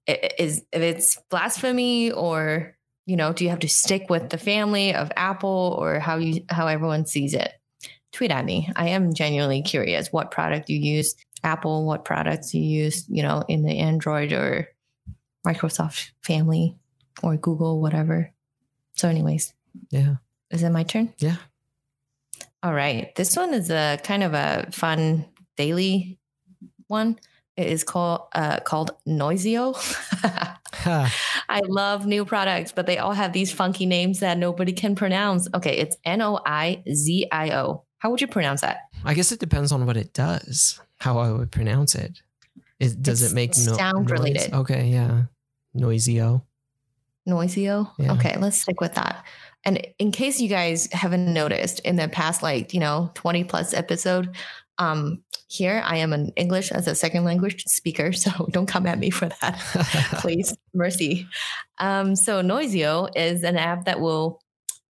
is 0.08 0.64
if 0.72 0.82
it's 0.82 1.18
blasphemy 1.30 2.12
or 2.12 2.76
you 3.06 3.16
know 3.16 3.34
do 3.34 3.44
you 3.44 3.50
have 3.50 3.60
to 3.60 3.70
stick 3.70 4.10
with 4.10 4.30
the 4.30 4.38
family 4.38 4.94
of 4.94 5.12
Apple 5.16 5.76
or 5.80 6.00
how 6.00 6.18
you 6.18 6.44
how 6.50 6.68
everyone 6.68 7.06
sees 7.06 7.34
it. 7.34 7.52
Tweet 8.14 8.32
at 8.32 8.46
me. 8.46 8.72
I 8.76 8.90
am 8.90 9.14
genuinely 9.14 9.62
curious 9.62 10.12
what 10.12 10.32
product 10.32 10.70
you 10.70 10.78
use, 10.80 11.16
Apple, 11.46 11.86
what 11.86 12.04
products 12.04 12.54
you 12.54 12.62
use, 12.62 13.06
you 13.08 13.24
know, 13.24 13.44
in 13.48 13.64
the 13.64 13.80
Android 13.80 14.34
or 14.34 14.68
Microsoft 15.46 16.12
family 16.22 16.76
or 17.24 17.38
Google, 17.38 17.80
whatever. 17.82 18.34
So, 18.96 19.08
anyways, 19.08 19.54
yeah. 19.92 20.16
is 20.50 20.64
it 20.64 20.72
my 20.72 20.84
turn? 20.84 21.14
Yeah. 21.20 21.38
All 22.64 22.74
right. 22.74 23.14
This 23.16 23.38
one 23.38 23.54
is 23.54 23.70
a 23.70 24.00
kind 24.04 24.24
of 24.24 24.34
a 24.34 24.68
fun 24.72 25.26
daily 25.56 26.18
one. 26.88 27.20
It 27.56 27.68
is 27.68 27.84
called 27.84 28.22
uh, 28.34 28.60
called 28.62 28.92
Noizio. 29.08 29.76
Ha. 30.74 31.14
I 31.50 31.62
love 31.68 32.06
new 32.06 32.26
products, 32.26 32.72
but 32.72 32.86
they 32.86 32.98
all 32.98 33.14
have 33.14 33.32
these 33.34 33.52
funky 33.52 33.86
names 33.86 34.20
that 34.20 34.38
nobody 34.38 34.74
can 34.74 34.96
pronounce. 34.96 35.48
Okay, 35.54 35.78
it's 35.78 35.96
N 36.04 36.22
O 36.22 36.40
I 36.46 36.84
Z 36.92 37.28
I 37.32 37.52
O. 37.52 37.86
How 38.06 38.12
would 38.12 38.22
you 38.22 38.28
pronounce 38.28 38.62
that? 38.62 38.82
I 39.04 39.16
guess 39.16 39.32
it 39.32 39.40
depends 39.40 39.72
on 39.72 39.88
what 39.88 39.98
it 39.98 40.14
does, 40.14 40.80
how 41.00 41.18
I 41.18 41.32
would 41.32 41.52
pronounce 41.52 41.96
it, 41.96 42.22
does 42.80 43.24
It's 43.24 43.32
it 43.32 43.34
make 43.34 43.58
no, 43.58 43.74
sound 43.74 44.08
noise? 44.08 44.20
related. 44.20 44.54
Okay, 44.54 44.90
yeah. 44.90 45.24
Noizio. 45.76 46.44
Noizio. 47.28 47.90
Yeah. 47.98 48.14
Okay, 48.14 48.38
let's 48.38 48.62
stick 48.62 48.80
with 48.80 48.94
that. 48.94 49.26
And 49.64 49.88
in 49.98 50.12
case 50.12 50.40
you 50.40 50.48
guys 50.48 50.88
haven't 50.92 51.34
noticed 51.34 51.80
in 51.80 51.96
the 51.96 52.08
past, 52.08 52.44
like, 52.44 52.76
you 52.76 52.80
know, 52.80 53.10
20 53.16 53.44
plus 53.46 53.74
episode, 53.74 54.36
um, 54.78 55.24
here 55.48 55.82
I 55.84 55.98
am 55.98 56.14
an 56.14 56.32
English 56.36 56.72
as 56.72 56.86
a 56.86 56.94
second 56.94 57.24
language 57.24 57.64
speaker. 57.66 58.14
So 58.14 58.30
don't 58.52 58.68
come 58.68 58.86
at 58.86 59.00
me 59.00 59.10
for 59.10 59.30
that. 59.42 59.58
please 60.22 60.56
mercy 60.76 61.28
um, 61.80 62.16
so 62.16 62.44
Noizio 62.44 63.10
is 63.16 63.44
an 63.44 63.58
app 63.58 63.86
that 63.86 64.00
will 64.00 64.42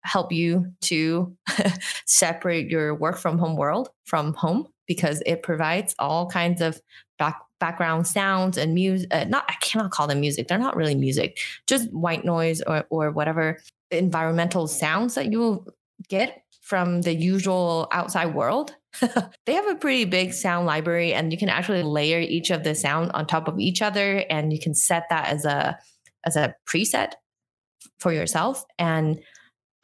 help 0.06 0.32
you 0.32 0.72
to 0.82 1.36
separate 2.06 2.70
your 2.70 2.96
work 2.96 3.18
from 3.18 3.38
home 3.38 3.56
world 3.56 3.90
from 4.06 4.34
home 4.34 4.68
because 4.88 5.22
it 5.26 5.44
provides 5.44 5.96
all 5.98 6.30
kinds 6.30 6.62
of 6.62 6.80
back, 7.18 7.40
background 7.60 8.08
sounds 8.08 8.58
and 8.58 8.76
music 8.76 9.08
uh, 9.12 9.24
not 9.26 9.46
i 9.50 9.56
cannot 9.62 9.92
call 9.92 10.08
them 10.08 10.20
music. 10.20 10.48
They're 10.48 10.58
not 10.58 10.76
really 10.76 10.96
music. 10.96 11.40
Just 11.68 11.92
white 11.92 12.24
noise 12.24 12.62
or, 12.62 12.86
or 12.90 13.12
whatever 13.12 13.60
environmental 13.92 14.68
sounds 14.68 15.16
that 15.16 15.32
you 15.32 15.40
will 15.40 15.68
get 16.08 16.44
from 16.62 17.02
the 17.02 17.14
usual 17.14 17.88
outside 17.92 18.34
world. 18.34 18.76
They 19.46 19.54
have 19.54 19.68
a 19.68 19.76
pretty 19.76 20.06
big 20.06 20.34
sound 20.34 20.66
library 20.66 21.14
and 21.14 21.32
you 21.32 21.38
can 21.38 21.50
actually 21.50 21.84
layer 21.84 22.20
each 22.20 22.50
of 22.50 22.64
the 22.64 22.74
sound 22.74 23.12
on 23.12 23.28
top 23.28 23.48
of 23.48 23.60
each 23.60 23.82
other 23.82 24.24
and 24.30 24.52
you 24.52 24.60
can 24.60 24.74
set 24.74 25.04
that 25.10 25.28
as 25.28 25.46
a 25.46 25.78
as 26.24 26.36
a 26.36 26.56
preset 26.68 27.12
for 28.00 28.12
yourself. 28.12 28.66
And 28.80 29.20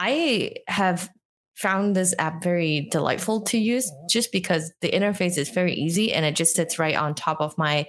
i 0.02 0.54
have 0.68 1.10
found 1.56 1.96
this 1.96 2.16
app 2.18 2.44
very 2.44 2.88
delightful 2.92 3.42
to 3.42 3.58
use 3.58 3.92
just 4.10 4.32
because 4.32 4.72
the 4.82 4.90
interface 4.90 5.38
is 5.38 5.50
very 5.50 5.74
easy 5.74 6.12
and 6.12 6.26
it 6.26 6.36
just 6.36 6.56
sits 6.56 6.80
right 6.80 6.96
on 6.96 7.14
top 7.14 7.40
of 7.40 7.56
my 7.58 7.86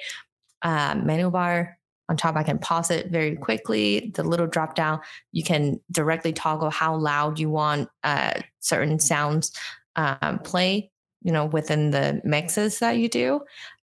uh, 0.60 0.94
menu 1.02 1.30
bar. 1.30 1.78
On 2.08 2.16
top 2.16 2.36
i 2.36 2.42
can 2.42 2.58
pause 2.58 2.90
it 2.90 3.10
very 3.10 3.36
quickly 3.36 4.12
the 4.14 4.22
little 4.24 4.46
drop 4.46 4.74
down. 4.74 5.00
You 5.30 5.42
can 5.42 5.80
directly 5.90 6.32
toggle 6.32 6.68
how 6.68 6.96
loud 6.96 7.38
you 7.38 7.48
want 7.48 7.88
uh, 8.04 8.34
certain 8.60 8.98
sounds 8.98 9.52
um, 9.96 10.40
play 10.40 10.90
you 11.22 11.32
know 11.32 11.46
within 11.46 11.92
the 11.92 12.20
mixes 12.24 12.80
that 12.80 12.98
you 12.98 13.08
do. 13.08 13.40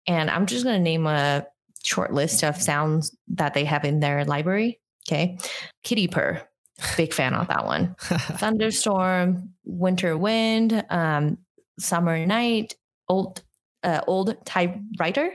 And 0.07 0.29
i'm 0.29 0.47
just 0.47 0.65
going 0.65 0.77
to 0.77 0.83
name 0.83 1.07
a 1.07 1.47
short 1.85 2.13
list 2.13 2.45
of 2.45 2.61
sounds 2.61 3.17
that 3.29 3.55
they 3.55 3.65
have 3.65 3.85
in 3.85 4.01
their 4.01 4.25
library 4.27 4.81
okay? 5.07 5.39
Kitty 5.83 6.09
purr 6.09 6.48
big 6.97 7.13
fan 7.13 7.35
of 7.35 7.49
that 7.49 7.67
one 7.67 7.95
thunderstorm 7.99 9.51
winter 9.65 10.17
wind 10.17 10.85
um, 10.91 11.39
summer 11.79 12.25
night 12.25 12.75
old 13.09 13.43
uh, 13.83 14.01
old 14.07 14.35
typewriter 14.45 15.33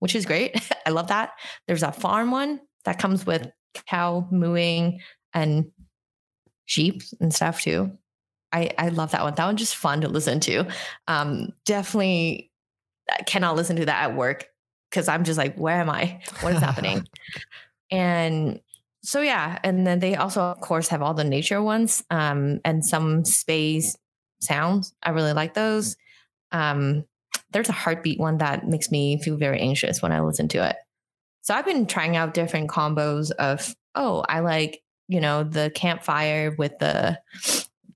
which 0.00 0.14
is 0.14 0.26
great 0.26 0.56
i 0.86 0.90
love 0.90 1.08
that 1.08 1.32
there's 1.66 1.82
a 1.82 1.92
farm 1.92 2.30
one 2.30 2.60
that 2.84 2.98
comes 2.98 3.24
with 3.24 3.50
cow 3.86 4.26
mooing 4.30 5.00
and 5.34 5.70
sheep 6.66 7.02
and 7.20 7.32
stuff 7.32 7.60
too 7.62 7.90
I, 8.52 8.70
I 8.76 8.88
love 8.88 9.12
that 9.12 9.22
one. 9.22 9.34
That 9.34 9.46
one's 9.46 9.60
just 9.60 9.76
fun 9.76 10.02
to 10.02 10.08
listen 10.08 10.38
to. 10.40 10.66
Um, 11.08 11.48
definitely 11.64 12.50
cannot 13.26 13.56
listen 13.56 13.76
to 13.76 13.86
that 13.86 14.10
at 14.10 14.16
work 14.16 14.46
because 14.90 15.08
I'm 15.08 15.24
just 15.24 15.38
like, 15.38 15.56
where 15.56 15.80
am 15.80 15.90
I? 15.90 16.20
What 16.40 16.54
is 16.54 16.60
happening? 16.60 17.06
and 17.90 18.60
so 19.02 19.20
yeah, 19.20 19.58
and 19.64 19.86
then 19.86 19.98
they 19.98 20.16
also 20.16 20.42
of 20.42 20.60
course 20.60 20.88
have 20.88 21.02
all 21.02 21.14
the 21.14 21.24
nature 21.24 21.62
ones 21.62 22.02
um, 22.10 22.60
and 22.64 22.84
some 22.84 23.24
space 23.24 23.96
sounds. 24.40 24.94
I 25.02 25.10
really 25.10 25.32
like 25.32 25.54
those. 25.54 25.96
Um, 26.50 27.04
there's 27.50 27.68
a 27.68 27.72
heartbeat 27.72 28.18
one 28.18 28.38
that 28.38 28.66
makes 28.66 28.90
me 28.90 29.20
feel 29.20 29.36
very 29.36 29.60
anxious 29.60 30.02
when 30.02 30.12
I 30.12 30.20
listen 30.20 30.48
to 30.48 30.68
it. 30.68 30.76
So 31.42 31.54
I've 31.54 31.66
been 31.66 31.86
trying 31.86 32.16
out 32.16 32.34
different 32.34 32.70
combos 32.70 33.30
of 33.32 33.74
oh, 33.94 34.24
I 34.28 34.40
like 34.40 34.82
you 35.12 35.20
know, 35.20 35.44
the 35.44 35.70
campfire 35.74 36.54
with 36.56 36.78
the 36.78 37.18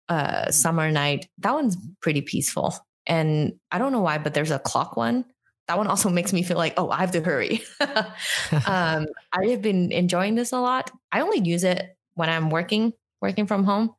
uh, 0.09 0.51
summer 0.51 0.91
night. 0.91 1.29
That 1.39 1.55
one's 1.55 1.77
pretty 2.01 2.21
peaceful. 2.21 2.77
And 3.07 3.55
I 3.73 3.79
don't 3.79 3.93
know 3.93 4.03
why, 4.03 4.19
but 4.19 4.35
there's 4.35 4.51
a 4.51 4.59
clock 4.59 4.97
one. 4.97 5.25
That 5.69 5.79
one 5.79 5.89
also 5.89 6.09
makes 6.09 6.33
me 6.33 6.43
feel 6.43 6.57
like, 6.57 6.75
oh, 6.77 6.91
I 6.91 6.99
have 6.99 7.11
to 7.13 7.21
hurry. 7.21 7.65
um, 7.81 9.07
I 9.33 9.47
have 9.49 9.63
been 9.63 9.91
enjoying 9.91 10.37
this 10.37 10.53
a 10.53 10.61
lot. 10.61 10.91
I 11.11 11.21
only 11.21 11.41
use 11.41 11.65
it 11.65 11.97
when 12.15 12.31
I'm 12.31 12.51
working, 12.51 12.93
working 13.21 13.47
from 13.47 13.65
home. 13.65 13.95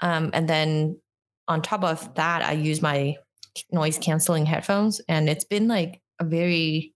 Um, 0.00 0.30
and 0.32 0.48
then 0.48 1.00
on 1.48 1.62
top 1.62 1.82
of 1.82 2.14
that, 2.14 2.42
I 2.42 2.52
use 2.52 2.80
my 2.80 3.16
noise 3.72 3.98
canceling 3.98 4.46
headphones, 4.46 5.00
and 5.08 5.28
it's 5.28 5.44
been 5.44 5.66
like 5.66 6.00
a 6.20 6.24
very 6.24 6.94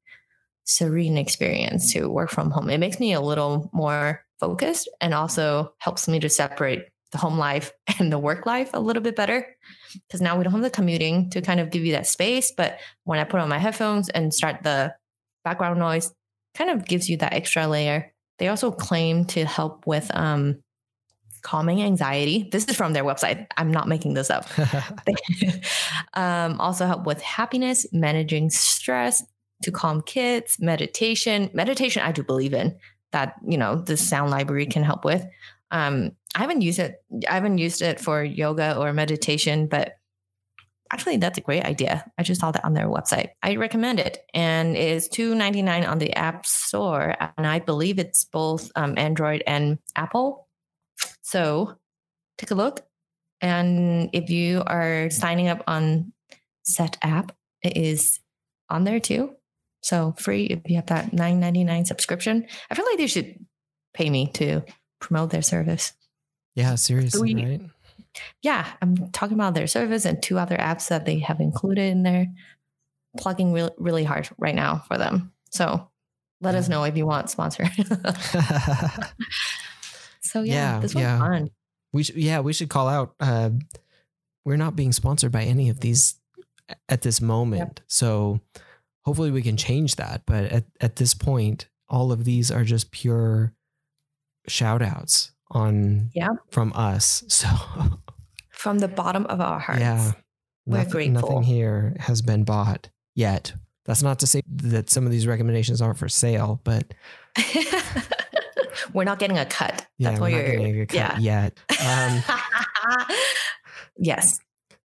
serene 0.64 1.18
experience 1.18 1.92
to 1.92 2.08
work 2.08 2.30
from 2.30 2.50
home. 2.50 2.70
It 2.70 2.78
makes 2.78 3.00
me 3.00 3.12
a 3.12 3.20
little 3.20 3.68
more 3.72 4.24
focused 4.40 4.88
and 5.00 5.12
also 5.12 5.74
helps 5.78 6.08
me 6.08 6.20
to 6.20 6.28
separate 6.28 6.86
the 7.12 7.18
home 7.18 7.38
life 7.38 7.72
and 7.98 8.12
the 8.12 8.18
work 8.18 8.46
life 8.46 8.70
a 8.74 8.80
little 8.80 9.02
bit 9.02 9.16
better 9.16 9.56
because 9.94 10.20
now 10.20 10.36
we 10.36 10.44
don't 10.44 10.52
have 10.52 10.62
the 10.62 10.70
commuting 10.70 11.30
to 11.30 11.40
kind 11.40 11.60
of 11.60 11.70
give 11.70 11.84
you 11.84 11.92
that 11.92 12.06
space. 12.06 12.52
But 12.52 12.78
when 13.04 13.18
I 13.18 13.24
put 13.24 13.40
on 13.40 13.48
my 13.48 13.58
headphones 13.58 14.08
and 14.08 14.32
start 14.32 14.62
the 14.62 14.94
background 15.44 15.78
noise, 15.78 16.12
kind 16.54 16.70
of 16.70 16.84
gives 16.84 17.08
you 17.08 17.16
that 17.18 17.32
extra 17.32 17.66
layer. 17.66 18.12
They 18.38 18.48
also 18.48 18.70
claim 18.70 19.24
to 19.26 19.44
help 19.44 19.86
with 19.86 20.10
um, 20.14 20.62
calming 21.42 21.82
anxiety. 21.82 22.48
This 22.50 22.64
is 22.64 22.76
from 22.76 22.92
their 22.92 23.04
website. 23.04 23.46
I'm 23.56 23.70
not 23.70 23.88
making 23.88 24.14
this 24.14 24.30
up. 24.30 24.46
um, 26.14 26.60
also 26.60 26.86
help 26.86 27.06
with 27.06 27.20
happiness, 27.22 27.86
managing 27.92 28.50
stress, 28.50 29.22
to 29.62 29.70
calm 29.70 30.02
kids, 30.02 30.58
meditation. 30.60 31.50
Meditation, 31.54 32.02
I 32.02 32.12
do 32.12 32.22
believe 32.22 32.54
in 32.54 32.76
that, 33.12 33.34
you 33.46 33.56
know, 33.56 33.76
the 33.76 33.96
sound 33.96 34.30
library 34.30 34.66
can 34.66 34.82
help 34.82 35.04
with. 35.04 35.24
Um, 35.74 36.12
I 36.36 36.38
haven't 36.38 36.62
used 36.62 36.78
it. 36.78 37.02
I 37.28 37.34
haven't 37.34 37.58
used 37.58 37.82
it 37.82 38.00
for 38.00 38.22
yoga 38.22 38.78
or 38.78 38.92
meditation, 38.92 39.66
but 39.66 39.94
actually 40.92 41.16
that's 41.16 41.36
a 41.36 41.40
great 41.40 41.64
idea. 41.64 42.04
I 42.16 42.22
just 42.22 42.40
saw 42.40 42.52
that 42.52 42.64
on 42.64 42.74
their 42.74 42.86
website. 42.86 43.30
I 43.42 43.56
recommend 43.56 43.98
it. 43.98 44.18
And 44.32 44.76
it 44.76 44.88
is 44.88 45.08
$2.99 45.08 45.88
on 45.88 45.98
the 45.98 46.12
App 46.12 46.46
Store. 46.46 47.16
And 47.36 47.44
I 47.44 47.58
believe 47.58 47.98
it's 47.98 48.24
both 48.24 48.70
um, 48.76 48.94
Android 48.96 49.42
and 49.48 49.78
Apple. 49.96 50.46
So 51.22 51.76
take 52.38 52.52
a 52.52 52.54
look. 52.54 52.86
And 53.40 54.10
if 54.12 54.30
you 54.30 54.62
are 54.64 55.10
signing 55.10 55.48
up 55.48 55.64
on 55.66 56.12
Setapp, 56.64 57.30
it 57.62 57.76
is 57.76 58.20
on 58.70 58.84
there 58.84 59.00
too. 59.00 59.34
So 59.82 60.14
free 60.18 60.44
if 60.44 60.60
you 60.66 60.76
have 60.76 60.86
that 60.86 61.12
nine 61.12 61.40
ninety 61.40 61.64
nine 61.64 61.84
subscription. 61.84 62.46
I 62.70 62.74
feel 62.74 62.86
like 62.86 62.96
they 62.96 63.06
should 63.06 63.44
pay 63.92 64.08
me 64.08 64.30
to 64.34 64.62
promote 65.04 65.30
their 65.30 65.42
service. 65.42 65.92
Yeah, 66.54 66.74
seriously, 66.76 67.34
we, 67.34 67.44
right? 67.44 67.60
Yeah, 68.42 68.66
I'm 68.80 69.10
talking 69.10 69.34
about 69.34 69.54
their 69.54 69.66
service 69.66 70.04
and 70.04 70.22
two 70.22 70.38
other 70.38 70.56
apps 70.56 70.88
that 70.88 71.04
they 71.04 71.18
have 71.20 71.40
included 71.40 71.90
in 71.90 72.02
there. 72.04 72.28
Plugging 73.16 73.52
really, 73.52 73.70
really 73.78 74.04
hard 74.04 74.28
right 74.38 74.54
now 74.54 74.84
for 74.88 74.98
them. 74.98 75.32
So 75.50 75.88
let 76.40 76.54
yeah. 76.54 76.60
us 76.60 76.68
know 76.68 76.84
if 76.84 76.96
you 76.96 77.06
want 77.06 77.30
sponsor. 77.30 77.64
so 80.20 80.42
yeah, 80.42 80.74
yeah, 80.74 80.80
this 80.80 80.94
was 80.94 81.02
yeah. 81.02 81.18
fun. 81.18 81.50
We 81.92 82.02
should, 82.02 82.16
yeah, 82.16 82.40
we 82.40 82.52
should 82.52 82.70
call 82.70 82.88
out. 82.88 83.14
Uh, 83.20 83.50
we're 84.44 84.56
not 84.56 84.76
being 84.76 84.92
sponsored 84.92 85.32
by 85.32 85.42
any 85.42 85.68
of 85.68 85.80
these 85.80 86.16
at 86.88 87.02
this 87.02 87.20
moment. 87.20 87.78
Yep. 87.78 87.80
So 87.88 88.40
hopefully 89.04 89.30
we 89.30 89.42
can 89.42 89.56
change 89.56 89.96
that. 89.96 90.22
But 90.26 90.44
at, 90.44 90.64
at 90.80 90.96
this 90.96 91.14
point, 91.14 91.68
all 91.88 92.10
of 92.10 92.24
these 92.24 92.50
are 92.50 92.64
just 92.64 92.90
pure 92.90 93.52
shout 94.48 94.82
outs 94.82 95.32
on 95.50 96.10
yeah. 96.14 96.30
from 96.50 96.72
us. 96.74 97.24
So 97.28 97.48
from 98.50 98.78
the 98.78 98.88
bottom 98.88 99.26
of 99.26 99.40
our 99.40 99.58
hearts. 99.58 99.80
Yeah. 99.80 100.12
We're 100.66 100.78
nothing, 100.78 100.90
grateful. 100.92 101.20
Nothing 101.20 101.42
here 101.42 101.96
has 102.00 102.22
been 102.22 102.44
bought 102.44 102.88
yet. 103.14 103.52
That's 103.84 104.02
not 104.02 104.20
to 104.20 104.26
say 104.26 104.40
that 104.46 104.88
some 104.88 105.04
of 105.04 105.12
these 105.12 105.26
recommendations 105.26 105.82
aren't 105.82 105.98
for 105.98 106.08
sale, 106.08 106.62
but 106.64 106.94
we're 108.94 109.04
not 109.04 109.18
getting 109.18 109.36
a 109.36 109.44
cut. 109.44 109.86
Yeah, 109.98 110.10
That's 110.10 110.20
we're 110.20 110.30
not 110.30 110.46
getting 110.46 110.80
a 110.80 110.86
cut 110.86 110.96
yeah. 110.96 111.18
yet. 111.18 111.58
Um, 111.86 112.22
yes. 113.98 114.38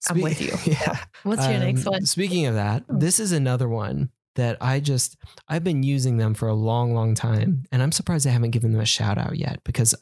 I'm 0.09 0.23
with 0.23 0.41
you. 0.41 0.53
Yeah. 0.65 0.99
What's 1.25 1.45
your 1.47 1.57
um, 1.57 1.61
next 1.61 1.85
one? 1.85 2.07
Speaking 2.07 2.47
of 2.47 2.55
that, 2.55 2.85
hmm. 2.85 2.99
this 2.99 3.21
is 3.21 3.33
another 3.33 3.69
one 3.69 4.11
that 4.37 4.57
I 4.61 4.81
just 4.81 5.17
I've 5.49 5.65
been 5.65 5.83
using 5.83 6.17
them 6.17 6.35
for 6.35 6.49
a 6.49 6.55
long, 6.55 6.95
long 6.95 7.15
time, 7.15 7.65
and 7.73 7.83
I'm 7.83 7.93
surprised 7.93 8.27
I 8.27 8.31
haven't 8.31 8.53
given 8.53 8.73
them 8.73 8.81
a 8.81 8.87
shout 8.87 9.19
out 9.19 9.37
yet 9.37 9.61
because 9.65 9.95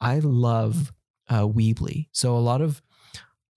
I 0.00 0.20
love 0.20 0.92
uh, 1.28 1.42
Weebly. 1.42 2.08
So 2.12 2.36
a 2.36 2.38
lot 2.38 2.60
of 2.60 2.80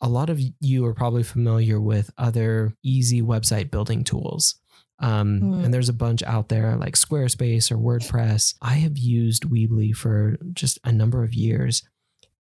a 0.02 0.10
lot 0.10 0.30
of 0.30 0.42
you 0.60 0.86
are 0.86 0.94
probably 0.94 1.24
familiar 1.24 1.80
with 1.80 2.10
other 2.18 2.74
easy 2.84 3.22
website 3.22 3.70
building 3.70 4.04
tools. 4.04 4.56
Um, 5.00 5.42
mm. 5.42 5.64
And 5.64 5.74
there's 5.74 5.90
a 5.90 5.94
bunch 5.94 6.22
out 6.24 6.50
there 6.50 6.76
like 6.76 6.96
Squarespace 6.96 7.72
or 7.72 7.78
WordPress. 7.78 8.56
I 8.62 8.76
have 8.76 8.98
used 8.98 9.44
Weebly 9.44 9.96
for 9.96 10.38
just 10.54 10.80
a 10.84 10.92
number 10.92 11.24
of 11.24 11.34
years, 11.34 11.84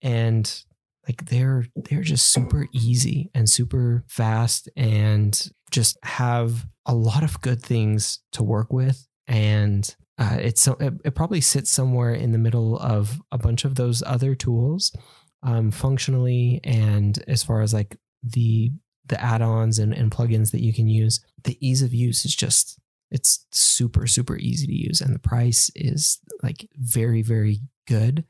and 0.01 0.63
like 1.07 1.25
they're 1.25 1.65
they're 1.75 2.01
just 2.01 2.31
super 2.31 2.67
easy 2.71 3.31
and 3.33 3.49
super 3.49 4.03
fast 4.07 4.69
and 4.75 5.51
just 5.71 5.97
have 6.03 6.65
a 6.85 6.93
lot 6.93 7.23
of 7.23 7.41
good 7.41 7.61
things 7.61 8.19
to 8.33 8.43
work 8.43 8.71
with. 8.71 9.07
And 9.27 9.93
uh, 10.17 10.37
it's 10.39 10.67
it, 10.67 10.93
it, 11.05 11.15
probably 11.15 11.41
sits 11.41 11.71
somewhere 11.71 12.13
in 12.13 12.31
the 12.31 12.37
middle 12.37 12.77
of 12.77 13.21
a 13.31 13.37
bunch 13.37 13.65
of 13.65 13.75
those 13.75 14.03
other 14.03 14.35
tools 14.35 14.95
um, 15.41 15.71
functionally 15.71 16.59
and 16.63 17.23
as 17.27 17.43
far 17.43 17.61
as 17.61 17.73
like 17.73 17.97
the 18.21 18.71
the 19.07 19.19
add-ons 19.19 19.79
and, 19.79 19.93
and 19.93 20.11
plugins 20.11 20.51
that 20.51 20.61
you 20.61 20.73
can 20.73 20.87
use 20.87 21.25
the 21.43 21.57
ease 21.65 21.81
of 21.81 21.93
use 21.93 22.23
is 22.23 22.35
just 22.35 22.79
it's 23.09 23.47
super 23.51 24.05
super 24.05 24.37
easy 24.37 24.67
to 24.67 24.73
use 24.73 25.01
and 25.01 25.15
the 25.15 25.19
price 25.19 25.71
is 25.75 26.19
like 26.43 26.69
very 26.75 27.21
very 27.21 27.59
good. 27.87 28.23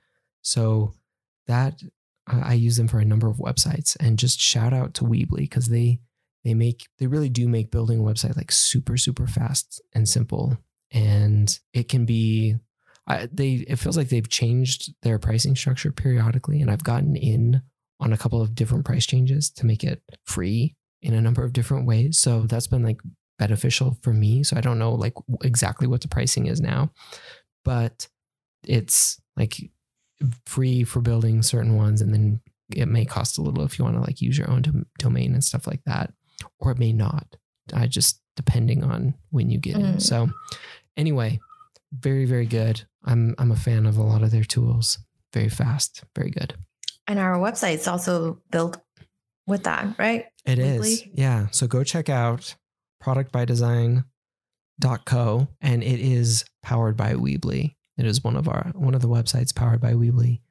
So 0.44 0.94
that 1.48 1.82
I 2.28 2.54
use 2.54 2.78
them 2.78 2.88
for 2.88 3.00
a 3.00 3.06
number 3.06 3.28
of 3.28 3.38
websites 3.38 3.98
and 4.00 4.18
just 4.18 4.40
shout 4.40 4.74
out 4.74 4.94
to 4.96 5.04
Weebly 5.04 5.38
because 5.38 5.68
they 5.68 6.00
they 6.44 6.54
make 6.54 6.88
they 7.00 7.08
really 7.08 7.30
do 7.30 7.48
make 7.48 7.72
building 7.72 8.00
a 8.00 8.04
website 8.04 8.36
like 8.36 8.52
super 8.52 8.98
super 8.98 9.28
fast 9.28 9.82
and 9.94 10.08
simple. 10.08 10.58
And 10.92 11.58
it 11.74 11.88
can 11.88 12.06
be 12.06 12.56
I, 13.08 13.28
they 13.32 13.66
it 13.68 13.78
feels 13.78 13.98
like 13.98 14.10
they've 14.10 14.30
changed 14.30 14.94
their 15.02 15.20
pricing 15.20 15.56
structure 15.56 15.92
periodically 15.92 16.62
and 16.62 16.70
I've 16.70 16.84
gotten 16.84 17.16
in 17.16 17.62
on 18.00 18.14
a 18.14 18.18
couple 18.18 18.42
of 18.42 18.56
different 18.56 18.86
price 18.86 19.06
changes 19.06 19.50
to 19.52 19.66
make 19.66 19.84
it 19.84 20.02
free 20.26 20.76
in 21.02 21.14
a 21.14 21.22
number 21.22 21.44
of 21.44 21.54
different 21.54 21.86
ways. 21.86 22.20
So 22.20 22.42
that's 22.42 22.68
been 22.68 22.84
like 22.84 23.00
beneficial 23.40 23.98
for 24.02 24.14
me. 24.14 24.44
So 24.44 24.58
I 24.58 24.62
don't 24.62 24.80
know 24.80 24.94
like 24.94 25.14
exactly 25.44 25.88
what 25.88 26.02
the 26.02 26.08
pricing 26.08 26.48
is 26.48 26.62
now 26.62 26.92
but 27.64 28.08
it's 28.64 29.22
like 29.36 29.58
free 30.46 30.84
for 30.84 31.02
building 31.02 31.42
certain 31.42 31.76
ones 31.76 32.02
and 32.02 32.14
then 32.14 32.42
it 32.76 32.88
may 32.88 33.06
cost 33.06 33.38
a 33.38 33.42
little 33.42 33.64
if 33.64 33.78
you 33.78 33.86
want 33.86 33.96
to 33.96 34.02
like 34.02 34.22
use 34.22 34.38
your 34.38 34.50
own 34.50 34.62
dom- 34.62 34.86
domain 34.98 35.34
and 35.34 35.44
stuff 35.44 35.68
like 35.68 35.82
that 35.86 36.14
or 36.62 36.72
it 36.72 36.80
may 36.80 36.94
not. 36.94 37.36
I 37.74 37.88
just 37.88 38.22
depending 38.36 38.84
on 38.84 39.14
when 39.30 39.50
you 39.50 39.60
get 39.60 39.76
mm. 39.76 39.94
in 39.94 40.00
so 40.00 40.30
anyway 40.96 41.40
very 41.92 42.26
very 42.26 42.46
good. 42.46 42.84
I'm 43.04 43.36
i'm 43.38 43.52
a 43.52 43.56
fan 43.56 43.86
of 43.86 43.98
a 43.98 44.04
lot 44.04 44.24
of 44.24 44.32
their 44.32 44.44
tools. 44.44 45.00
Very 45.34 45.50
fast 45.50 46.04
very 46.16 46.32
good. 46.32 46.56
And 47.08 47.20
our 47.20 47.38
website's 47.38 47.88
also 47.88 48.42
built 48.52 48.78
with 49.48 49.64
that 49.64 49.98
right? 49.98 50.26
It 50.46 50.60
Weebly? 50.60 50.80
is, 50.80 51.08
yeah. 51.14 51.48
So 51.52 51.68
go 51.68 51.84
check 51.84 52.10
out 52.10 52.56
productbydesign.co 53.04 55.48
and 55.62 55.84
it 55.84 56.00
is 56.00 56.46
powered 56.64 56.96
by 56.96 57.14
weebly. 57.14 57.76
It 57.98 58.06
is 58.06 58.24
one 58.24 58.36
of 58.36 58.48
our 58.48 58.72
one 58.76 58.96
of 58.96 59.02
the 59.02 59.08
websites 59.08 59.54
powered 59.54 59.82
by 59.82 59.94
Weebly, 59.94 60.42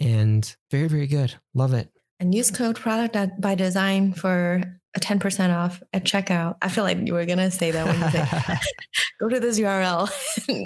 and 0.00 0.56
very 0.70 0.88
very 0.88 1.06
good. 1.06 1.34
Love 1.54 1.72
it. 1.72 1.90
And 2.18 2.34
use 2.34 2.50
code 2.50 2.76
product 2.76 3.16
by 3.40 3.54
design 3.54 4.12
for 4.12 4.62
a 4.96 5.00
10% 5.00 5.54
off 5.54 5.82
at 5.92 6.04
checkout. 6.04 6.56
I 6.62 6.68
feel 6.68 6.84
like 6.84 6.98
you 7.04 7.14
were 7.14 7.26
gonna 7.26 7.50
say 7.50 7.70
that 7.70 7.86
when 7.86 8.00
you 8.00 8.10
say 8.10 8.58
go 9.20 9.28
to 9.28 9.40
this 9.40 9.58
URL. 9.58 10.10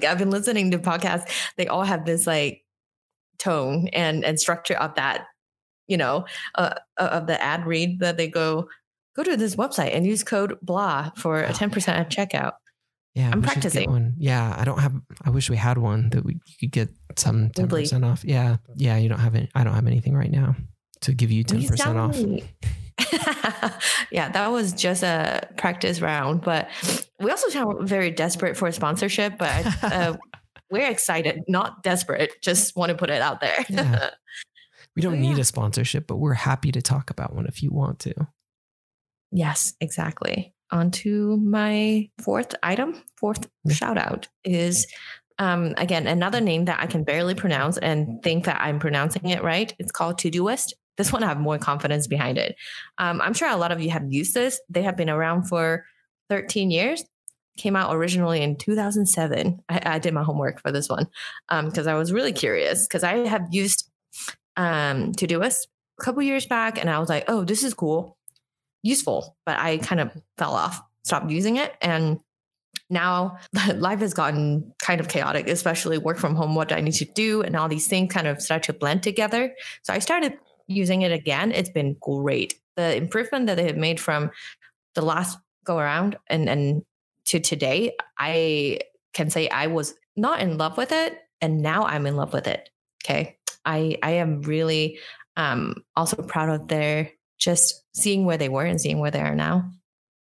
I've 0.07 0.19
been 0.19 0.31
listening 0.31 0.71
to 0.73 0.79
podcasts. 0.79 1.31
They 1.57 1.67
all 1.67 1.85
have 1.85 2.05
this 2.05 2.27
like 2.27 2.65
tone 3.39 3.89
and 3.93 4.25
and 4.25 4.39
structure 4.39 4.75
of 4.75 4.95
that, 4.97 5.27
you 5.87 5.97
know, 5.97 6.27
uh, 6.55 6.75
uh 6.99 7.09
of 7.13 7.27
the 7.27 7.43
ad 7.43 7.67
read 7.67 8.01
that 8.01 8.17
they 8.17 8.29
go 8.29 8.69
go 9.17 9.23
to 9.23 9.37
this 9.37 9.57
website 9.57 9.95
and 9.95 10.07
use 10.07 10.23
code 10.23 10.59
blah 10.63 11.11
for 11.17 11.43
a 11.43 11.51
10% 11.51 11.89
at 11.89 12.11
checkout. 12.11 12.53
Yeah, 13.15 13.31
I'm 13.33 13.43
practicing. 13.43 13.91
One. 13.91 14.15
Yeah, 14.19 14.55
I 14.57 14.65
don't 14.65 14.79
have. 14.79 14.95
I 15.25 15.31
wish 15.31 15.51
we 15.51 15.57
had 15.57 15.77
one 15.77 16.11
that 16.11 16.25
we 16.25 16.35
you 16.35 16.55
could 16.61 16.71
get 16.71 16.89
some 17.17 17.51
ten 17.51 17.67
percent 17.67 18.05
off. 18.05 18.25
Yeah, 18.25 18.59
yeah. 18.77 18.97
You 18.97 19.09
don't 19.09 19.19
have 19.19 19.35
any. 19.35 19.49
I 19.57 19.65
don't 19.65 19.75
have 19.75 19.89
anything 19.89 20.15
right 20.15 20.31
now 20.31 20.55
to 21.01 21.15
give 21.15 21.33
you 21.33 21.43
ten 21.43 21.67
percent 21.67 21.99
off. 21.99 22.17
yeah, 24.11 24.29
that 24.31 24.49
was 24.51 24.73
just 24.73 25.03
a 25.03 25.49
practice 25.57 26.01
round, 26.01 26.43
but 26.43 26.69
we 27.21 27.31
also 27.31 27.49
sound 27.49 27.89
very 27.89 28.11
desperate 28.11 28.57
for 28.57 28.69
a 28.69 28.73
sponsorship. 28.73 29.39
But 29.39 29.67
uh, 29.83 30.17
we're 30.71 30.89
excited, 30.91 31.43
not 31.49 31.83
desperate. 31.83 32.33
Just 32.43 32.77
want 32.77 32.91
to 32.91 32.97
put 32.97 33.11
it 33.11 33.23
out 33.23 33.41
there. 33.41 33.65
Yeah. 33.69 34.11
We 34.97 35.03
don't 35.03 35.15
So, 35.15 35.21
need 35.21 35.35
yeah. 35.37 35.43
a 35.43 35.45
sponsorship, 35.45 36.09
but 36.09 36.17
we're 36.17 36.35
happy 36.35 36.73
to 36.73 36.83
talk 36.83 37.11
about 37.11 37.33
one 37.33 37.47
if 37.47 37.63
you 37.63 37.71
want 37.71 38.01
to. 38.01 38.15
yes, 39.31 39.75
exactly. 39.81 40.55
On 40.73 40.91
to 40.91 41.37
my 41.37 42.11
fourth 42.21 42.55
item, 42.65 43.01
fourth 43.17 43.49
shout 43.71 43.97
out 43.97 44.27
is 44.43 44.89
um, 45.39 45.75
again 45.77 46.09
another 46.09 46.41
name 46.41 46.65
that 46.65 46.81
I 46.81 46.87
can 46.87 47.05
barely 47.05 47.37
pronounce 47.37 47.79
and 47.79 48.21
think 48.25 48.47
that 48.47 48.61
I'm 48.61 48.81
pronouncing 48.81 49.29
it 49.29 49.45
right. 49.45 49.73
It's 49.79 49.93
called 49.93 50.19
Todoist. 50.19 50.73
This 50.99 51.13
one 51.13 51.23
I 51.23 51.29
have 51.29 51.39
more 51.39 51.59
confidence 51.59 52.07
behind 52.07 52.37
it. 52.37 52.57
Um, 52.99 53.21
I'm 53.21 53.33
sure 53.33 53.49
a 53.49 53.57
lot 53.57 53.73
of 53.73 53.81
you 53.81 53.91
have 53.91 54.13
used 54.13 54.35
this. 54.35 54.61
They 54.69 54.83
have 54.83 54.97
been 54.97 55.09
around 55.09 55.45
for 55.45 55.87
13 56.29 56.71
years. 56.71 57.05
Came 57.57 57.77
out 57.77 57.95
originally 57.95 58.43
in 58.43 58.57
2007. 58.57 59.63
I, 59.69 59.81
I 59.85 59.99
did 59.99 60.13
my 60.13 60.23
homework 60.23 60.61
for 60.61 60.71
this 60.71 60.89
one 60.89 61.07
because 61.49 61.87
I 61.87 61.95
was 61.95 62.13
really 62.13 62.33
curious 62.33 62.87
because 62.87 63.05
I 63.05 63.27
have 63.27 63.47
used 63.51 63.89
um, 64.57 65.13
Todoist 65.13 65.69
a 65.99 66.03
couple 66.03 66.23
years 66.23 66.47
back 66.47 66.79
and 66.79 66.91
I 66.91 66.99
was 66.99 67.09
like, 67.09 67.25
oh, 67.29 67.45
this 67.45 67.63
is 67.63 67.75
cool, 67.75 68.17
useful, 68.83 69.37
but 69.47 69.59
I 69.59 69.79
kind 69.79 70.01
of 70.01 70.13
fell 70.37 70.55
off, 70.55 70.81
stopped 71.05 71.31
using 71.31 71.57
it. 71.57 71.75
And 71.81 72.21
now 72.91 73.39
life 73.77 74.01
has 74.01 74.15
gotten 74.15 74.73
kind 74.83 75.01
of 75.01 75.09
chaotic, 75.09 75.49
especially 75.49 75.99
work 75.99 76.19
from 76.19 76.35
home, 76.35 76.55
what 76.55 76.69
do 76.69 76.75
I 76.75 76.81
need 76.81 76.93
to 76.95 77.05
do? 77.05 77.43
And 77.43 77.57
all 77.57 77.69
these 77.69 77.89
things 77.89 78.13
kind 78.13 78.27
of 78.27 78.43
start 78.43 78.65
to 78.65 78.73
blend 78.73 79.03
together. 79.03 79.55
So 79.83 79.93
I 79.93 79.99
started 80.01 80.39
using 80.69 81.03
it 81.03 81.11
again. 81.11 81.51
It's 81.51 81.71
been 81.71 81.97
great. 82.01 82.55
The 82.77 82.95
improvement 82.95 83.47
that 83.47 83.57
they 83.57 83.67
have 83.67 83.77
made 83.77 83.99
from 83.99 84.31
the 84.95 85.03
last 85.03 85.39
go 85.65 85.79
around 85.79 86.17
and, 86.29 86.49
and 86.49 86.83
to 87.27 87.41
today, 87.41 87.93
I 88.19 88.79
can 89.13 89.31
say 89.31 89.49
I 89.49 89.67
was 89.67 89.95
not 90.17 90.41
in 90.41 90.57
love 90.57 90.77
with 90.77 90.93
it. 90.93 91.19
And 91.41 91.63
now 91.63 91.85
I'm 91.85 92.07
in 92.07 92.17
love 92.17 92.33
with 92.33 92.47
it. 92.47 92.69
Okay. 93.05 93.37
I, 93.65 93.99
I 94.03 94.13
am 94.13 94.43
really 94.43 94.99
um, 95.37 95.85
also 95.97 96.17
proud 96.23 96.49
of 96.49 96.69
their 96.69 97.11
just 97.39 97.85
seeing 97.95 98.25
where 98.25 98.39
they 98.39 98.49
were 98.49 98.65
and 98.65 98.81
seeing 98.81 98.99
where 98.99 99.11
they 99.11 99.21
are 99.21 99.35
now. 99.35 99.71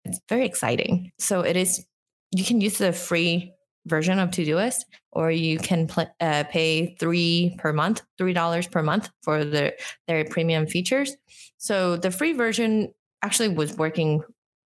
It's 0.05 0.19
very 0.29 0.45
exciting. 0.45 1.11
So 1.17 1.41
it 1.41 1.55
is, 1.55 1.85
you 2.31 2.43
can 2.43 2.61
use 2.61 2.77
the 2.77 2.93
free 2.93 3.51
version 3.87 4.19
of 4.19 4.29
Todoist, 4.29 4.85
or 5.11 5.31
you 5.31 5.57
can 5.57 5.87
pl- 5.87 6.13
uh, 6.19 6.43
pay 6.49 6.95
three 6.99 7.55
per 7.57 7.73
month, 7.73 8.03
three 8.17 8.33
dollars 8.33 8.67
per 8.67 8.83
month 8.83 9.09
for 9.23 9.43
the 9.43 9.73
their 10.07 10.25
premium 10.25 10.67
features. 10.67 11.15
So 11.57 11.97
the 11.97 12.11
free 12.11 12.33
version 12.33 12.93
actually 13.23 13.49
was 13.49 13.75
working 13.77 14.21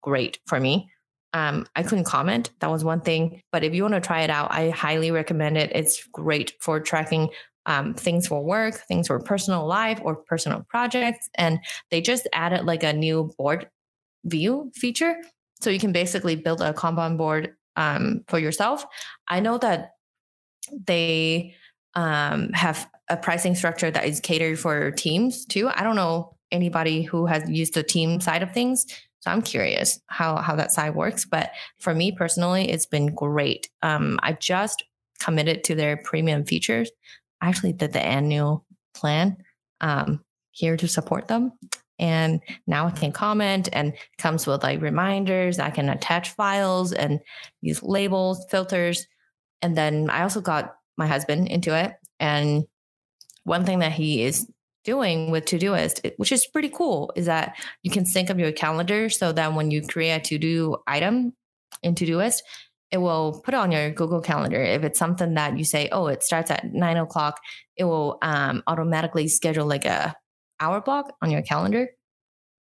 great 0.01 0.39
for 0.47 0.59
me. 0.59 0.89
Um, 1.33 1.65
I 1.75 1.83
couldn't 1.83 2.03
comment. 2.03 2.51
That 2.59 2.69
was 2.69 2.83
one 2.83 3.01
thing. 3.01 3.41
But 3.51 3.63
if 3.63 3.73
you 3.73 3.81
want 3.83 3.95
to 3.95 4.01
try 4.01 4.21
it 4.21 4.29
out, 4.29 4.51
I 4.51 4.69
highly 4.69 5.09
recommend 5.09 5.57
it. 5.57 5.71
It's 5.73 6.05
great 6.07 6.53
for 6.59 6.79
tracking 6.79 7.29
um, 7.65 7.93
things 7.93 8.27
for 8.27 8.43
work, 8.43 8.75
things 8.75 9.07
for 9.07 9.19
personal 9.19 9.65
life 9.65 9.99
or 10.03 10.15
personal 10.15 10.65
projects. 10.69 11.29
And 11.35 11.59
they 11.89 12.01
just 12.01 12.27
added 12.33 12.65
like 12.65 12.83
a 12.83 12.93
new 12.93 13.31
board 13.37 13.69
view 14.25 14.71
feature. 14.75 15.15
So 15.61 15.69
you 15.69 15.79
can 15.79 15.91
basically 15.91 16.35
build 16.35 16.61
a 16.61 16.73
Kanban 16.73 17.17
board 17.17 17.55
um, 17.75 18.23
for 18.27 18.39
yourself. 18.39 18.85
I 19.27 19.39
know 19.39 19.57
that 19.57 19.91
they 20.87 21.55
um, 21.95 22.49
have 22.53 22.89
a 23.09 23.17
pricing 23.17 23.55
structure 23.55 23.91
that 23.91 24.05
is 24.05 24.19
catered 24.19 24.59
for 24.59 24.91
teams 24.91 25.45
too. 25.45 25.69
I 25.73 25.83
don't 25.83 25.95
know 25.95 26.35
anybody 26.51 27.03
who 27.03 27.25
has 27.25 27.49
used 27.49 27.73
the 27.73 27.83
team 27.83 28.21
side 28.21 28.43
of 28.43 28.51
things. 28.53 28.85
So 29.19 29.31
I'm 29.31 29.41
curious 29.41 29.99
how, 30.07 30.37
how 30.37 30.55
that 30.55 30.71
side 30.71 30.95
works. 30.95 31.25
But 31.25 31.51
for 31.79 31.93
me 31.93 32.11
personally, 32.11 32.69
it's 32.69 32.85
been 32.85 33.13
great. 33.13 33.69
Um, 33.81 34.19
I 34.21 34.33
just 34.33 34.83
committed 35.19 35.63
to 35.65 35.75
their 35.75 35.97
premium 35.97 36.43
features. 36.43 36.91
I 37.41 37.47
actually 37.47 37.73
did 37.73 37.93
the 37.93 38.01
annual 38.01 38.65
plan 38.93 39.37
um, 39.81 40.23
here 40.51 40.77
to 40.77 40.87
support 40.87 41.27
them. 41.27 41.53
And 41.99 42.41
now 42.67 42.87
I 42.87 42.91
can 42.91 43.11
comment 43.11 43.69
and 43.71 43.93
comes 44.17 44.47
with 44.47 44.63
like 44.63 44.81
reminders. 44.81 45.59
I 45.59 45.69
can 45.69 45.89
attach 45.89 46.31
files 46.31 46.91
and 46.91 47.19
use 47.61 47.83
labels, 47.83 48.45
filters. 48.49 49.07
And 49.61 49.77
then 49.77 50.09
I 50.09 50.23
also 50.23 50.41
got 50.41 50.75
my 50.97 51.07
husband 51.07 51.47
into 51.47 51.75
it. 51.75 51.93
And 52.19 52.63
one 53.43 53.65
thing 53.65 53.79
that 53.79 53.91
he 53.91 54.23
is 54.23 54.47
doing 54.83 55.31
with 55.31 55.45
Todoist, 55.45 56.11
which 56.17 56.31
is 56.31 56.45
pretty 56.47 56.69
cool, 56.69 57.11
is 57.15 57.25
that 57.27 57.55
you 57.83 57.91
can 57.91 58.05
sync 58.05 58.29
up 58.29 58.37
your 58.37 58.51
calendar 58.51 59.09
so 59.09 59.31
that 59.31 59.53
when 59.53 59.71
you 59.71 59.81
create 59.81 60.11
a 60.11 60.19
to 60.19 60.37
do 60.37 60.77
item 60.87 61.33
in 61.81 61.95
Todoist, 61.95 62.41
it 62.91 62.97
will 62.97 63.41
put 63.43 63.53
on 63.53 63.71
your 63.71 63.89
Google 63.91 64.21
Calendar. 64.21 64.61
If 64.61 64.83
it's 64.83 64.99
something 64.99 65.33
that 65.33 65.57
you 65.57 65.65
say, 65.65 65.89
oh, 65.91 66.07
it 66.07 66.21
starts 66.21 66.51
at 66.51 66.73
nine 66.73 66.97
o'clock, 66.97 67.39
it 67.75 67.85
will 67.85 68.19
um, 68.21 68.61
automatically 68.67 69.27
schedule 69.27 69.65
like 69.65 69.85
a 69.85 70.15
hour 70.59 70.81
block 70.81 71.15
on 71.21 71.31
your 71.31 71.41
calendar 71.41 71.87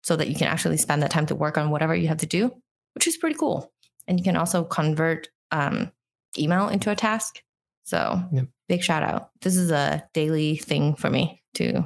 so 0.02 0.16
that 0.16 0.28
you 0.28 0.34
can 0.34 0.48
actually 0.48 0.76
spend 0.76 1.02
that 1.02 1.10
time 1.10 1.26
to 1.26 1.34
work 1.34 1.56
on 1.58 1.70
whatever 1.70 1.94
you 1.94 2.08
have 2.08 2.18
to 2.18 2.26
do, 2.26 2.52
which 2.94 3.06
is 3.06 3.16
pretty 3.16 3.36
cool. 3.36 3.72
And 4.06 4.18
you 4.18 4.24
can 4.24 4.36
also 4.36 4.64
convert 4.64 5.28
um, 5.50 5.90
email 6.38 6.68
into 6.68 6.90
a 6.90 6.96
task. 6.96 7.42
So 7.84 8.22
Yep. 8.32 8.46
big 8.68 8.82
shout 8.82 9.02
out. 9.02 9.30
This 9.40 9.56
is 9.56 9.70
a 9.70 10.06
daily 10.12 10.56
thing 10.56 10.94
for 10.94 11.08
me 11.10 11.42
to 11.54 11.84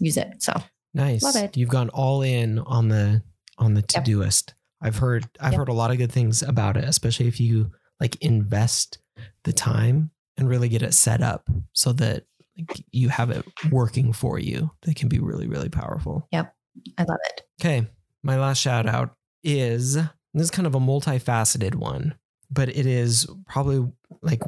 use 0.00 0.16
it. 0.16 0.42
So 0.42 0.54
Nice. 0.94 1.22
Love 1.22 1.36
it. 1.36 1.56
You've 1.56 1.68
gone 1.68 1.90
all 1.90 2.22
in 2.22 2.58
on 2.60 2.88
the 2.88 3.22
on 3.58 3.74
the 3.74 3.80
Yep. 3.94 4.04
Todoist. 4.04 4.54
I've 4.80 4.96
heard 4.96 5.28
I've 5.40 5.52
Yep. 5.52 5.58
heard 5.58 5.68
a 5.68 5.72
lot 5.74 5.90
of 5.90 5.98
good 5.98 6.12
things 6.12 6.42
about 6.42 6.76
it, 6.76 6.84
especially 6.84 7.28
if 7.28 7.38
you 7.40 7.72
like 8.00 8.16
invest 8.22 8.98
the 9.44 9.52
time 9.52 10.10
and 10.36 10.48
really 10.48 10.68
get 10.68 10.82
it 10.82 10.94
set 10.94 11.20
up 11.20 11.48
so 11.72 11.92
that 11.94 12.24
like, 12.58 12.84
you 12.90 13.08
have 13.08 13.30
it 13.30 13.44
working 13.70 14.12
for 14.12 14.38
you. 14.38 14.70
That 14.82 14.96
can 14.96 15.08
be 15.08 15.18
really 15.18 15.46
really 15.48 15.68
powerful. 15.68 16.26
Yep. 16.32 16.54
I 16.96 17.02
love 17.02 17.18
it. 17.30 17.42
Okay, 17.60 17.86
my 18.22 18.38
last 18.38 18.58
shout 18.58 18.86
out 18.86 19.14
is 19.42 19.94
this 19.94 20.06
is 20.34 20.50
kind 20.50 20.66
of 20.66 20.74
a 20.74 20.80
multifaceted 20.80 21.74
one, 21.74 22.14
but 22.50 22.68
it 22.68 22.86
is 22.86 23.26
probably 23.46 23.90
like 24.22 24.42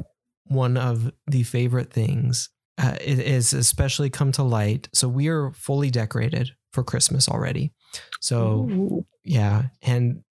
one 0.45 0.77
of 0.77 1.11
the 1.27 1.43
favorite 1.43 1.91
things. 1.91 2.49
Uh, 2.77 2.95
it 3.01 3.19
is 3.19 3.53
especially 3.53 4.09
come 4.09 4.31
to 4.31 4.43
light. 4.43 4.89
So 4.93 5.07
we 5.07 5.27
are 5.27 5.51
fully 5.51 5.91
decorated 5.91 6.51
for 6.73 6.83
Christmas 6.83 7.27
already. 7.27 7.73
So 8.21 8.69
Ooh. 8.71 9.05
yeah, 9.23 9.63
and 9.81 10.23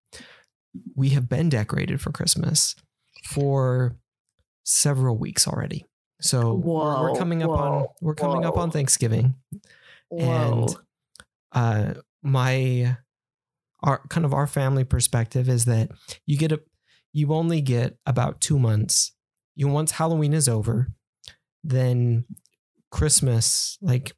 we 0.94 1.10
have 1.10 1.28
been 1.28 1.48
decorated 1.48 2.00
for 2.00 2.12
Christmas 2.12 2.74
for 3.24 3.96
several 4.64 5.18
weeks 5.18 5.46
already. 5.46 5.84
So 6.20 6.54
we're, 6.54 7.02
we're 7.02 7.16
coming 7.16 7.42
up 7.42 7.50
on 7.50 7.86
we're 8.00 8.14
coming 8.14 8.44
up 8.44 8.56
on. 8.56 8.70
Thanksgiving 8.70 9.34
Whoa. 10.08 10.66
and 10.66 10.76
uh 11.52 11.94
my 12.22 12.96
our 13.82 14.02
kind 14.08 14.26
of 14.26 14.34
our 14.34 14.46
family 14.46 14.84
perspective 14.84 15.48
is 15.48 15.64
that 15.64 15.90
you 16.26 16.36
get 16.36 16.52
a 16.52 16.60
you 17.12 17.32
only 17.32 17.60
get 17.60 17.96
about 18.06 18.40
two 18.40 18.58
months 18.58 19.12
you 19.56 19.66
once 19.68 19.92
halloween 19.92 20.32
is 20.32 20.48
over 20.48 20.88
then 21.64 22.24
christmas 22.90 23.78
like 23.80 24.12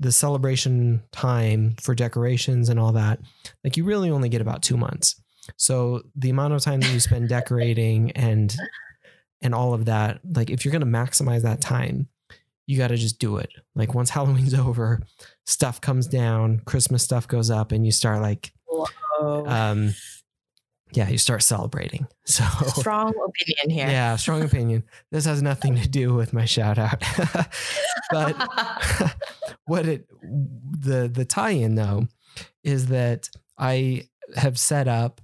the 0.00 0.12
celebration 0.12 1.02
time 1.12 1.74
for 1.80 1.94
decorations 1.94 2.68
and 2.68 2.80
all 2.80 2.92
that 2.92 3.20
like 3.62 3.76
you 3.76 3.84
really 3.84 4.10
only 4.10 4.28
get 4.28 4.40
about 4.40 4.62
two 4.62 4.76
months 4.76 5.20
so 5.56 6.02
the 6.16 6.30
amount 6.30 6.54
of 6.54 6.62
time 6.62 6.80
that 6.80 6.92
you 6.92 7.00
spend 7.00 7.28
decorating 7.28 8.10
and 8.12 8.56
and 9.44 9.54
all 9.54 9.74
of 9.74 9.84
that 9.84 10.18
like 10.34 10.50
if 10.50 10.64
you're 10.64 10.72
going 10.72 10.80
to 10.80 10.86
maximize 10.86 11.42
that 11.42 11.60
time 11.60 12.08
you 12.66 12.78
got 12.78 12.88
to 12.88 12.96
just 12.96 13.20
do 13.20 13.36
it 13.36 13.50
like 13.76 13.94
once 13.94 14.10
halloween's 14.16 14.54
over 14.54 15.00
stuff 15.46 15.80
comes 15.80 16.08
down 16.08 16.60
christmas 16.64 17.04
stuff 17.04 17.28
goes 17.28 17.50
up 17.50 17.70
and 17.70 17.86
you 17.86 17.92
start 17.92 18.20
like 18.20 18.52
Whoa. 18.66 19.46
um 19.46 19.94
yeah 20.92 21.08
you 21.08 21.18
start 21.18 21.42
celebrating 21.42 22.06
so 22.24 22.44
Strong 22.66 23.10
opinion 23.10 23.70
here. 23.70 23.88
yeah 23.88 24.16
strong 24.16 24.42
opinion 24.42 24.82
this 25.12 25.26
has 25.26 25.42
nothing 25.42 25.76
to 25.76 25.88
do 25.88 26.14
with 26.14 26.32
my 26.32 26.46
shout 26.46 26.78
out 26.78 27.02
but 28.10 28.36
what 29.66 29.86
it 29.86 30.08
the 30.22 31.08
the 31.12 31.24
tie-in 31.24 31.74
though 31.74 32.08
is 32.62 32.86
that 32.86 33.28
i 33.58 34.06
have 34.36 34.58
set 34.58 34.88
up 34.88 35.20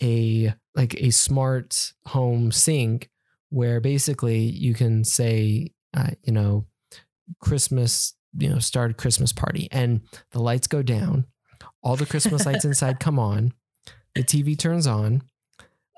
a 0.00 0.54
like 0.74 0.94
a 1.02 1.10
smart 1.10 1.92
home 2.06 2.50
sync 2.50 3.10
where 3.52 3.80
basically 3.80 4.38
you 4.38 4.74
can 4.74 5.04
say 5.04 5.70
uh, 5.96 6.10
you 6.22 6.32
know 6.32 6.66
christmas 7.40 8.14
you 8.38 8.48
know 8.48 8.58
start 8.58 8.96
christmas 8.96 9.32
party 9.32 9.68
and 9.70 10.00
the 10.32 10.40
lights 10.40 10.66
go 10.66 10.82
down 10.82 11.26
all 11.82 11.96
the 11.96 12.06
christmas 12.06 12.46
lights 12.46 12.64
inside 12.64 12.98
come 12.98 13.18
on 13.18 13.52
the 14.14 14.22
tv 14.22 14.58
turns 14.58 14.86
on 14.86 15.22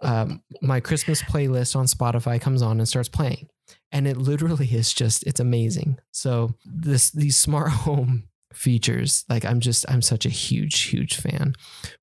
um, 0.03 0.43
my 0.61 0.81
christmas 0.81 1.23
playlist 1.23 1.75
on 1.75 1.87
spotify 1.87 2.41
comes 2.41 2.63
on 2.63 2.79
and 2.79 2.89
starts 2.89 3.09
playing. 3.09 3.49
And 3.91 4.07
it 4.07 4.17
literally 4.17 4.67
is 4.67 4.93
just 4.93 5.25
it's 5.25 5.41
amazing. 5.41 5.99
So 6.11 6.55
this 6.65 7.11
these 7.11 7.37
smart 7.37 7.69
home 7.85 8.25
features 8.53 9.25
like 9.29 9.45
i'm 9.45 9.59
just 9.59 9.85
i'm 9.91 10.01
such 10.01 10.25
a 10.25 10.29
huge 10.29 10.83
huge 10.83 11.17
fan. 11.17 11.55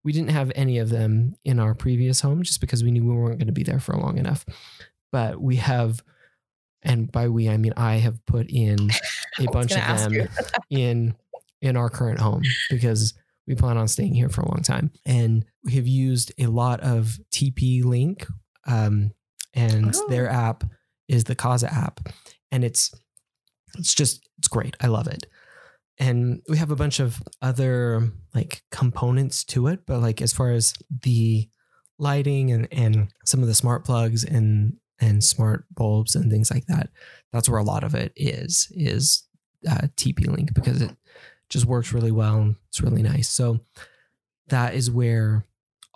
We 0.04 0.12
didn't 0.12 0.32
have 0.32 0.52
any 0.56 0.80
of 0.80 0.90
them 0.90 1.36
in 1.46 1.60
our 1.60 1.74
previous 1.74 2.22
home 2.22 2.44
just 2.44 2.60
because 2.60 2.84
we 2.84 2.92
knew 2.92 3.06
we 3.06 3.16
weren't 3.16 3.40
going 3.40 3.48
to 3.48 3.54
be 3.54 3.64
there 3.64 3.80
for 3.80 3.96
long 3.96 4.18
enough 4.18 4.46
but 5.12 5.40
we 5.42 5.58
have 5.58 6.02
and 6.84 7.12
by 7.12 7.28
we 7.28 7.50
I 7.50 7.58
mean 7.58 7.74
I 7.78 7.96
have 7.96 8.26
put 8.26 8.50
in 8.50 8.90
a 9.40 9.46
bunch 9.52 9.72
of 9.72 9.78
them 10.12 10.28
in 10.70 11.16
in 11.62 11.78
our 11.78 11.90
current 11.90 12.20
home 12.20 12.42
because 12.70 13.14
we 13.48 13.56
plan 13.56 13.78
on 13.78 13.88
staying 13.88 14.14
here 14.16 14.30
for 14.30 14.42
a 14.42 14.48
long 14.50 14.62
time, 14.64 14.92
and 15.06 15.46
we 15.64 15.74
have 15.74 15.88
used 15.88 16.32
a 16.40 16.46
lot 16.48 16.80
of 16.82 17.20
TP 17.32 17.84
Link, 17.84 18.26
um, 18.68 19.12
and 19.54 19.94
Oh. 19.96 20.08
their 20.10 20.30
app 20.30 20.64
is 21.08 21.26
the 21.26 21.36
Kasa 21.36 21.72
app, 21.74 22.00
and 22.52 22.64
it's 22.64 22.92
it's 23.78 23.94
just 23.94 24.28
it's 24.38 24.48
great. 24.48 24.76
I 24.82 24.88
love 24.88 25.08
it. 25.08 25.26
And 25.98 26.42
we 26.50 26.58
have 26.58 26.72
a 26.72 26.76
bunch 26.76 27.00
of 27.00 27.22
other 27.42 28.12
like 28.34 28.64
components 28.72 29.44
to 29.46 29.68
it, 29.68 29.82
but 29.86 30.02
like 30.02 30.22
as 30.22 30.34
far 30.34 30.52
as 30.52 30.74
the 31.04 31.48
lighting 32.00 32.52
and 32.52 32.68
and 32.72 33.12
some 33.26 33.42
of 33.42 33.48
the 33.48 33.54
smart 33.56 33.86
plugs 33.86 34.24
and 34.24 34.78
and 35.02 35.24
smart 35.24 35.66
bulbs 35.74 36.16
and 36.16 36.32
things 36.32 36.52
like 36.52 36.66
that, 36.68 36.90
that's 37.34 37.50
where 37.50 37.60
a 37.60 37.64
lot 37.64 37.84
of 37.84 37.96
it 37.96 38.14
is 38.16 38.72
is 38.72 39.24
uh, 39.70 39.88
TP 39.98 40.28
Link 40.28 40.54
because 40.54 40.82
it 40.82 40.96
just 41.50 41.66
works 41.66 41.92
really 41.92 42.12
well 42.12 42.38
and 42.38 42.56
it's 42.70 42.82
really 42.82 43.04
nice. 43.04 43.30
So 43.30 43.60
that 44.48 44.74
is 44.74 44.90
where 44.90 45.46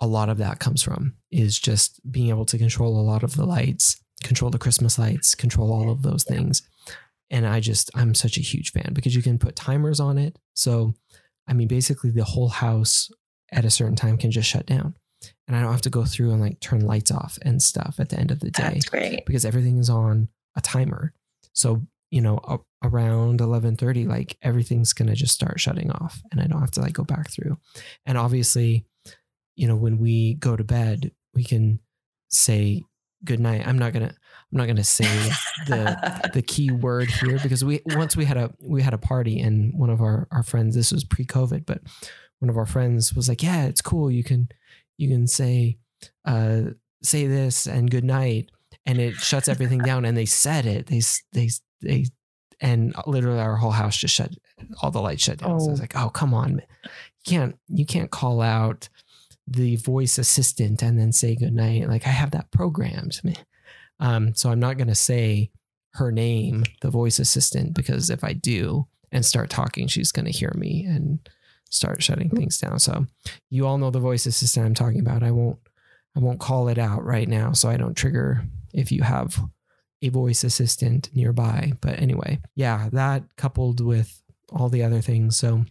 a 0.00 0.06
lot 0.06 0.28
of 0.28 0.38
that 0.38 0.58
comes 0.58 0.82
from 0.82 1.14
is 1.30 1.58
just 1.58 2.00
being 2.10 2.28
able 2.28 2.44
to 2.46 2.58
control 2.58 3.00
a 3.00 3.02
lot 3.02 3.22
of 3.22 3.36
the 3.36 3.46
lights, 3.46 4.02
control 4.22 4.50
the 4.50 4.58
Christmas 4.58 4.98
lights, 4.98 5.34
control 5.34 5.72
all 5.72 5.90
of 5.90 6.02
those 6.02 6.24
things. 6.24 6.62
And 7.30 7.46
I 7.46 7.60
just 7.60 7.90
I'm 7.94 8.14
such 8.14 8.36
a 8.36 8.42
huge 8.42 8.72
fan 8.72 8.92
because 8.92 9.16
you 9.16 9.22
can 9.22 9.38
put 9.38 9.56
timers 9.56 10.00
on 10.00 10.18
it. 10.18 10.38
So 10.54 10.94
I 11.48 11.54
mean 11.54 11.68
basically 11.68 12.10
the 12.10 12.24
whole 12.24 12.48
house 12.48 13.10
at 13.50 13.64
a 13.64 13.70
certain 13.70 13.96
time 13.96 14.18
can 14.18 14.30
just 14.30 14.48
shut 14.48 14.66
down. 14.66 14.94
And 15.46 15.56
I 15.56 15.60
don't 15.62 15.70
have 15.72 15.82
to 15.82 15.90
go 15.90 16.04
through 16.04 16.32
and 16.32 16.40
like 16.40 16.58
turn 16.60 16.80
lights 16.86 17.10
off 17.12 17.38
and 17.42 17.62
stuff 17.62 17.96
at 18.00 18.08
the 18.08 18.18
end 18.18 18.30
of 18.32 18.40
the 18.40 18.50
day 18.50 18.62
That's 18.74 18.88
great. 18.88 19.24
because 19.26 19.44
everything 19.44 19.78
is 19.78 19.88
on 19.88 20.28
a 20.56 20.60
timer. 20.60 21.12
So, 21.52 21.86
you 22.10 22.20
know, 22.20 22.40
a- 22.48 22.58
around 22.86 23.40
11:30 23.40 24.06
like 24.08 24.36
everything's 24.42 24.92
going 24.92 25.08
to 25.08 25.14
just 25.14 25.34
start 25.34 25.60
shutting 25.60 25.90
off 25.92 26.20
and 26.32 26.40
I 26.40 26.46
don't 26.46 26.60
have 26.60 26.72
to 26.72 26.80
like 26.80 26.94
go 26.94 27.04
back 27.04 27.30
through. 27.30 27.58
And 28.04 28.18
obviously, 28.18 28.86
you 29.54 29.68
know, 29.68 29.76
when 29.76 29.98
we 29.98 30.34
go 30.34 30.56
to 30.56 30.64
bed, 30.64 31.12
we 31.34 31.44
can 31.44 31.78
say 32.28 32.82
good 33.24 33.40
night. 33.40 33.66
I'm 33.66 33.78
not 33.78 33.92
going 33.92 34.08
to 34.08 34.12
I'm 34.12 34.58
not 34.58 34.64
going 34.66 34.76
to 34.76 34.84
say 34.84 35.04
the 35.66 36.30
the 36.34 36.42
key 36.42 36.70
word 36.72 37.08
here 37.10 37.38
because 37.42 37.64
we 37.64 37.82
once 37.86 38.16
we 38.16 38.24
had 38.24 38.36
a 38.36 38.52
we 38.60 38.82
had 38.82 38.94
a 38.94 38.98
party 38.98 39.40
and 39.40 39.72
one 39.78 39.90
of 39.90 40.00
our 40.00 40.26
our 40.30 40.42
friends 40.42 40.74
this 40.74 40.92
was 40.92 41.04
pre-covid 41.04 41.66
but 41.66 41.80
one 42.40 42.50
of 42.50 42.56
our 42.56 42.66
friends 42.66 43.14
was 43.14 43.28
like 43.28 43.42
yeah 43.42 43.64
it's 43.64 43.80
cool 43.80 44.10
you 44.10 44.22
can 44.22 44.48
you 44.98 45.08
can 45.08 45.26
say 45.26 45.78
uh 46.24 46.62
say 47.02 47.26
this 47.26 47.66
and 47.66 47.90
good 47.90 48.04
night 48.04 48.50
and 48.84 48.98
it 48.98 49.14
shuts 49.14 49.48
everything 49.48 49.80
down 49.80 50.04
and 50.04 50.16
they 50.16 50.26
said 50.26 50.66
it. 50.66 50.86
They 50.86 51.02
they 51.32 51.50
they 51.82 52.06
and 52.60 52.94
literally 53.06 53.38
our 53.40 53.56
whole 53.56 53.70
house 53.72 53.96
just 53.96 54.14
shut 54.14 54.32
all 54.82 54.90
the 54.90 55.00
lights 55.00 55.22
shut 55.24 55.38
down. 55.38 55.60
So 55.60 55.66
i 55.68 55.70
was 55.70 55.80
Oh. 55.80 55.82
like 55.82 55.96
oh 55.96 56.08
come 56.10 56.32
on 56.34 56.62
you 56.84 56.90
can't 57.26 57.56
you 57.68 57.84
can't 57.86 58.10
call 58.10 58.40
out 58.40 58.88
the 59.46 59.76
voice 59.76 60.18
assistant 60.18 60.82
and 60.82 60.98
then 60.98 61.12
say 61.12 61.36
good 61.36 61.52
night. 61.54 61.88
Like 61.88 62.06
i 62.06 62.10
have 62.10 62.30
that 62.32 62.50
programmed 62.50 63.20
man 63.22 63.36
um, 63.98 64.34
so 64.34 64.50
I'm 64.50 64.60
not 64.60 64.76
going 64.76 64.88
to 64.88 64.94
say 64.94 65.50
her 65.94 66.12
name, 66.12 66.64
the 66.82 66.90
voice 66.90 67.18
assistant, 67.18 67.72
because 67.74 68.10
if 68.10 68.22
I 68.22 68.34
do 68.34 68.86
and 69.10 69.24
start 69.24 69.48
talking, 69.48 69.86
she's 69.86 70.12
going 70.12 70.26
to 70.26 70.30
hear 70.30 70.52
me 70.54 70.84
and 70.84 71.26
start 71.70 72.02
shutting 72.02 72.28
mm-hmm. 72.28 72.36
things 72.36 72.58
down. 72.58 72.78
So 72.78 73.06
you 73.50 73.66
all 73.66 73.78
know 73.78 73.90
the 73.90 74.00
voice 74.00 74.26
assistant 74.26 74.66
I'm 74.66 74.74
talking 74.74 75.00
about. 75.00 75.22
I 75.22 75.30
won't, 75.30 75.58
I 76.16 76.20
won't 76.20 76.40
call 76.40 76.68
it 76.68 76.78
out 76.78 77.04
right 77.04 77.28
now, 77.28 77.52
so 77.52 77.68
I 77.68 77.76
don't 77.76 77.96
trigger 77.96 78.44
if 78.72 78.90
you 78.92 79.02
have 79.02 79.40
a 80.02 80.08
voice 80.08 80.44
assistant 80.44 81.10
nearby. 81.14 81.72
But 81.80 82.00
anyway, 82.00 82.40
yeah, 82.54 82.88
that 82.92 83.24
coupled 83.36 83.80
with 83.80 84.22
all 84.50 84.68
the 84.68 84.82
other 84.82 85.00
things. 85.00 85.36
So 85.36 85.64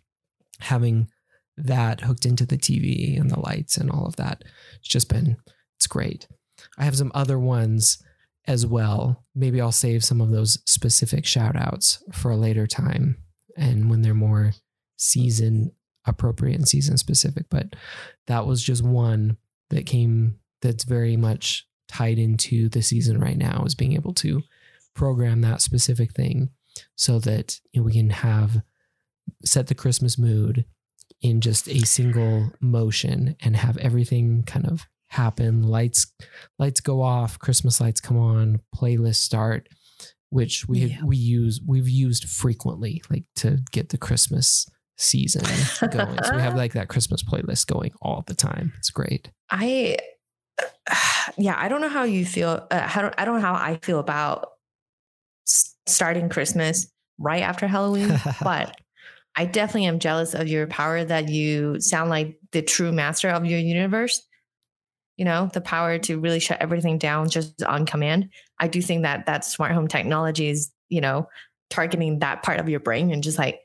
having 0.59 1.09
that 1.57 2.01
hooked 2.01 2.25
into 2.25 2.45
the 2.45 2.57
TV 2.57 3.19
and 3.19 3.31
the 3.31 3.39
lights 3.39 3.77
and 3.77 3.89
all 3.89 4.05
of 4.05 4.17
that, 4.17 4.43
it's 4.75 4.87
just 4.87 5.09
been, 5.09 5.37
it's 5.77 5.87
great. 5.87 6.27
I 6.77 6.83
have 6.83 6.97
some 6.97 7.11
other 7.15 7.39
ones 7.39 8.03
as 8.47 8.65
well. 8.65 9.23
Maybe 9.33 9.59
I'll 9.61 9.71
save 9.71 10.03
some 10.03 10.21
of 10.21 10.31
those 10.31 10.59
specific 10.65 11.25
shout 11.25 11.55
outs 11.55 12.03
for 12.11 12.31
a 12.31 12.37
later 12.37 12.67
time 12.67 13.17
and 13.57 13.89
when 13.89 14.01
they're 14.01 14.13
more 14.13 14.53
season 14.97 15.71
appropriate 16.07 16.55
and 16.55 16.67
season 16.67 16.97
specific. 16.97 17.45
But 17.49 17.75
that 18.27 18.45
was 18.45 18.63
just 18.63 18.83
one 18.83 19.37
that 19.69 19.85
came 19.85 20.39
that's 20.61 20.83
very 20.83 21.17
much 21.17 21.67
tied 21.87 22.17
into 22.19 22.69
the 22.69 22.81
season 22.81 23.19
right 23.19 23.37
now 23.37 23.63
is 23.65 23.75
being 23.75 23.93
able 23.93 24.13
to 24.13 24.41
program 24.95 25.41
that 25.41 25.61
specific 25.61 26.13
thing 26.13 26.49
so 26.95 27.19
that 27.19 27.59
you 27.71 27.81
know, 27.81 27.85
we 27.85 27.93
can 27.93 28.09
have 28.09 28.61
set 29.43 29.67
the 29.67 29.75
Christmas 29.75 30.17
mood 30.17 30.65
in 31.21 31.41
just 31.41 31.67
a 31.67 31.79
single 31.85 32.51
motion 32.59 33.35
and 33.41 33.55
have 33.55 33.77
everything 33.77 34.43
kind 34.43 34.65
of 34.65 34.85
happen 35.07 35.63
lights 35.63 36.07
lights 36.59 36.81
go 36.81 37.01
off 37.01 37.39
christmas 37.39 37.79
lights 37.79 38.01
come 38.01 38.17
on 38.17 38.59
playlists 38.75 39.15
start 39.17 39.69
which 40.29 40.67
we 40.67 40.79
Yeah. 40.85 41.03
we 41.05 41.15
use 41.15 41.61
we've 41.65 41.87
used 41.87 42.27
frequently 42.27 43.01
like 43.09 43.23
to 43.37 43.59
get 43.71 43.89
the 43.89 43.97
christmas 43.97 44.67
season 44.97 45.43
going 45.91 46.23
so 46.23 46.35
we 46.35 46.41
have 46.41 46.55
like 46.55 46.73
that 46.73 46.87
christmas 46.87 47.21
playlist 47.21 47.67
going 47.67 47.91
all 48.01 48.23
the 48.27 48.33
time 48.33 48.71
it's 48.77 48.89
great 48.89 49.29
I, 49.49 49.97
yeah, 51.37 51.55
I 51.57 51.67
don't 51.67 51.81
know 51.81 51.89
how 51.89 52.03
you 52.03 52.25
feel. 52.25 52.65
Uh, 52.69 52.87
how 52.87 53.11
I 53.17 53.25
don't 53.25 53.35
know 53.35 53.47
how 53.47 53.53
I 53.53 53.79
feel 53.81 53.99
about 53.99 54.49
s- 55.47 55.75
starting 55.85 56.29
Christmas 56.29 56.91
right 57.17 57.41
after 57.41 57.67
Halloween, 57.67 58.19
but 58.43 58.79
I 59.35 59.45
definitely 59.45 59.87
am 59.87 59.99
jealous 59.99 60.33
of 60.33 60.47
your 60.47 60.67
power 60.67 61.03
that 61.03 61.29
you 61.29 61.79
sound 61.79 62.09
like 62.09 62.39
the 62.51 62.61
true 62.61 62.91
master 62.91 63.29
of 63.29 63.45
your 63.45 63.59
universe. 63.59 64.21
You 65.17 65.25
know, 65.25 65.49
the 65.53 65.61
power 65.61 65.97
to 65.99 66.19
really 66.19 66.39
shut 66.39 66.61
everything 66.61 66.97
down 66.97 67.29
just 67.29 67.63
on 67.63 67.85
command. 67.85 68.29
I 68.59 68.67
do 68.67 68.81
think 68.81 69.03
that 69.03 69.27
that 69.27 69.45
smart 69.45 69.71
home 69.71 69.87
technology 69.87 70.49
is, 70.49 70.71
you 70.89 70.99
know, 70.99 71.29
targeting 71.69 72.19
that 72.19 72.43
part 72.43 72.59
of 72.59 72.67
your 72.67 72.81
brain 72.81 73.11
and 73.11 73.23
just 73.23 73.37
like, 73.37 73.61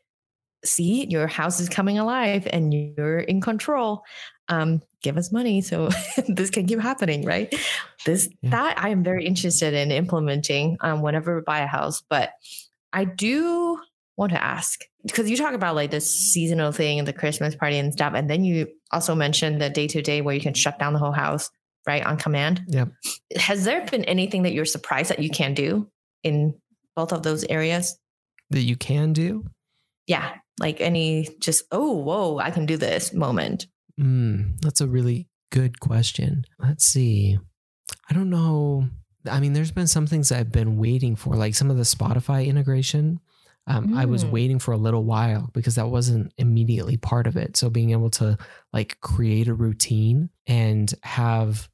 see, 0.64 1.06
your 1.06 1.26
house 1.26 1.60
is 1.60 1.68
coming 1.68 1.98
alive 1.98 2.46
and 2.52 2.72
you're 2.74 3.20
in 3.20 3.40
control. 3.40 4.02
Um, 4.48 4.82
give 5.02 5.16
us 5.16 5.30
money 5.32 5.60
so 5.60 5.88
this 6.28 6.50
can 6.50 6.66
keep 6.66 6.80
happening, 6.80 7.24
right? 7.24 7.54
This 8.04 8.28
Yeah. 8.42 8.50
that 8.50 8.78
I 8.78 8.88
am 8.90 9.02
very 9.04 9.24
interested 9.24 9.74
in 9.74 9.90
implementing 9.92 10.76
um, 10.80 11.02
whenever 11.02 11.36
we 11.36 11.42
buy 11.42 11.60
a 11.60 11.66
house, 11.66 12.02
but 12.10 12.32
I 12.92 13.04
do 13.04 13.78
want 14.16 14.32
to 14.32 14.42
ask 14.42 14.80
because 15.06 15.30
you 15.30 15.36
talk 15.36 15.54
about 15.54 15.76
like 15.76 15.90
this 15.92 16.10
seasonal 16.10 16.72
thing 16.72 16.98
and 16.98 17.06
the 17.08 17.12
Christmas 17.12 17.54
party 17.54 17.78
and 17.78 17.92
stuff, 17.92 18.12
and 18.14 18.28
then 18.28 18.44
you 18.44 18.66
also 18.90 19.14
mentioned 19.14 19.60
the 19.62 19.70
day 19.70 19.86
to 19.86 20.02
day 20.02 20.20
where 20.20 20.34
you 20.34 20.40
can 20.40 20.52
shut 20.52 20.78
down 20.78 20.92
the 20.92 20.98
whole 20.98 21.12
house 21.12 21.48
right 21.86 22.04
on 22.04 22.18
command. 22.18 22.60
yeah 22.68 22.86
Has 23.36 23.64
there 23.64 23.86
been 23.86 24.04
anything 24.04 24.42
that 24.42 24.52
you're 24.52 24.66
surprised 24.66 25.08
that 25.10 25.20
you 25.20 25.30
can 25.30 25.54
do 25.54 25.88
in 26.24 26.54
both 26.96 27.12
of 27.12 27.22
those 27.22 27.44
areas? 27.44 27.96
that 28.50 28.62
you 28.62 28.74
can 28.76 29.12
do 29.14 29.44
Yeah, 30.08 30.34
like 30.60 30.80
any 30.80 31.28
just 31.40 31.64
oh 31.72 31.92
whoa 31.92 32.38
I 32.38 32.50
can 32.52 32.66
do 32.66 32.76
this 32.76 33.12
moment. 33.12 33.66
Mm, 33.98 34.60
that's 34.60 34.80
a 34.80 34.86
really 34.86 35.26
good 35.50 35.80
question. 35.80 36.44
Let's 36.60 36.84
see. 36.86 37.38
I 38.08 38.14
don't 38.14 38.30
know. 38.30 38.88
I 39.28 39.40
mean, 39.40 39.52
there's 39.52 39.72
been 39.72 39.86
some 39.88 40.06
things 40.06 40.30
I've 40.32 40.52
been 40.52 40.78
waiting 40.78 41.16
for, 41.16 41.34
like 41.34 41.54
some 41.54 41.70
of 41.70 41.76
the 41.76 41.82
Spotify 41.82 42.46
integration. 42.46 43.20
Um, 43.66 43.94
I 43.94 44.06
was 44.06 44.24
Mm. 44.24 44.30
waiting 44.30 44.58
for 44.58 44.72
a 44.72 44.78
little 44.78 45.04
while 45.04 45.50
because 45.52 45.74
that 45.74 45.90
wasn't 45.90 46.32
immediately 46.38 46.96
part 46.96 47.26
of 47.26 47.36
it. 47.36 47.56
So 47.56 47.68
being 47.68 47.90
able 47.90 48.10
to 48.12 48.38
like 48.72 48.98
create 49.00 49.48
a 49.48 49.54
routine 49.54 50.30
and 50.46 50.92
have 51.02 51.68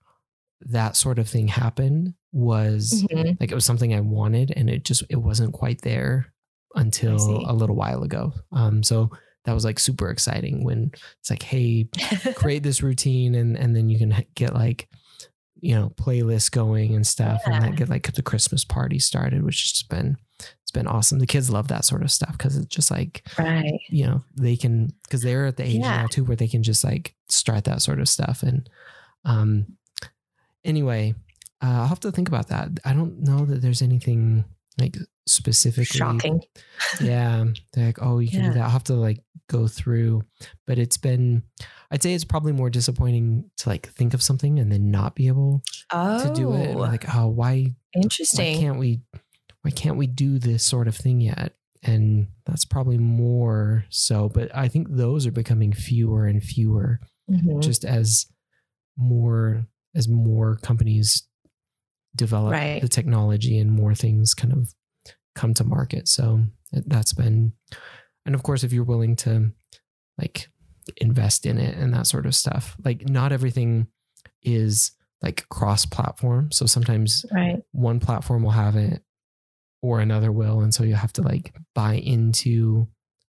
that 0.63 0.97
sort 0.97 1.19
of 1.19 1.29
thing 1.29 1.49
happen 1.49 2.15
was 2.33 3.05
Mhm. 3.13 3.39
like 3.41 3.53
it 3.53 3.55
was 3.55 3.65
something 3.65 3.95
I 3.95 4.01
wanted, 4.01 4.53
and 4.57 4.69
it 4.69 4.85
just 4.85 5.05
it 5.09 5.17
wasn't 5.17 5.53
quite 5.53 5.83
there 5.83 6.33
until 6.77 7.17
a 7.51 7.53
little 7.53 7.77
while 7.77 8.03
ago. 8.03 8.33
Um, 8.53 8.83
so 8.83 9.11
that 9.45 9.53
was 9.55 9.65
like 9.65 9.79
super 9.79 10.11
exciting 10.11 10.65
when 10.65 10.91
it's 11.21 11.31
like, 11.31 11.43
hey, 11.43 11.89
create 12.35 12.63
this 12.63 12.83
routine 12.83 13.35
and 13.35 13.57
and 13.57 13.75
then 13.75 13.89
you 13.89 13.99
can 13.99 14.15
get 14.35 14.55
like 14.55 14.89
you 15.59 15.75
know 15.75 15.91
playlists 15.97 16.51
going 16.51 16.95
and 16.95 17.07
stuff 17.07 17.41
and 17.47 17.55
Yeah. 17.55 17.61
then 17.61 17.75
get 17.77 17.89
like 17.89 18.13
the 18.13 18.21
christmas 18.23 18.63
party 18.63 18.99
started 18.99 19.43
which 19.43 19.63
has 19.63 19.83
been 19.89 20.19
it's 20.39 20.71
been 20.71 20.87
awesome 20.87 21.19
the 21.19 21.27
kids 21.27 21.49
love 21.49 21.69
that 21.69 21.87
sort 21.87 22.03
of 22.03 22.11
stuff 22.11 22.33
because 22.33 22.59
it's 22.59 22.67
just 22.67 22.91
like 22.91 23.27
right. 23.39 23.73
you 23.89 24.05
know 24.05 24.23
they 24.37 24.55
can 24.55 24.93
because 25.05 25.23
they're 25.23 25.47
at 25.47 25.57
the 25.57 25.65
age 25.65 25.77
Yeah. 25.77 26.03
now 26.03 26.07
too 26.09 26.25
where 26.25 26.37
they 26.37 26.47
can 26.47 26.63
just 26.63 26.85
like 26.85 27.15
start 27.31 27.65
that 27.65 27.81
sort 27.81 28.01
of 28.01 28.09
stuff 28.09 28.43
and 28.43 28.69
um 29.25 29.67
anyway 30.65 31.15
uh, 31.63 31.81
i'll 31.81 31.87
have 31.89 32.01
to 32.01 32.13
think 32.13 32.29
about 32.29 32.49
that 32.49 32.69
i 32.85 32.93
don't 32.93 33.21
know 33.21 33.47
that 33.47 33.63
there's 33.63 33.81
anything 33.83 34.45
like 34.79 34.97
specifically 35.27 35.85
Shocking. 35.99 36.41
yeah 37.01 37.45
they're 37.73 37.87
like 37.87 37.99
oh 38.03 38.19
you 38.19 38.31
can 38.31 38.41
Yeah. 38.41 38.49
do 38.49 38.55
that 38.55 38.65
i'll 38.65 38.71
have 38.71 38.85
to 38.85 38.95
like 38.95 39.23
go 39.49 39.67
through 39.69 40.23
but 40.67 40.79
it's 40.79 40.97
been 40.97 41.43
i'd 41.91 42.03
say 42.03 42.15
it's 42.15 42.25
probably 42.25 42.53
more 42.53 42.69
disappointing 42.71 43.51
to 43.59 43.69
like 43.69 43.89
think 43.89 44.13
of 44.15 44.23
something 44.23 44.59
and 44.59 44.71
then 44.71 44.91
not 44.91 45.15
be 45.15 45.29
able 45.29 45.63
Oh, 45.93 46.23
to 46.27 46.33
do 46.35 46.53
it 46.53 46.71
And, 46.71 46.81
like 46.81 47.05
oh 47.15 47.29
why 47.29 47.75
why 47.95 48.03
interesting. 48.03 48.59
can't 48.61 48.79
we 48.79 49.01
why 49.63 49.71
can't 49.71 49.97
we 49.97 50.07
do 50.07 50.39
this 50.39 50.65
sort 50.65 50.87
of 50.89 50.95
thing 50.97 51.21
yet? 51.21 51.55
And 51.83 52.29
that's 52.45 52.65
probably 52.65 52.99
more 52.99 53.85
so, 53.91 54.29
but 54.29 54.55
I 54.55 54.69
think 54.69 54.89
those 54.91 55.27
are 55.27 55.33
becoming 55.33 55.73
fewer 55.73 56.27
and 56.27 56.41
fewer 56.43 57.01
Mhm. 57.31 57.61
just 57.63 57.85
as 57.85 58.27
more 58.97 59.67
as 59.95 60.09
more 60.09 60.57
companies 60.57 61.27
develop 62.17 62.53
Right. 62.53 62.81
the 62.83 62.89
technology 62.89 63.59
and 63.59 63.71
more 63.73 63.95
things 63.95 64.35
kind 64.35 64.53
of 64.53 64.75
come 65.35 65.55
to 65.55 65.65
market. 65.65 66.09
So 66.09 66.45
that's 66.73 67.13
been, 67.13 67.53
and 68.25 68.35
of 68.35 68.43
course, 68.43 68.65
if 68.65 68.73
you're 68.73 68.85
willing 68.85 69.17
to 69.17 69.53
like 70.19 70.49
invest 70.99 71.47
in 71.47 71.59
it 71.59 71.77
and 71.77 71.93
that 71.95 72.07
sort 72.07 72.27
of 72.27 72.35
stuff, 72.35 72.77
like 72.85 73.09
not 73.09 73.33
everything 73.33 73.89
is 74.43 74.93
like 75.23 75.49
cross 75.49 75.85
platform. 75.87 76.51
So 76.53 76.67
sometimes 76.67 77.25
Right. 77.33 77.63
one 77.73 78.01
platform 78.01 78.43
will 78.43 78.51
have 78.53 78.77
it 78.77 79.03
or 79.83 80.01
another 80.01 80.33
will. 80.33 80.61
And 80.61 80.73
so 80.75 80.85
you 80.85 80.95
have 80.95 81.13
to 81.15 81.23
like 81.23 81.55
buy 81.75 81.95
into 81.95 82.89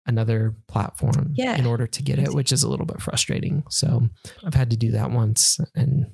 another 0.06 0.54
platform 0.68 1.32
Yeah. 1.34 1.56
in 1.56 1.64
order 1.66 1.86
to 1.86 2.02
get 2.02 2.18
it, 2.18 2.34
which 2.34 2.52
is 2.52 2.62
a 2.62 2.68
little 2.68 2.86
bit 2.86 3.00
frustrating. 3.00 3.64
So 3.70 4.08
I've 4.44 4.54
had 4.54 4.70
to 4.70 4.76
do 4.76 4.90
that 4.92 5.10
once. 5.10 5.58
And 5.74 6.10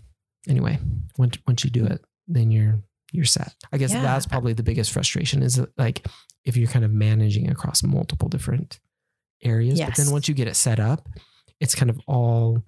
anyway, 0.48 0.78
once 1.18 1.38
once 1.46 1.64
you 1.64 1.70
do 1.70 1.84
it, 1.86 2.04
then 2.34 2.50
you're 2.50 2.82
you're 3.12 3.24
set. 3.24 3.54
I 3.72 3.76
guess 3.78 3.92
Yeah. 3.92 4.02
that's 4.02 4.24
probably 4.26 4.52
the 4.52 4.62
biggest 4.62 4.92
frustration 4.92 5.42
is 5.42 5.60
like 5.76 6.06
if 6.44 6.56
you're 6.56 6.68
kind 6.70 6.84
of 6.84 6.92
managing 6.92 7.50
across 7.50 7.82
multiple 7.82 8.28
different 8.28 8.78
areas. 9.42 9.80
But 9.80 9.96
then 9.96 10.10
once 10.12 10.28
you 10.28 10.34
get 10.34 10.46
it 10.48 10.54
set 10.56 10.78
up, 10.78 11.08
it's 11.58 11.74
kind 11.74 11.90
of 11.90 12.00
all 12.06 12.62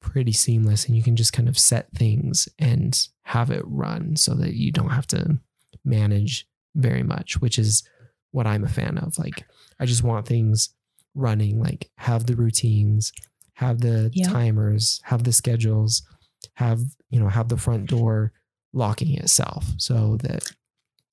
pretty 0.00 0.32
seamless 0.32 0.86
and 0.86 0.96
you 0.96 1.02
can 1.02 1.16
just 1.16 1.32
kind 1.32 1.48
of 1.48 1.58
set 1.58 1.90
things 1.94 2.48
and 2.58 3.08
have 3.22 3.50
it 3.50 3.62
run 3.64 4.16
so 4.16 4.34
that 4.34 4.54
you 4.54 4.70
don't 4.72 4.90
have 4.90 5.06
to 5.08 5.38
manage 5.84 6.46
very 6.74 7.02
much, 7.02 7.40
which 7.40 7.58
is 7.58 7.82
what 8.32 8.46
I'm 8.46 8.64
a 8.64 8.68
fan 8.68 8.98
of. 8.98 9.18
Like 9.18 9.44
I 9.78 9.86
just 9.86 10.02
want 10.02 10.26
things 10.26 10.70
running, 11.14 11.60
like 11.60 11.90
have 11.98 12.26
the 12.26 12.34
routines, 12.36 13.12
have 13.54 13.80
the 13.80 14.10
Yep. 14.12 14.30
timers, 14.32 15.00
have 15.04 15.22
the 15.24 15.32
schedules, 15.32 16.02
have, 16.54 16.80
you 17.08 17.20
know, 17.20 17.28
have 17.28 17.48
the 17.48 17.56
front 17.56 17.88
door 17.88 18.32
locking 18.74 19.16
itself 19.16 19.64
so 19.78 20.18
that 20.22 20.44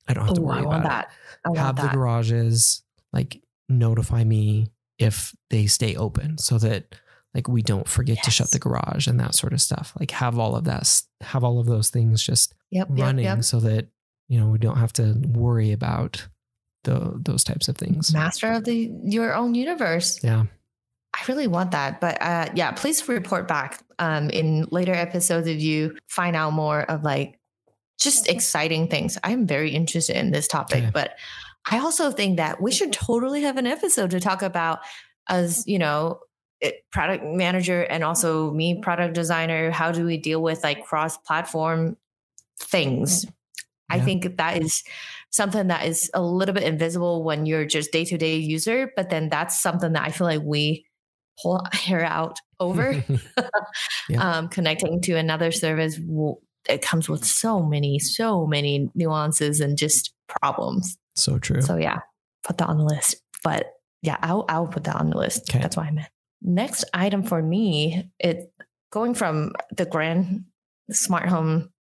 I 0.07 0.13
don't 0.13 0.25
have 0.25 0.35
to 0.35 0.41
Oh, 0.41 0.45
worry 0.45 0.61
about 0.63 0.83
that. 0.83 1.11
Have 1.55 1.75
the 1.77 1.87
garages 1.89 2.83
like 3.13 3.41
notify 3.69 4.23
me 4.23 4.67
if 4.99 5.33
they 5.49 5.67
stay 5.67 5.95
open 5.95 6.37
so 6.37 6.57
that 6.57 6.93
like 7.33 7.47
we 7.47 7.61
don't 7.61 7.87
forget 7.87 8.21
to 8.23 8.31
shut 8.31 8.51
the 8.51 8.59
garage 8.59 9.07
and 9.07 9.19
that 9.19 9.33
sort 9.35 9.53
of 9.53 9.61
stuff 9.61 9.93
like 9.99 10.11
have 10.11 10.37
all 10.37 10.55
of 10.55 10.65
that 10.65 11.01
have 11.21 11.43
all 11.43 11.59
of 11.59 11.65
those 11.65 11.89
things 11.89 12.21
just 12.21 12.53
Yep. 12.71 12.87
Yep. 12.89 12.99
running 12.99 13.25
Yep. 13.25 13.43
so 13.43 13.59
that 13.61 13.87
you 14.27 14.39
know 14.39 14.47
we 14.49 14.57
don't 14.57 14.77
have 14.77 14.93
to 14.93 15.13
worry 15.27 15.71
about 15.71 16.27
the 16.83 17.13
those 17.23 17.43
types 17.43 17.67
of 17.67 17.77
things 17.77 18.13
Master 18.13 18.51
of 18.51 18.63
the 18.65 18.91
your 19.03 19.33
own 19.35 19.55
universe. 19.55 20.19
yeah 20.23 20.45
I 21.13 21.23
really 21.27 21.47
want 21.47 21.71
that. 21.71 21.99
But 21.99 22.21
uh, 22.21 22.47
yeah, 22.55 22.71
please 22.71 23.05
report 23.09 23.45
back 23.45 23.83
um, 23.99 24.29
in 24.29 24.65
later 24.71 24.93
episodes 24.93 25.45
if 25.45 25.59
you 25.61 25.97
find 26.07 26.37
out 26.37 26.53
more 26.53 26.83
of 26.89 27.03
like 27.03 27.37
just 28.01 28.27
exciting 28.27 28.87
things. 28.87 29.17
I'm 29.23 29.45
very 29.45 29.71
interested 29.71 30.15
in 30.15 30.31
this 30.31 30.47
topic, 30.47 30.85
but 30.91 31.17
I 31.69 31.79
also 31.79 32.11
think 32.11 32.37
that 32.37 32.61
we 32.61 32.71
should 32.71 32.91
totally 32.91 33.43
have 33.43 33.57
an 33.57 33.67
episode 33.67 34.11
to 34.11 34.19
talk 34.19 34.41
about 34.41 34.79
as, 35.29 35.63
you 35.67 35.77
know, 35.77 36.19
it, 36.59 36.83
product 36.91 37.23
manager 37.23 37.83
and 37.83 38.03
also 38.03 38.51
me, 38.51 38.81
product 38.81 39.13
designer. 39.13 39.71
How 39.71 39.91
do 39.91 40.05
we 40.05 40.17
deal 40.17 40.41
with 40.41 40.63
like 40.63 40.83
cross 40.85 41.17
platform 41.17 41.95
things? 42.59 43.25
I 43.89 43.99
think 43.99 44.37
that 44.37 44.61
is 44.61 44.83
something 45.31 45.67
that 45.67 45.85
is 45.85 46.09
a 46.13 46.21
little 46.21 46.55
bit 46.55 46.63
invisible 46.63 47.23
when 47.23 47.45
you're 47.45 47.65
just 47.65 47.91
day 47.91 48.05
to 48.05 48.17
day 48.17 48.37
user, 48.37 48.91
but 48.95 49.09
then 49.09 49.27
that's 49.29 49.61
something 49.61 49.93
that 49.93 50.03
I 50.03 50.11
feel 50.11 50.25
like 50.25 50.41
we 50.43 50.85
pull 51.41 51.61
hair 51.73 52.03
out 52.03 52.39
over. 52.59 53.03
Yeah. 54.09 54.37
um, 54.37 54.47
connecting 54.49 55.01
to 55.01 55.15
another 55.15 55.51
service, 55.51 55.99
it 56.69 56.81
comes 56.81 57.09
with 57.09 57.25
so 57.25 57.61
many, 57.61 57.99
so 57.99 58.45
many 58.47 58.89
nuances 58.95 59.59
and 59.59 59.77
just 59.77 60.13
problems. 60.27 60.97
so 61.15 61.37
true 61.39 61.61
So 61.61 61.77
yeah, 61.77 61.99
put 62.43 62.57
that 62.59 62.67
on 62.69 62.77
the 62.77 62.83
list. 62.85 63.15
But 63.43 63.73
yeah, 64.01 64.17
I'll 64.21 64.45
I'll 64.49 64.67
put 64.67 64.83
that 64.85 64.95
on 64.95 65.09
the 65.09 65.17
list. 65.17 65.49
Okay. 65.49 65.59
That's 65.59 65.75
why 65.77 65.85
I 65.85 65.91
meant. 65.91 66.07
Next 66.41 66.85
item 66.93 67.23
for 67.23 67.41
me, 67.41 68.09
it 68.19 68.51
going 68.91 69.13
from 69.13 69.53
the 69.77 69.85
grand 69.85 70.45
smart 70.91 71.27
home 71.29 71.71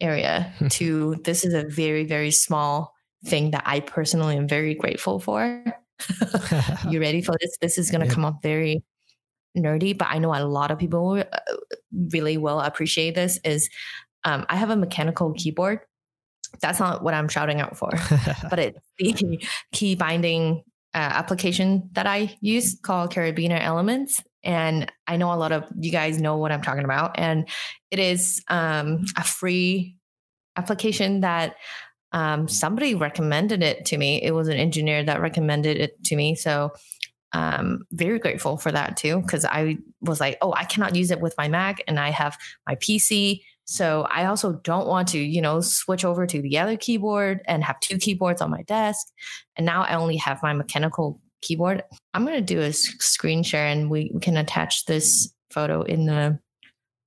area 0.00 0.52
to 0.70 1.16
this 1.24 1.44
is 1.44 1.54
a 1.54 1.64
very 1.64 2.04
very 2.04 2.30
small 2.30 2.92
thing 3.24 3.50
that 3.52 3.62
I 3.66 3.80
personally 3.80 4.36
am 4.36 4.46
very 4.48 4.74
grateful 4.74 5.18
for. 5.20 5.64
you 6.90 7.00
ready 7.00 7.22
for 7.22 7.34
this? 7.40 7.56
This 7.60 7.78
is 7.78 7.90
going 7.90 8.00
to 8.02 8.06
Yep. 8.06 8.14
come 8.14 8.24
up 8.24 8.42
very 8.42 8.84
nerdy, 9.56 9.96
but 9.96 10.08
I 10.10 10.18
know 10.18 10.34
a 10.34 10.44
lot 10.44 10.70
of 10.70 10.78
people 10.78 11.12
uh, 11.12 11.24
really 12.12 12.36
will 12.36 12.60
appreciate 12.60 13.14
this. 13.14 13.38
Is 13.44 13.70
um, 14.26 14.44
I 14.48 14.56
have 14.56 14.70
a 14.70 14.76
mechanical 14.76 15.32
keyboard. 15.32 15.80
That's 16.60 16.80
not 16.80 17.02
what 17.02 17.14
I'm 17.14 17.28
shouting 17.28 17.60
out 17.60 17.76
for, 17.78 17.90
but 18.50 18.58
it's 18.58 18.78
the 18.98 19.40
key 19.72 19.94
binding 19.94 20.64
uh, 20.94 20.98
application 20.98 21.88
that 21.92 22.06
I 22.06 22.36
use 22.40 22.78
called 22.82 23.12
Karabiner 23.12 23.60
Elements. 23.60 24.22
And 24.42 24.90
I 25.06 25.16
know 25.16 25.32
a 25.32 25.36
lot 25.36 25.52
of 25.52 25.64
you 25.78 25.90
guys 25.90 26.20
know 26.20 26.36
what 26.36 26.52
I'm 26.52 26.62
talking 26.62 26.84
about. 26.84 27.18
And 27.18 27.48
it 27.90 27.98
is 27.98 28.42
um, 28.48 29.04
a 29.16 29.24
free 29.24 29.96
application 30.56 31.20
that 31.20 31.56
um, 32.12 32.48
somebody 32.48 32.94
recommended 32.94 33.62
it 33.62 33.84
to 33.86 33.98
me. 33.98 34.22
It 34.22 34.32
was 34.32 34.48
an 34.48 34.56
engineer 34.56 35.04
that 35.04 35.20
recommended 35.20 35.76
it 35.76 36.02
to 36.04 36.16
me. 36.16 36.34
So 36.34 36.72
um, 37.32 37.84
very 37.92 38.18
grateful 38.18 38.56
for 38.56 38.72
that 38.72 38.96
too, 38.96 39.20
because 39.20 39.44
I 39.44 39.78
was 40.00 40.20
like, 40.20 40.38
oh, 40.40 40.54
I 40.54 40.64
cannot 40.64 40.96
use 40.96 41.10
it 41.10 41.20
with 41.20 41.34
my 41.36 41.48
Mac 41.48 41.82
and 41.86 42.00
I 42.00 42.10
have 42.10 42.38
my 42.66 42.76
PC. 42.76 43.42
So 43.66 44.06
I 44.10 44.26
also 44.26 44.52
don't 44.52 44.86
want 44.86 45.08
to, 45.08 45.18
you 45.18 45.42
know, 45.42 45.60
switch 45.60 46.04
over 46.04 46.26
to 46.26 46.40
the 46.40 46.58
other 46.58 46.76
keyboard 46.76 47.42
and 47.46 47.64
have 47.64 47.80
two 47.80 47.98
keyboards 47.98 48.40
on 48.40 48.50
my 48.50 48.62
desk. 48.62 49.08
And 49.56 49.66
now 49.66 49.82
I 49.82 49.96
only 49.96 50.16
have 50.16 50.42
my 50.42 50.52
mechanical 50.52 51.20
keyboard. 51.42 51.82
I'm 52.14 52.24
going 52.24 52.36
to 52.36 52.54
do 52.54 52.60
a 52.60 52.72
screen 52.72 53.42
share 53.42 53.66
and 53.66 53.90
we, 53.90 54.10
we 54.14 54.20
can 54.20 54.36
attach 54.36 54.86
this 54.86 55.32
photo 55.50 55.82
in 55.82 56.06
the 56.06 56.38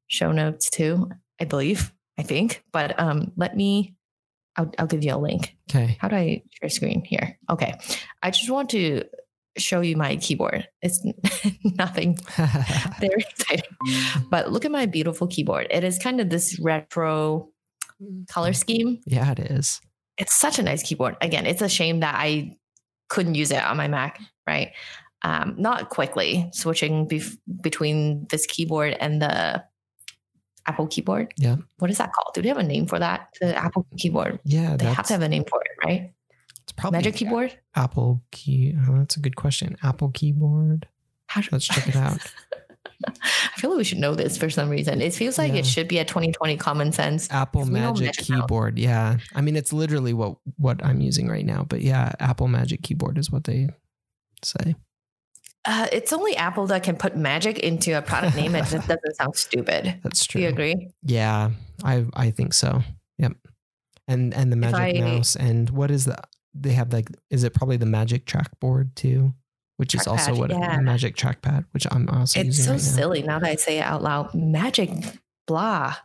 show 0.07 0.31
notes 0.31 0.69
too, 0.69 1.09
I 1.39 1.45
believe, 1.45 1.93
I 2.17 2.23
think. 2.23 2.63
But 2.73 2.99
um, 2.99 3.31
let 3.37 3.55
me, 3.55 3.95
I'll, 4.57 4.71
I'll 4.77 4.87
give 4.87 5.03
you 5.03 5.15
a 5.15 5.17
link. 5.17 5.55
okay 5.69 5.97
How 6.01 6.09
do 6.09 6.17
I 6.17 6.43
share 6.51 6.69
screen 6.69 7.05
here? 7.05 7.37
Okay. 7.49 7.73
I 8.21 8.31
just 8.31 8.49
want 8.49 8.69
to 8.71 9.03
show 9.59 9.81
you 9.81 9.95
my 9.97 10.15
keyboard. 10.17 10.67
It's 10.81 11.03
nothing 11.63 12.17
very 12.99 13.21
exciting. 13.29 13.69
But 14.29 14.51
look 14.51 14.65
at 14.65 14.71
my 14.71 14.85
beautiful 14.85 15.27
keyboard. 15.27 15.67
It 15.69 15.83
is 15.83 15.97
kind 15.99 16.19
of 16.21 16.29
this 16.29 16.59
retro 16.59 17.49
color 18.29 18.53
scheme. 18.53 18.99
yeah 19.05 19.31
it 19.31 19.39
is 19.39 19.81
It's 20.17 20.33
such 20.33 20.59
a 20.59 20.63
nice 20.63 20.83
keyboard. 20.83 21.17
Again, 21.21 21.45
it's 21.45 21.61
a 21.61 21.69
shame 21.69 21.99
that 22.01 22.15
I 22.15 22.55
couldn't 23.09 23.35
use 23.35 23.51
it 23.51 23.63
on 23.63 23.75
my 23.77 23.87
Mac, 23.87 24.19
right? 24.47 24.71
Um, 25.23 25.55
not 25.57 25.89
quickly 25.89 26.49
switching 26.53 27.07
bef- 27.09 27.37
between 27.61 28.25
this 28.29 28.45
keyboard 28.45 28.95
and 29.01 29.21
the 29.21 29.63
Apple 30.65 30.87
keyboard. 30.87 31.33
Yeah. 31.37 31.57
What 31.79 31.89
is 31.91 31.97
that 31.97 32.13
called? 32.13 32.33
Do 32.35 32.41
they 32.41 32.47
have 32.49 32.57
a 32.57 32.63
name 32.63 32.85
for 32.87 32.99
that? 32.99 33.27
The 33.41 33.55
Apple 33.55 33.85
keyboard. 33.97 34.39
yeah 34.45 34.77
They 34.77 34.85
have 34.85 35.07
to 35.07 35.13
have 35.13 35.21
a 35.23 35.27
name 35.29 35.43
for 35.49 35.61
it, 35.61 35.71
right? 35.85 36.13
It's 36.69 36.79
probably 36.79 36.97
Magic 36.99 37.15
keyboard. 37.15 37.57
apple 37.75 38.21
key 38.31 38.75
oh, 38.87 38.97
that's 38.99 39.17
a 39.17 39.19
good 39.19 39.35
question 39.35 39.75
apple 39.81 40.11
keyboard 40.11 40.87
How 41.27 41.41
do- 41.41 41.49
let's 41.51 41.65
check 41.67 41.87
it 41.87 41.95
out 41.95 42.19
I 43.07 43.59
feel 43.59 43.69
like 43.71 43.77
we 43.77 43.83
should 43.85 43.97
know 43.99 44.13
this 44.13 44.37
for 44.37 44.49
some 44.49 44.69
reason. 44.69 45.01
It 45.01 45.13
feels 45.13 45.37
like 45.37 45.53
Yeah. 45.53 45.59
it 45.59 45.65
should 45.65 45.87
be 45.87 45.99
a 45.99 46.05
2020 46.05 46.57
common 46.57 46.91
sense. 46.91 47.29
Apple 47.31 47.65
Magic 47.65 48.11
keyboard. 48.13 48.77
Yeah. 48.77 49.17
I 49.33 49.39
mean, 49.39 49.55
it's 49.55 49.71
literally 49.71 50.11
what 50.13 50.35
what 50.57 50.83
I'm 50.83 50.99
using 50.99 51.29
right 51.29 51.45
now. 51.45 51.63
But 51.63 51.79
yeah, 51.81 52.11
Apple 52.19 52.49
Magic 52.49 52.81
keyboard 52.83 53.17
is 53.17 53.31
what 53.31 53.45
they 53.45 53.69
say. 54.43 54.75
Uh, 55.63 55.87
it's 55.93 56.11
only 56.11 56.35
Apple 56.35 56.67
that 56.67 56.83
can 56.83 56.97
put 56.97 57.15
magic 57.15 57.59
into 57.59 57.97
a 57.97 58.01
product 58.01 58.35
name. 58.35 58.53
It 58.55 58.65
just 58.65 58.87
doesn't 58.87 59.15
sound 59.15 59.35
stupid. 59.37 59.99
That's 60.03 60.25
true. 60.25 60.39
Do 60.39 60.43
you 60.43 60.49
agree? 60.49 60.89
Yeah, 61.03 61.51
I 61.83 62.05
I 62.13 62.31
think 62.31 62.53
so. 62.53 62.81
Yep. 63.17 63.31
And 64.09 64.33
and 64.33 64.51
the 64.51 64.57
Magic 64.57 64.97
I- 64.97 64.99
Mouse 65.01 65.37
and 65.37 65.69
what 65.69 65.89
is 65.89 66.03
the 66.03 66.17
they 66.53 66.73
have 66.73 66.91
like 66.93 67.09
is 67.29 67.43
it 67.43 67.53
probably 67.53 67.77
the 67.77 67.85
Magic 67.85 68.25
Trackboard 68.25 68.93
too, 68.95 69.33
which 69.77 69.95
is 69.95 70.07
also 70.07 70.35
what 70.35 70.49
yeah. 70.49 70.77
the 70.77 70.83
Magic 70.83 71.15
Trackpad, 71.15 71.65
which 71.71 71.87
I'm 71.91 72.09
also 72.09 72.39
It's 72.39 72.57
using 72.57 72.65
so 72.65 72.71
right 72.71 72.81
now. 72.81 72.83
silly 72.83 73.21
now 73.23 73.39
that 73.39 73.49
I 73.49 73.55
say 73.55 73.79
it 73.79 73.83
out 73.83 74.03
loud. 74.03 74.33
Magic, 74.33 74.89
blah. 75.47 75.95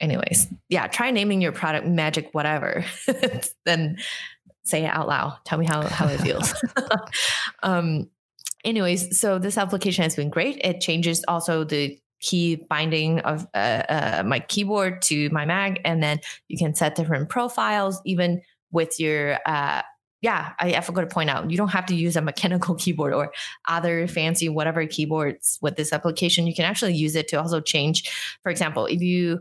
Anyways, 0.00 0.48
yeah, 0.68 0.88
try 0.88 1.10
naming 1.12 1.40
your 1.40 1.52
product 1.52 1.86
magic 1.86 2.30
whatever. 2.32 2.84
then 3.64 3.98
say 4.64 4.84
it 4.84 4.88
out 4.88 5.08
loud. 5.08 5.38
Tell 5.44 5.58
me 5.58 5.66
how, 5.66 5.82
how 5.82 6.08
it 6.08 6.20
feels. 6.20 6.54
um, 7.62 8.08
anyways, 8.64 9.18
so 9.18 9.38
this 9.38 9.58
application 9.58 10.02
has 10.02 10.16
been 10.16 10.30
great. 10.30 10.60
It 10.62 10.80
changes 10.80 11.24
also 11.28 11.64
the 11.64 11.98
key 12.20 12.64
binding 12.68 13.18
of 13.20 13.46
uh, 13.54 13.82
uh, 13.88 14.22
my 14.24 14.40
keyboard 14.40 15.02
to 15.02 15.28
my 15.30 15.44
Mac, 15.44 15.80
and 15.84 16.02
then 16.02 16.20
you 16.48 16.56
can 16.56 16.74
set 16.74 16.94
different 16.94 17.28
profiles, 17.28 18.00
even 18.04 18.42
with 18.72 18.98
your 18.98 19.38
uh, 19.46 19.82
yeah, 20.22 20.52
I, 20.60 20.74
I, 20.74 20.80
forgot 20.80 21.00
to 21.00 21.08
point 21.08 21.30
out, 21.30 21.50
you 21.50 21.56
don't 21.56 21.72
have 21.72 21.86
to 21.86 21.96
use 21.96 22.14
a 22.14 22.22
mechanical 22.22 22.74
keyboard 22.76 23.12
or 23.12 23.32
other 23.68 24.06
fancy 24.06 24.48
whatever 24.48 24.86
keyboards 24.86 25.58
with 25.60 25.76
this 25.76 25.92
application. 25.92 26.46
You 26.46 26.54
can 26.54 26.64
actually 26.64 26.94
use 26.94 27.16
it 27.16 27.28
to 27.28 27.36
also 27.36 27.60
change. 27.60 28.08
For 28.44 28.50
example, 28.50 28.86
if 28.86 29.02
you 29.02 29.40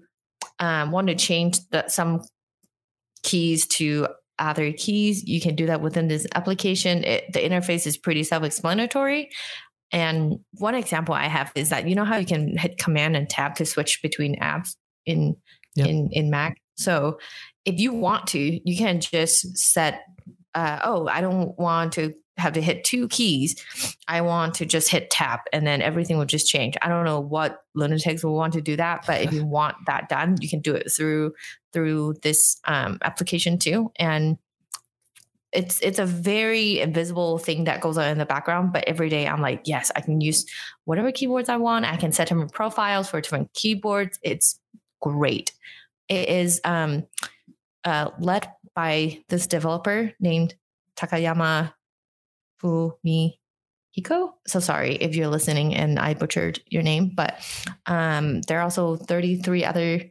um, 0.59 0.91
want 0.91 1.07
to 1.07 1.15
change 1.15 1.59
the, 1.69 1.87
some 1.87 2.21
keys 3.21 3.67
to 3.67 4.07
other 4.39 4.73
keys, 4.73 5.23
you 5.23 5.39
can 5.39 5.55
do 5.55 5.67
that 5.67 5.81
within 5.81 6.07
this 6.07 6.25
application. 6.33 7.03
It, 7.03 7.31
the 7.31 7.39
interface 7.39 7.85
is 7.85 7.95
pretty 7.95 8.23
self-explanatory. 8.23 9.29
And 9.91 10.39
one 10.53 10.73
example 10.73 11.13
I 11.13 11.27
have 11.27 11.51
is 11.53 11.69
that 11.69 11.87
you 11.87 11.93
know 11.93 12.05
how 12.05 12.17
you 12.17 12.25
can 12.25 12.57
hit 12.57 12.79
Command 12.79 13.15
and 13.15 13.29
Tab 13.29 13.55
to 13.55 13.65
switch 13.65 14.01
between 14.01 14.39
apps 14.39 14.75
in 15.05 15.35
yep. 15.75 15.87
in 15.87 16.09
in 16.11 16.29
Mac. 16.29 16.57
So 16.75 17.19
if 17.65 17.79
you 17.79 17.93
want 17.93 18.27
to, 18.27 18.69
you 18.69 18.77
can 18.77 18.99
just 18.99 19.57
set 19.57 20.01
uh, 20.53 20.79
oh, 20.83 21.07
I 21.07 21.21
don't 21.21 21.57
want 21.57 21.93
to 21.93 22.13
have 22.37 22.53
to 22.53 22.61
hit 22.61 22.83
two 22.83 23.07
keys. 23.07 23.63
I 24.07 24.21
want 24.21 24.53
to 24.55 24.65
just 24.65 24.89
hit 24.89 25.09
tap 25.09 25.47
and 25.53 25.65
then 25.65 25.81
everything 25.81 26.17
will 26.17 26.25
just 26.25 26.49
change. 26.49 26.75
I 26.81 26.89
don't 26.89 27.05
know 27.05 27.19
what 27.19 27.63
lunatics 27.75 28.23
will 28.23 28.35
want 28.35 28.53
to 28.53 28.61
do 28.61 28.75
that, 28.75 29.05
but 29.05 29.21
if 29.21 29.31
you 29.31 29.45
want 29.57 29.77
that 29.87 30.09
done, 30.09 30.37
you 30.41 30.49
can 30.49 30.59
do 30.59 30.73
it 30.73 30.91
through 30.91 31.33
through 31.73 32.15
this 32.21 32.59
um, 32.65 32.97
application 33.03 33.57
too. 33.57 33.91
And 33.97 34.37
it's 35.53 35.79
it's 35.81 35.99
a 35.99 36.05
very 36.05 36.79
invisible 36.79 37.37
thing 37.37 37.65
that 37.65 37.81
goes 37.81 37.97
on 37.97 38.07
in 38.07 38.17
the 38.17 38.25
background. 38.25 38.73
But 38.73 38.85
every 38.87 39.09
day 39.09 39.27
I'm 39.27 39.41
like, 39.41 39.61
yes, 39.65 39.91
I 39.95 40.01
can 40.01 40.21
use 40.21 40.45
whatever 40.85 41.11
keyboards 41.11 41.49
I 41.49 41.57
want. 41.57 41.85
I 41.85 41.97
can 41.97 42.11
set 42.11 42.29
different 42.29 42.53
profiles 42.53 43.09
for 43.09 43.21
different 43.21 43.53
keyboards. 43.53 44.17
It's 44.23 44.59
great. 45.01 45.53
It 46.07 46.29
is 46.29 46.61
um, 46.63 47.05
uh, 47.83 48.11
led 48.19 48.49
by 48.75 49.21
this 49.29 49.47
developer 49.47 50.11
named 50.19 50.55
Takayama 50.95 51.73
Fumihiko. 52.61 54.31
So 54.47 54.59
sorry 54.59 54.95
if 54.95 55.15
you're 55.15 55.27
listening 55.27 55.75
and 55.75 55.99
I 55.99 56.13
butchered 56.13 56.61
your 56.67 56.83
name, 56.83 57.11
but 57.15 57.39
um, 57.85 58.41
there 58.43 58.59
are 58.59 58.63
also 58.63 58.95
33 58.95 59.65
other 59.65 60.01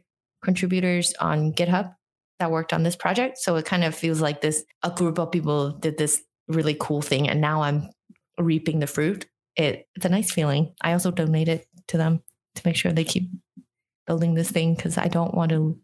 contributors 0.43 1.13
on 1.19 1.53
GitHub 1.53 1.95
that 2.39 2.51
worked 2.51 2.73
on 2.73 2.83
this 2.83 2.95
project. 2.95 3.37
So 3.37 3.55
it 3.55 3.65
kind 3.65 3.83
of 3.83 3.95
feels 3.95 4.19
like 4.19 4.41
this 4.41 4.63
a 4.83 4.89
group 4.89 5.19
of 5.19 5.31
people 5.31 5.71
did 5.71 5.97
this 5.97 6.21
really 6.47 6.75
cool 6.79 7.01
thing, 7.01 7.29
and 7.29 7.39
now 7.39 7.61
I'm 7.61 7.89
reaping 8.37 8.79
the 8.79 8.87
fruit. 8.87 9.27
It, 9.55 9.87
it's 9.95 10.05
a 10.05 10.09
nice 10.09 10.31
feeling. 10.31 10.73
I 10.81 10.93
also 10.93 11.11
donated 11.11 11.65
to 11.89 11.97
them 11.97 12.21
to 12.55 12.61
make 12.65 12.75
sure 12.75 12.91
they 12.91 13.03
keep 13.03 13.29
building 14.07 14.33
this 14.33 14.49
thing 14.49 14.75
because 14.75 14.97
I 14.97 15.07
don't 15.07 15.35
want 15.35 15.51
to 15.51 15.79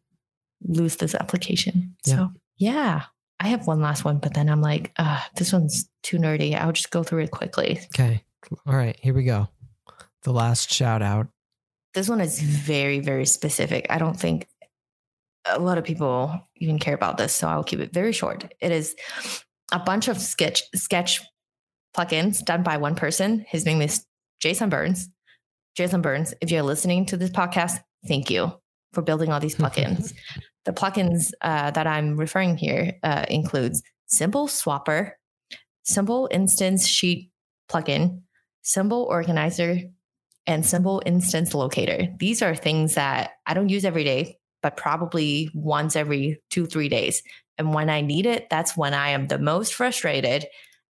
lose 0.63 0.97
this 0.97 1.15
application. 1.15 1.95
Yeah. 2.05 2.15
So 2.15 2.29
yeah, 2.57 3.03
I 3.39 3.47
have 3.49 3.67
one 3.67 3.81
last 3.81 4.03
one, 4.03 4.17
but 4.17 4.33
then 4.33 4.49
I'm 4.49 4.61
like, 4.61 4.91
uh, 4.97 5.21
this 5.35 5.53
one's 5.53 5.89
too 6.03 6.17
nerdy. 6.17 6.55
I'll 6.55 6.71
just 6.71 6.91
go 6.91 7.03
through 7.03 7.23
it 7.23 7.31
quickly. 7.31 7.79
Okay. 7.95 8.23
All 8.65 8.75
right, 8.75 8.97
here 9.01 9.13
we 9.13 9.23
go. 9.23 9.47
The 10.23 10.33
last 10.33 10.71
shout 10.71 11.01
out. 11.01 11.27
This 11.93 12.09
one 12.09 12.21
is 12.21 12.39
very, 12.41 12.99
very 12.99 13.25
specific. 13.25 13.87
I 13.89 13.97
don't 13.97 14.19
think 14.19 14.47
a 15.45 15.59
lot 15.59 15.77
of 15.77 15.83
people 15.83 16.39
even 16.57 16.79
care 16.79 16.95
about 16.95 17.17
this, 17.17 17.33
so 17.33 17.47
I'll 17.47 17.63
keep 17.63 17.79
it 17.79 17.93
very 17.93 18.11
short. 18.11 18.53
It 18.59 18.71
is 18.71 18.95
a 19.71 19.79
bunch 19.79 20.07
of 20.07 20.19
sketch 20.19 20.63
sketch 20.75 21.21
plugins 21.95 22.43
done 22.43 22.63
by 22.63 22.77
one 22.77 22.95
person. 22.95 23.45
His 23.47 23.65
name 23.65 23.81
is 23.81 24.05
Jason 24.39 24.69
Burns. 24.69 25.09
Jason 25.75 26.01
Burns, 26.01 26.33
if 26.41 26.51
you're 26.51 26.63
listening 26.63 27.05
to 27.07 27.17
this 27.17 27.29
podcast, 27.29 27.79
thank 28.07 28.29
you 28.29 28.51
for 28.93 29.01
building 29.01 29.31
all 29.31 29.39
these 29.39 29.55
plugins. 29.57 30.13
the 30.65 30.73
plugins 30.73 31.31
uh, 31.41 31.71
that 31.71 31.87
I'm 31.87 32.17
referring 32.17 32.57
here 32.57 32.93
uh, 33.03 33.25
includes 33.29 33.81
Symbol 34.07 34.47
Swapper, 34.47 35.11
Symbol 35.83 36.27
Instance 36.31 36.87
Sheet 36.87 37.31
plugin, 37.69 38.21
Symbol 38.61 39.03
Organizer, 39.03 39.79
and 40.45 40.65
Symbol 40.65 41.01
Instance 41.05 41.53
Locator. 41.53 42.07
These 42.19 42.41
are 42.41 42.55
things 42.55 42.95
that 42.95 43.31
I 43.45 43.53
don't 43.53 43.69
use 43.69 43.85
every 43.85 44.03
day, 44.03 44.37
but 44.63 44.77
probably 44.77 45.49
once 45.53 45.95
every 45.95 46.41
two, 46.49 46.65
three 46.65 46.89
days. 46.89 47.21
And 47.57 47.73
when 47.73 47.89
I 47.89 48.01
need 48.01 48.25
it, 48.25 48.47
that's 48.49 48.77
when 48.77 48.93
I 48.93 49.09
am 49.09 49.27
the 49.27 49.39
most 49.39 49.73
frustrated 49.73 50.45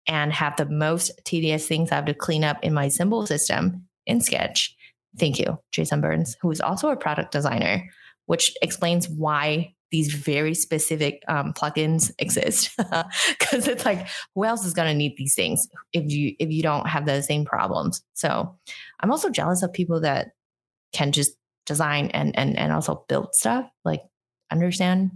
and 0.08 0.34
have 0.34 0.56
the 0.58 0.70
most 0.70 1.12
tedious 1.26 1.68
things 1.68 1.92
I 1.92 1.96
have 1.96 2.06
to 2.06 2.14
clean 2.14 2.44
up 2.44 2.64
in 2.64 2.74
my 2.74 2.90
symbol 2.90 3.26
system 3.26 3.88
in 4.06 4.22
Sketch. 4.22 4.75
Thank 5.18 5.40
you, 5.40 5.60
Jason 5.72 6.02
Burns, 6.02 6.36
who 6.42 6.52
is 6.52 6.62
also 6.62 6.90
a 6.90 6.98
product 6.98 7.32
designer 7.32 7.84
which 8.26 8.56
explains 8.62 9.08
why 9.08 9.74
these 9.92 10.14
very 10.14 10.54
specific 10.54 11.24
um, 11.28 11.54
plugins 11.54 12.12
exist. 12.20 12.72
Because 13.30 13.68
it's 13.68 13.86
like 13.86 14.08
who 14.34 14.46
else 14.46 14.66
is 14.66 14.74
going 14.74 14.88
to 14.88 14.98
need 14.98 15.16
these 15.18 15.36
things 15.36 15.68
if 15.94 16.12
you 16.12 16.36
if 16.40 16.50
you 16.50 16.64
don't 16.64 16.88
have 16.88 17.06
the 17.06 17.22
same 17.22 17.46
problems? 17.46 18.02
So 18.14 18.56
i'm 19.00 19.12
also 19.12 19.30
jealous 19.30 19.64
of 19.64 19.72
people 19.72 20.02
that 20.02 20.32
can 20.92 21.12
just 21.12 21.34
design 21.66 22.08
and 22.08 22.38
and 22.38 22.58
and 22.58 22.72
also 22.72 23.06
build 23.08 23.34
stuff 23.36 23.70
like 23.84 24.02
understand 24.52 25.12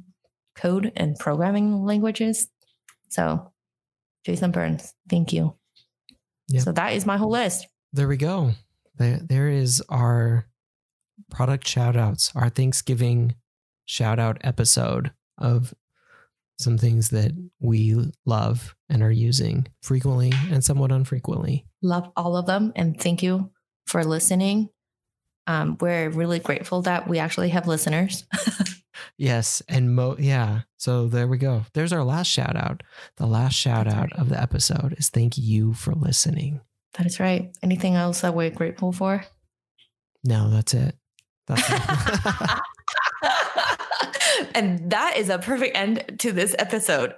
code 0.55 0.91
and 0.95 1.17
programming 1.17 1.83
languages. 1.83 2.47
So 3.09 3.51
jason 4.25 4.51
burns 4.51 4.93
thank 5.09 5.33
you. 5.33 5.55
Yep. 6.49 6.63
so 6.63 6.71
that 6.73 6.93
is 6.93 7.05
my 7.05 7.17
whole 7.17 7.31
list. 7.31 7.67
There 7.91 8.07
we 8.07 8.17
go 8.17 8.53
there, 8.99 9.19
there 9.21 9.49
is 9.49 9.81
our 9.89 10.45
product 11.31 11.67
shout 11.67 11.95
outs, 11.95 12.31
our 12.35 12.49
Thanksgiving 12.49 13.35
shout 13.85 14.19
out 14.19 14.37
episode 14.41 15.11
of 15.37 15.73
some 16.59 16.77
things 16.77 17.09
that 17.09 17.31
we 17.59 18.11
love 18.25 18.75
and 18.89 19.01
are 19.01 19.11
using 19.11 19.67
frequently 19.81 20.33
and 20.51 20.63
somewhat 20.63 20.91
unfrequently. 20.91 21.65
Love 21.81 22.11
all 22.15 22.35
of 22.35 22.45
them. 22.45 22.73
And 22.75 22.99
thank 22.99 23.23
you 23.23 23.49
for 23.87 24.03
listening. 24.03 24.69
Um, 25.47 25.77
we're 25.79 26.09
really 26.09 26.39
grateful 26.39 26.81
that 26.83 27.07
we 27.07 27.17
actually 27.17 27.49
have 27.49 27.65
listeners. 27.65 28.25
yes. 29.17 29.63
And 29.69 29.95
mo, 29.95 30.17
yeah. 30.19 30.61
So 30.77 31.07
there 31.07 31.27
we 31.27 31.37
go. 31.37 31.63
There's 31.73 31.93
our 31.93 32.03
last 32.03 32.27
shout 32.27 32.57
out. 32.57 32.83
The 33.15 33.25
last 33.25 33.55
shout 33.55 33.87
out 33.87 34.11
of 34.13 34.29
the 34.29 34.39
episode 34.39 34.95
is 34.97 35.09
thank 35.09 35.37
you 35.37 35.73
for 35.73 35.93
listening. 35.93 36.61
That 36.99 37.05
is 37.05 37.19
right. 37.19 37.49
Anything 37.63 37.95
else 37.95 38.21
that 38.21 38.35
we're 38.35 38.49
grateful 38.49 38.91
for? 38.91 39.23
No, 40.25 40.49
that's 40.49 40.73
it. 40.73 40.95
and 44.53 44.91
that 44.91 45.13
is 45.15 45.29
a 45.29 45.39
perfect 45.39 45.77
end 45.77 46.03
to 46.19 46.33
this 46.33 46.53
episode. 46.59 47.13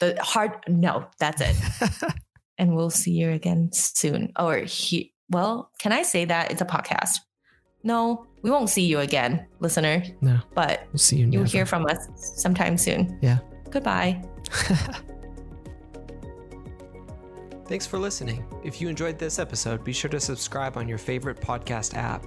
The 0.00 0.22
hard 0.22 0.52
no, 0.68 1.06
that's 1.18 1.40
it. 1.40 1.56
and 2.58 2.76
we'll 2.76 2.90
see 2.90 3.12
you 3.12 3.30
again 3.30 3.70
soon. 3.72 4.34
Or 4.38 4.58
he 4.58 5.14
well, 5.30 5.70
can 5.80 5.92
I 5.92 6.02
say 6.02 6.26
that 6.26 6.50
it's 6.50 6.60
a 6.60 6.66
podcast? 6.66 7.20
No, 7.82 8.26
we 8.42 8.50
won't 8.50 8.68
see 8.68 8.84
you 8.84 8.98
again, 9.00 9.46
listener. 9.60 10.04
No. 10.20 10.40
But 10.54 10.86
we'll 10.92 10.98
see 10.98 11.16
you. 11.16 11.24
You'll 11.24 11.44
never. 11.44 11.46
hear 11.46 11.64
from 11.64 11.86
us 11.86 12.06
sometime 12.42 12.76
soon. 12.76 13.18
Yeah. 13.22 13.38
Goodbye. 13.70 14.22
Thanks 17.68 17.86
for 17.86 17.98
listening. 17.98 18.44
If 18.62 18.80
you 18.80 18.88
enjoyed 18.88 19.18
this 19.18 19.40
episode, 19.40 19.82
be 19.82 19.92
sure 19.92 20.10
to 20.10 20.20
subscribe 20.20 20.76
on 20.76 20.88
your 20.88 20.98
favorite 20.98 21.40
podcast 21.40 21.94
app. 21.94 22.24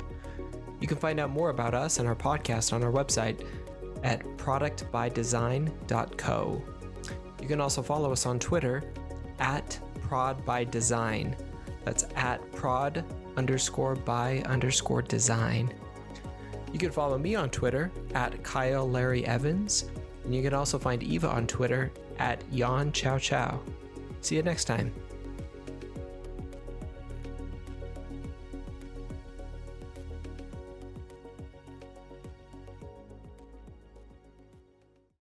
You 0.82 0.88
can 0.88 0.98
find 0.98 1.18
out 1.18 1.30
more 1.30 1.50
about 1.50 1.74
us 1.74 2.00
and 2.00 2.08
our 2.08 2.16
podcast 2.16 2.74
on 2.74 2.84
our 2.84 2.92
website 2.92 3.48
at 4.04 4.22
productbydesign.co. 4.38 6.62
You 7.42 7.48
can 7.48 7.62
also 7.62 7.82
follow 7.82 8.12
us 8.12 8.26
on 8.26 8.38
Twitter 8.38 8.84
at 9.40 9.80
prodbydesign. 10.02 11.40
That's 11.86 12.06
at 12.18 12.52
prod 12.52 13.06
underscore 13.38 13.96
by 13.96 14.44
underscore 14.46 15.02
design. 15.02 15.74
You 16.74 16.80
can 16.80 16.92
follow 16.92 17.18
me 17.18 17.36
on 17.36 17.50
Twitter 17.50 17.94
at 18.14 18.44
Kyle 18.44 18.90
Larry 18.90 19.26
Evans, 19.26 19.86
and 20.26 20.36
you 20.36 20.44
can 20.44 20.54
also 20.54 20.78
find 20.78 21.02
Eva 21.02 21.30
on 21.30 21.48
Twitter 21.48 21.94
at 22.18 22.44
Yon 22.52 22.92
Chow 22.92 23.18
Chow. 23.18 23.62
See 24.20 24.36
you 24.36 24.44
next 24.44 24.66
time. 24.66 24.92